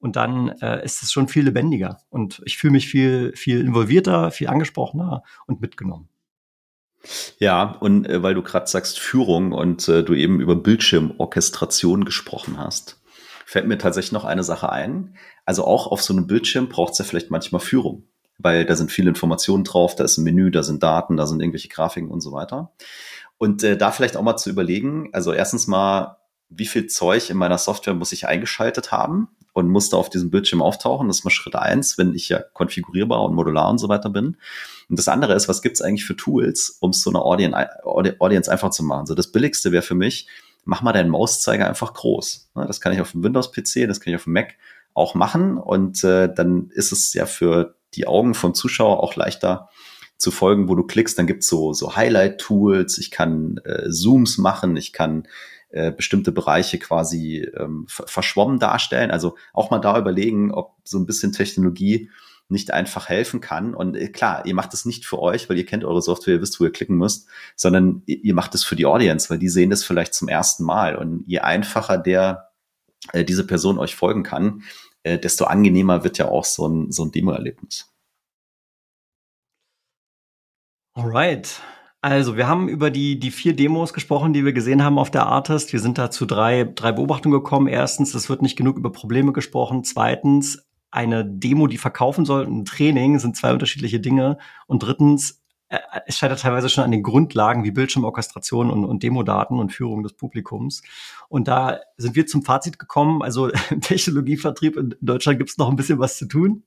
Und 0.00 0.16
dann 0.16 0.50
äh, 0.60 0.84
ist 0.84 1.02
es 1.02 1.10
schon 1.10 1.28
viel 1.28 1.44
lebendiger. 1.44 1.98
Und 2.08 2.40
ich 2.44 2.56
fühle 2.56 2.72
mich 2.72 2.88
viel, 2.88 3.32
viel 3.34 3.60
involvierter, 3.60 4.30
viel 4.30 4.48
angesprochener 4.48 5.22
und 5.46 5.60
mitgenommen. 5.60 6.08
Ja, 7.38 7.76
und 7.80 8.08
äh, 8.08 8.22
weil 8.22 8.34
du 8.34 8.42
gerade 8.42 8.66
sagst 8.66 8.98
Führung 8.98 9.52
und 9.52 9.88
äh, 9.88 10.02
du 10.02 10.14
eben 10.14 10.40
über 10.40 10.56
Bildschirmorchestration 10.56 12.04
gesprochen 12.04 12.58
hast, 12.58 13.00
fällt 13.44 13.66
mir 13.66 13.78
tatsächlich 13.78 14.12
noch 14.12 14.24
eine 14.24 14.42
Sache 14.44 14.70
ein. 14.70 15.16
Also 15.44 15.64
auch 15.64 15.86
auf 15.86 16.02
so 16.02 16.12
einem 16.12 16.26
Bildschirm 16.26 16.68
braucht 16.68 16.92
es 16.92 16.98
ja 16.98 17.04
vielleicht 17.04 17.30
manchmal 17.30 17.60
Führung, 17.60 18.04
weil 18.38 18.66
da 18.66 18.76
sind 18.76 18.92
viele 18.92 19.08
Informationen 19.08 19.64
drauf, 19.64 19.94
da 19.94 20.04
ist 20.04 20.18
ein 20.18 20.24
Menü, 20.24 20.50
da 20.50 20.62
sind 20.62 20.82
Daten, 20.82 21.16
da 21.16 21.26
sind 21.26 21.40
irgendwelche 21.40 21.68
Grafiken 21.68 22.10
und 22.10 22.20
so 22.20 22.32
weiter. 22.32 22.72
Und 23.38 23.62
äh, 23.62 23.76
da 23.76 23.92
vielleicht 23.92 24.16
auch 24.16 24.22
mal 24.22 24.36
zu 24.36 24.50
überlegen, 24.50 25.10
also 25.12 25.32
erstens 25.32 25.66
mal, 25.68 26.17
wie 26.50 26.66
viel 26.66 26.86
Zeug 26.86 27.30
in 27.30 27.36
meiner 27.36 27.58
Software 27.58 27.94
muss 27.94 28.12
ich 28.12 28.26
eingeschaltet 28.26 28.92
haben 28.92 29.28
und 29.52 29.68
muss 29.68 29.90
da 29.90 29.96
auf 29.96 30.08
diesem 30.08 30.30
Bildschirm 30.30 30.62
auftauchen. 30.62 31.08
Das 31.08 31.18
ist 31.18 31.24
mal 31.24 31.30
Schritt 31.30 31.56
eins, 31.56 31.98
wenn 31.98 32.14
ich 32.14 32.28
ja 32.28 32.40
konfigurierbar 32.40 33.22
und 33.22 33.34
modular 33.34 33.68
und 33.68 33.78
so 33.78 33.88
weiter 33.88 34.10
bin. 34.10 34.36
Und 34.88 34.98
das 34.98 35.08
andere 35.08 35.34
ist, 35.34 35.48
was 35.48 35.62
gibt 35.62 35.76
es 35.76 35.82
eigentlich 35.82 36.06
für 36.06 36.16
Tools, 36.16 36.78
um 36.80 36.92
so 36.92 37.10
eine 37.10 37.20
Audience 37.20 38.50
einfach 38.50 38.70
zu 38.70 38.82
machen? 38.82 39.06
So 39.06 39.14
das 39.14 39.32
Billigste 39.32 39.72
wäre 39.72 39.82
für 39.82 39.94
mich, 39.94 40.28
mach 40.64 40.82
mal 40.82 40.92
deinen 40.92 41.10
Mauszeiger 41.10 41.68
einfach 41.68 41.92
groß. 41.92 42.50
Das 42.54 42.80
kann 42.80 42.92
ich 42.92 43.00
auf 43.00 43.12
dem 43.12 43.24
Windows-PC, 43.24 43.86
das 43.86 44.00
kann 44.00 44.12
ich 44.12 44.16
auf 44.16 44.24
dem 44.24 44.32
Mac 44.32 44.54
auch 44.94 45.14
machen. 45.14 45.58
Und 45.58 46.02
äh, 46.04 46.32
dann 46.32 46.70
ist 46.70 46.92
es 46.92 47.12
ja 47.12 47.26
für 47.26 47.74
die 47.94 48.06
Augen 48.06 48.34
vom 48.34 48.54
Zuschauer 48.54 49.02
auch 49.02 49.16
leichter 49.16 49.68
zu 50.18 50.30
folgen, 50.30 50.68
wo 50.68 50.74
du 50.74 50.84
klickst. 50.84 51.18
Dann 51.18 51.26
gibt's 51.26 51.46
so, 51.46 51.72
so 51.72 51.96
Highlight-Tools, 51.96 52.98
ich 52.98 53.10
kann 53.10 53.60
äh, 53.64 53.88
Zooms 53.90 54.38
machen, 54.38 54.76
ich 54.76 54.92
kann 54.92 55.26
äh, 55.70 55.92
bestimmte 55.92 56.32
Bereiche 56.32 56.78
quasi 56.78 57.46
ähm, 57.56 57.86
verschwommen 57.88 58.58
darstellen. 58.58 59.10
Also 59.10 59.36
auch 59.52 59.70
mal 59.70 59.78
da 59.78 59.98
überlegen, 59.98 60.52
ob 60.52 60.76
so 60.84 60.98
ein 60.98 61.06
bisschen 61.06 61.32
Technologie 61.32 62.10
nicht 62.48 62.72
einfach 62.72 63.08
helfen 63.08 63.40
kann. 63.40 63.74
Und 63.74 63.94
äh, 63.94 64.08
klar, 64.08 64.46
ihr 64.46 64.54
macht 64.54 64.72
es 64.72 64.84
nicht 64.84 65.04
für 65.04 65.18
euch, 65.18 65.48
weil 65.48 65.58
ihr 65.58 65.66
kennt 65.66 65.84
eure 65.84 66.00
Software, 66.00 66.34
ihr 66.34 66.40
wisst, 66.40 66.58
wo 66.60 66.64
ihr 66.64 66.72
klicken 66.72 66.96
müsst, 66.96 67.28
sondern 67.56 68.02
ihr, 68.06 68.34
macht 68.34 68.54
es 68.54 68.64
für 68.64 68.76
die 68.76 68.86
Audience, 68.86 69.28
weil 69.28 69.38
die 69.38 69.50
sehen 69.50 69.70
das 69.70 69.84
vielleicht 69.84 70.14
zum 70.14 70.28
ersten 70.28 70.64
Mal. 70.64 70.96
Und 70.96 71.24
je 71.26 71.40
einfacher 71.40 71.98
der 71.98 72.50
äh, 73.12 73.24
diese 73.24 73.46
Person 73.46 73.78
euch 73.78 73.94
folgen 73.94 74.22
kann, 74.22 74.62
äh, 75.02 75.18
desto 75.18 75.44
angenehmer 75.44 76.04
wird 76.04 76.18
ja 76.18 76.28
auch 76.28 76.44
so 76.44 76.66
ein, 76.66 76.90
so 76.90 77.04
ein 77.04 77.12
Demo-Erlebnis. 77.12 77.92
Alright. 80.94 81.60
Also, 82.00 82.36
wir 82.36 82.46
haben 82.46 82.68
über 82.68 82.90
die, 82.90 83.18
die 83.18 83.32
vier 83.32 83.56
Demos 83.56 83.92
gesprochen, 83.92 84.32
die 84.32 84.44
wir 84.44 84.52
gesehen 84.52 84.84
haben 84.84 84.98
auf 84.98 85.10
der 85.10 85.26
Artist. 85.26 85.72
Wir 85.72 85.80
sind 85.80 85.98
da 85.98 86.10
zu 86.12 86.26
drei, 86.26 86.62
drei 86.62 86.92
Beobachtungen 86.92 87.32
gekommen. 87.32 87.66
Erstens, 87.66 88.14
es 88.14 88.28
wird 88.28 88.40
nicht 88.40 88.56
genug 88.56 88.76
über 88.76 88.92
Probleme 88.92 89.32
gesprochen. 89.32 89.82
Zweitens, 89.82 90.68
eine 90.92 91.24
Demo, 91.24 91.66
die 91.66 91.76
verkaufen 91.76 92.24
soll, 92.24 92.46
ein 92.46 92.64
Training 92.64 93.18
sind 93.18 93.36
zwei 93.36 93.52
unterschiedliche 93.52 93.98
Dinge. 93.98 94.38
Und 94.66 94.84
drittens, 94.84 95.42
es 96.06 96.16
scheitert 96.16 96.40
teilweise 96.40 96.70
schon 96.70 96.84
an 96.84 96.90
den 96.90 97.02
Grundlagen 97.02 97.62
wie 97.62 97.70
Bildschirmorchestration 97.70 98.70
und, 98.70 98.84
und 98.84 99.02
Demodaten 99.02 99.58
und 99.58 99.70
Führung 99.70 100.02
des 100.02 100.14
Publikums. 100.14 100.82
Und 101.28 101.46
da 101.46 101.80
sind 101.98 102.16
wir 102.16 102.26
zum 102.26 102.42
Fazit 102.42 102.78
gekommen, 102.78 103.22
also 103.22 103.48
Technologievertrieb 103.80 104.76
in 104.78 104.94
Deutschland 105.02 105.38
gibt 105.38 105.50
es 105.50 105.58
noch 105.58 105.68
ein 105.68 105.76
bisschen 105.76 105.98
was 105.98 106.16
zu 106.16 106.26
tun. 106.26 106.64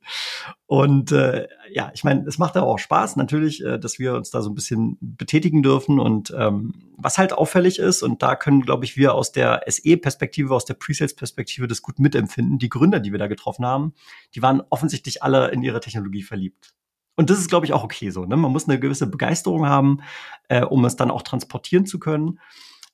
Und 0.68 1.12
äh, 1.12 1.48
ja, 1.72 1.92
ich 1.96 2.04
meine, 2.04 2.28
es 2.28 2.38
macht 2.38 2.56
aber 2.56 2.68
auch 2.68 2.78
Spaß 2.78 3.16
natürlich, 3.16 3.66
äh, 3.66 3.80
dass 3.80 3.98
wir 3.98 4.14
uns 4.14 4.30
da 4.30 4.44
so 4.44 4.52
ein 4.52 4.56
bisschen 4.56 4.98
betätigen 5.02 5.64
dürfen. 5.64 6.00
Und 6.00 6.32
ähm, 6.38 6.92
was 6.96 7.18
halt 7.18 7.34
auffällig 7.34 7.80
ist, 7.80 8.04
und 8.04 8.22
da 8.22 8.36
können, 8.36 8.62
glaube 8.62 8.86
ich, 8.86 8.98
wir 8.98 9.16
aus 9.16 9.32
der 9.32 9.64
SE-Perspektive, 9.66 10.54
aus 10.54 10.66
der 10.66 10.76
Presales-Perspektive 10.76 11.68
das 11.68 11.82
gut 11.82 11.98
mitempfinden, 11.98 12.60
die 12.60 12.70
Gründer, 12.70 13.00
die 13.00 13.12
wir 13.12 13.20
da 13.20 13.28
getroffen 13.28 13.66
haben, 13.66 13.94
die 14.36 14.44
waren 14.44 14.62
offensichtlich 14.70 15.24
alle 15.24 15.50
in 15.50 15.64
ihre 15.64 15.80
Technologie 15.80 16.22
verliebt. 16.22 16.76
Und 17.16 17.30
das 17.30 17.40
ist, 17.40 17.50
glaube 17.50 17.66
ich, 17.66 17.74
auch 17.74 17.84
okay 17.84 18.10
so. 18.10 18.26
Ne? 18.26 18.38
Man 18.38 18.52
muss 18.52 18.68
eine 18.68 18.80
gewisse 18.80 19.08
Begeisterung 19.08 19.66
haben, 19.66 20.00
äh, 20.48 20.64
um 20.64 20.86
es 20.86 20.96
dann 20.96 21.12
auch 21.12 21.22
transportieren 21.22 21.86
zu 21.86 22.00
können. 22.00 22.40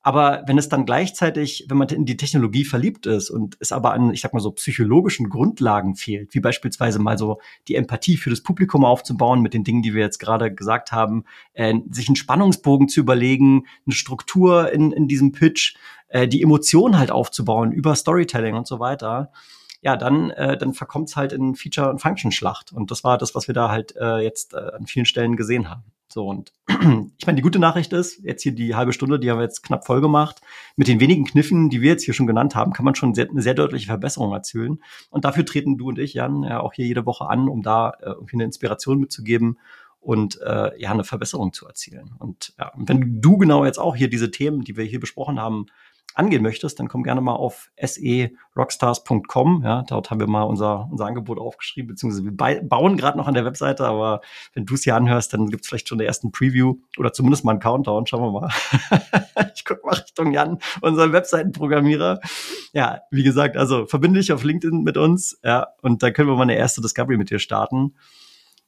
Aber 0.07 0.43
wenn 0.47 0.57
es 0.57 0.69
dann 0.69 0.85
gleichzeitig, 0.85 1.65
wenn 1.67 1.77
man 1.77 1.89
in 1.89 2.05
die 2.05 2.15
Technologie 2.15 2.63
verliebt 2.63 3.05
ist 3.07 3.29
und 3.29 3.57
es 3.59 3.73
aber 3.73 3.91
an, 3.91 4.13
ich 4.13 4.21
sag 4.21 4.33
mal 4.33 4.39
so, 4.39 4.51
psychologischen 4.51 5.27
Grundlagen 5.27 5.95
fehlt, 5.95 6.33
wie 6.33 6.39
beispielsweise 6.39 6.99
mal 6.99 7.17
so 7.17 7.41
die 7.67 7.75
Empathie 7.75 8.15
für 8.15 8.29
das 8.29 8.41
Publikum 8.41 8.85
aufzubauen 8.85 9.41
mit 9.41 9.53
den 9.53 9.65
Dingen, 9.65 9.81
die 9.81 9.93
wir 9.93 10.01
jetzt 10.01 10.19
gerade 10.19 10.53
gesagt 10.53 10.93
haben, 10.93 11.25
äh, 11.51 11.73
sich 11.91 12.07
einen 12.07 12.15
Spannungsbogen 12.15 12.87
zu 12.87 13.01
überlegen, 13.01 13.65
eine 13.85 13.95
Struktur 13.95 14.71
in, 14.71 14.93
in 14.93 15.09
diesem 15.09 15.33
Pitch, 15.33 15.75
äh, 16.07 16.25
die 16.25 16.41
Emotionen 16.41 16.97
halt 16.97 17.11
aufzubauen 17.11 17.73
über 17.73 17.93
Storytelling 17.93 18.55
und 18.55 18.65
so 18.65 18.79
weiter, 18.79 19.33
ja, 19.81 19.95
dann, 19.95 20.31
äh, 20.31 20.57
dann 20.57 20.73
verkommt 20.73 21.09
es 21.09 21.15
halt 21.15 21.33
in 21.33 21.55
Feature- 21.55 21.89
und 21.89 21.99
Function-Schlacht. 21.99 22.71
Und 22.71 22.91
das 22.91 23.03
war 23.03 23.17
das, 23.17 23.35
was 23.35 23.47
wir 23.47 23.53
da 23.53 23.69
halt 23.69 23.95
äh, 23.95 24.17
jetzt 24.17 24.53
äh, 24.53 24.57
an 24.57 24.87
vielen 24.87 25.05
Stellen 25.05 25.35
gesehen 25.35 25.69
haben. 25.69 25.83
So, 26.09 26.27
und 26.27 26.53
ich 27.17 27.25
meine, 27.27 27.35
die 27.35 27.41
gute 27.41 27.59
Nachricht 27.59 27.91
ist, 27.91 28.23
jetzt 28.23 28.41
hier 28.41 28.53
die 28.53 28.75
halbe 28.75 28.93
Stunde, 28.93 29.19
die 29.19 29.29
haben 29.29 29.39
wir 29.39 29.43
jetzt 29.43 29.61
knapp 29.61 29.85
voll 29.85 30.01
gemacht. 30.01 30.41
Mit 30.77 30.87
den 30.87 30.99
wenigen 30.99 31.25
Kniffen, 31.25 31.69
die 31.69 31.81
wir 31.81 31.91
jetzt 31.91 32.03
hier 32.03 32.13
schon 32.13 32.27
genannt 32.27 32.55
haben, 32.55 32.73
kann 32.73 32.85
man 32.85 32.95
schon 32.95 33.13
sehr, 33.13 33.29
eine 33.29 33.41
sehr 33.41 33.53
deutliche 33.53 33.87
Verbesserung 33.87 34.31
erzielen. 34.31 34.81
Und 35.09 35.25
dafür 35.25 35.45
treten 35.45 35.77
du 35.77 35.89
und 35.89 35.99
ich, 35.99 36.13
Jan, 36.13 36.43
ja 36.43 36.61
auch 36.61 36.73
hier 36.73 36.87
jede 36.87 37.05
Woche 37.05 37.27
an, 37.27 37.49
um 37.49 37.61
da 37.61 37.91
äh, 37.99 38.09
irgendwie 38.09 38.37
eine 38.37 38.45
Inspiration 38.45 38.99
mitzugeben 38.99 39.57
und 39.99 40.39
äh, 40.41 40.79
ja, 40.79 40.91
eine 40.91 41.03
Verbesserung 41.03 41.51
zu 41.51 41.67
erzielen. 41.67 42.15
Und 42.17 42.53
ja, 42.57 42.71
wenn 42.77 43.21
du 43.21 43.37
genau 43.37 43.65
jetzt 43.65 43.77
auch 43.77 43.95
hier 43.95 44.09
diese 44.09 44.31
Themen, 44.31 44.61
die 44.61 44.77
wir 44.77 44.85
hier 44.85 45.01
besprochen 45.01 45.39
haben, 45.39 45.65
angehen 46.17 46.41
möchtest, 46.41 46.79
dann 46.79 46.87
komm 46.87 47.03
gerne 47.03 47.21
mal 47.21 47.35
auf 47.35 47.71
serockstars.com. 47.79 49.61
Ja, 49.63 49.83
dort 49.87 50.09
haben 50.09 50.19
wir 50.19 50.27
mal 50.27 50.43
unser, 50.43 50.87
unser 50.91 51.05
Angebot 51.05 51.37
aufgeschrieben, 51.37 51.89
beziehungsweise 51.89 52.25
wir 52.25 52.61
bauen 52.63 52.97
gerade 52.97 53.17
noch 53.17 53.27
an 53.27 53.33
der 53.33 53.45
Webseite, 53.45 53.85
aber 53.85 54.21
wenn 54.53 54.65
du 54.65 54.73
es 54.73 54.83
hier 54.83 54.95
anhörst, 54.95 55.33
dann 55.33 55.47
gibt 55.49 55.63
es 55.63 55.69
vielleicht 55.69 55.87
schon 55.87 55.97
den 55.97 56.07
ersten 56.07 56.31
Preview 56.31 56.75
oder 56.97 57.13
zumindest 57.13 57.45
mal 57.45 57.51
einen 57.51 57.59
Countdown. 57.59 58.07
Schauen 58.07 58.21
wir 58.21 58.41
mal. 58.41 58.49
ich 59.55 59.63
guck 59.63 59.85
mal 59.85 59.93
Richtung 59.95 60.31
Jan, 60.31 60.57
unseren 60.81 61.13
Webseitenprogrammierer. 61.13 62.19
Ja, 62.73 63.01
wie 63.11 63.23
gesagt, 63.23 63.55
also 63.55 63.85
verbinde 63.85 64.19
dich 64.19 64.33
auf 64.33 64.43
LinkedIn 64.43 64.83
mit 64.83 64.97
uns, 64.97 65.39
ja, 65.43 65.67
und 65.81 66.01
da 66.01 66.11
können 66.11 66.29
wir 66.29 66.35
mal 66.35 66.43
eine 66.43 66.57
erste 66.57 66.81
Discovery 66.81 67.17
mit 67.17 67.29
dir 67.29 67.39
starten. 67.39 67.95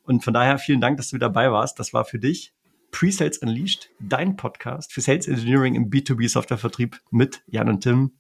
Und 0.03 0.23
von 0.23 0.33
daher 0.33 0.57
vielen 0.57 0.81
Dank, 0.81 0.97
dass 0.97 1.09
du 1.09 1.17
dabei 1.17 1.51
warst. 1.51 1.79
Das 1.79 1.93
war 1.93 2.03
für 2.03 2.17
dich 2.17 2.53
Pre-Sales 2.91 3.37
Unleashed, 3.39 3.89
dein 3.99 4.35
Podcast 4.35 4.93
für 4.93 5.01
Sales 5.01 5.27
Engineering 5.27 5.75
im 5.75 5.89
B2B 5.89 6.29
Softwarevertrieb 6.29 6.99
mit 7.11 7.43
Jan 7.47 7.69
und 7.69 7.81
Tim. 7.81 8.19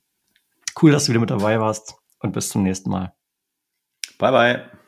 Cool, 0.81 0.91
dass 0.91 1.05
du 1.05 1.11
wieder 1.11 1.19
mit 1.19 1.29
dabei 1.29 1.59
warst 1.59 1.95
und 2.19 2.33
bis 2.33 2.49
zum 2.49 2.63
nächsten 2.63 2.89
Mal. 2.89 3.13
Bye 4.17 4.31
bye. 4.31 4.78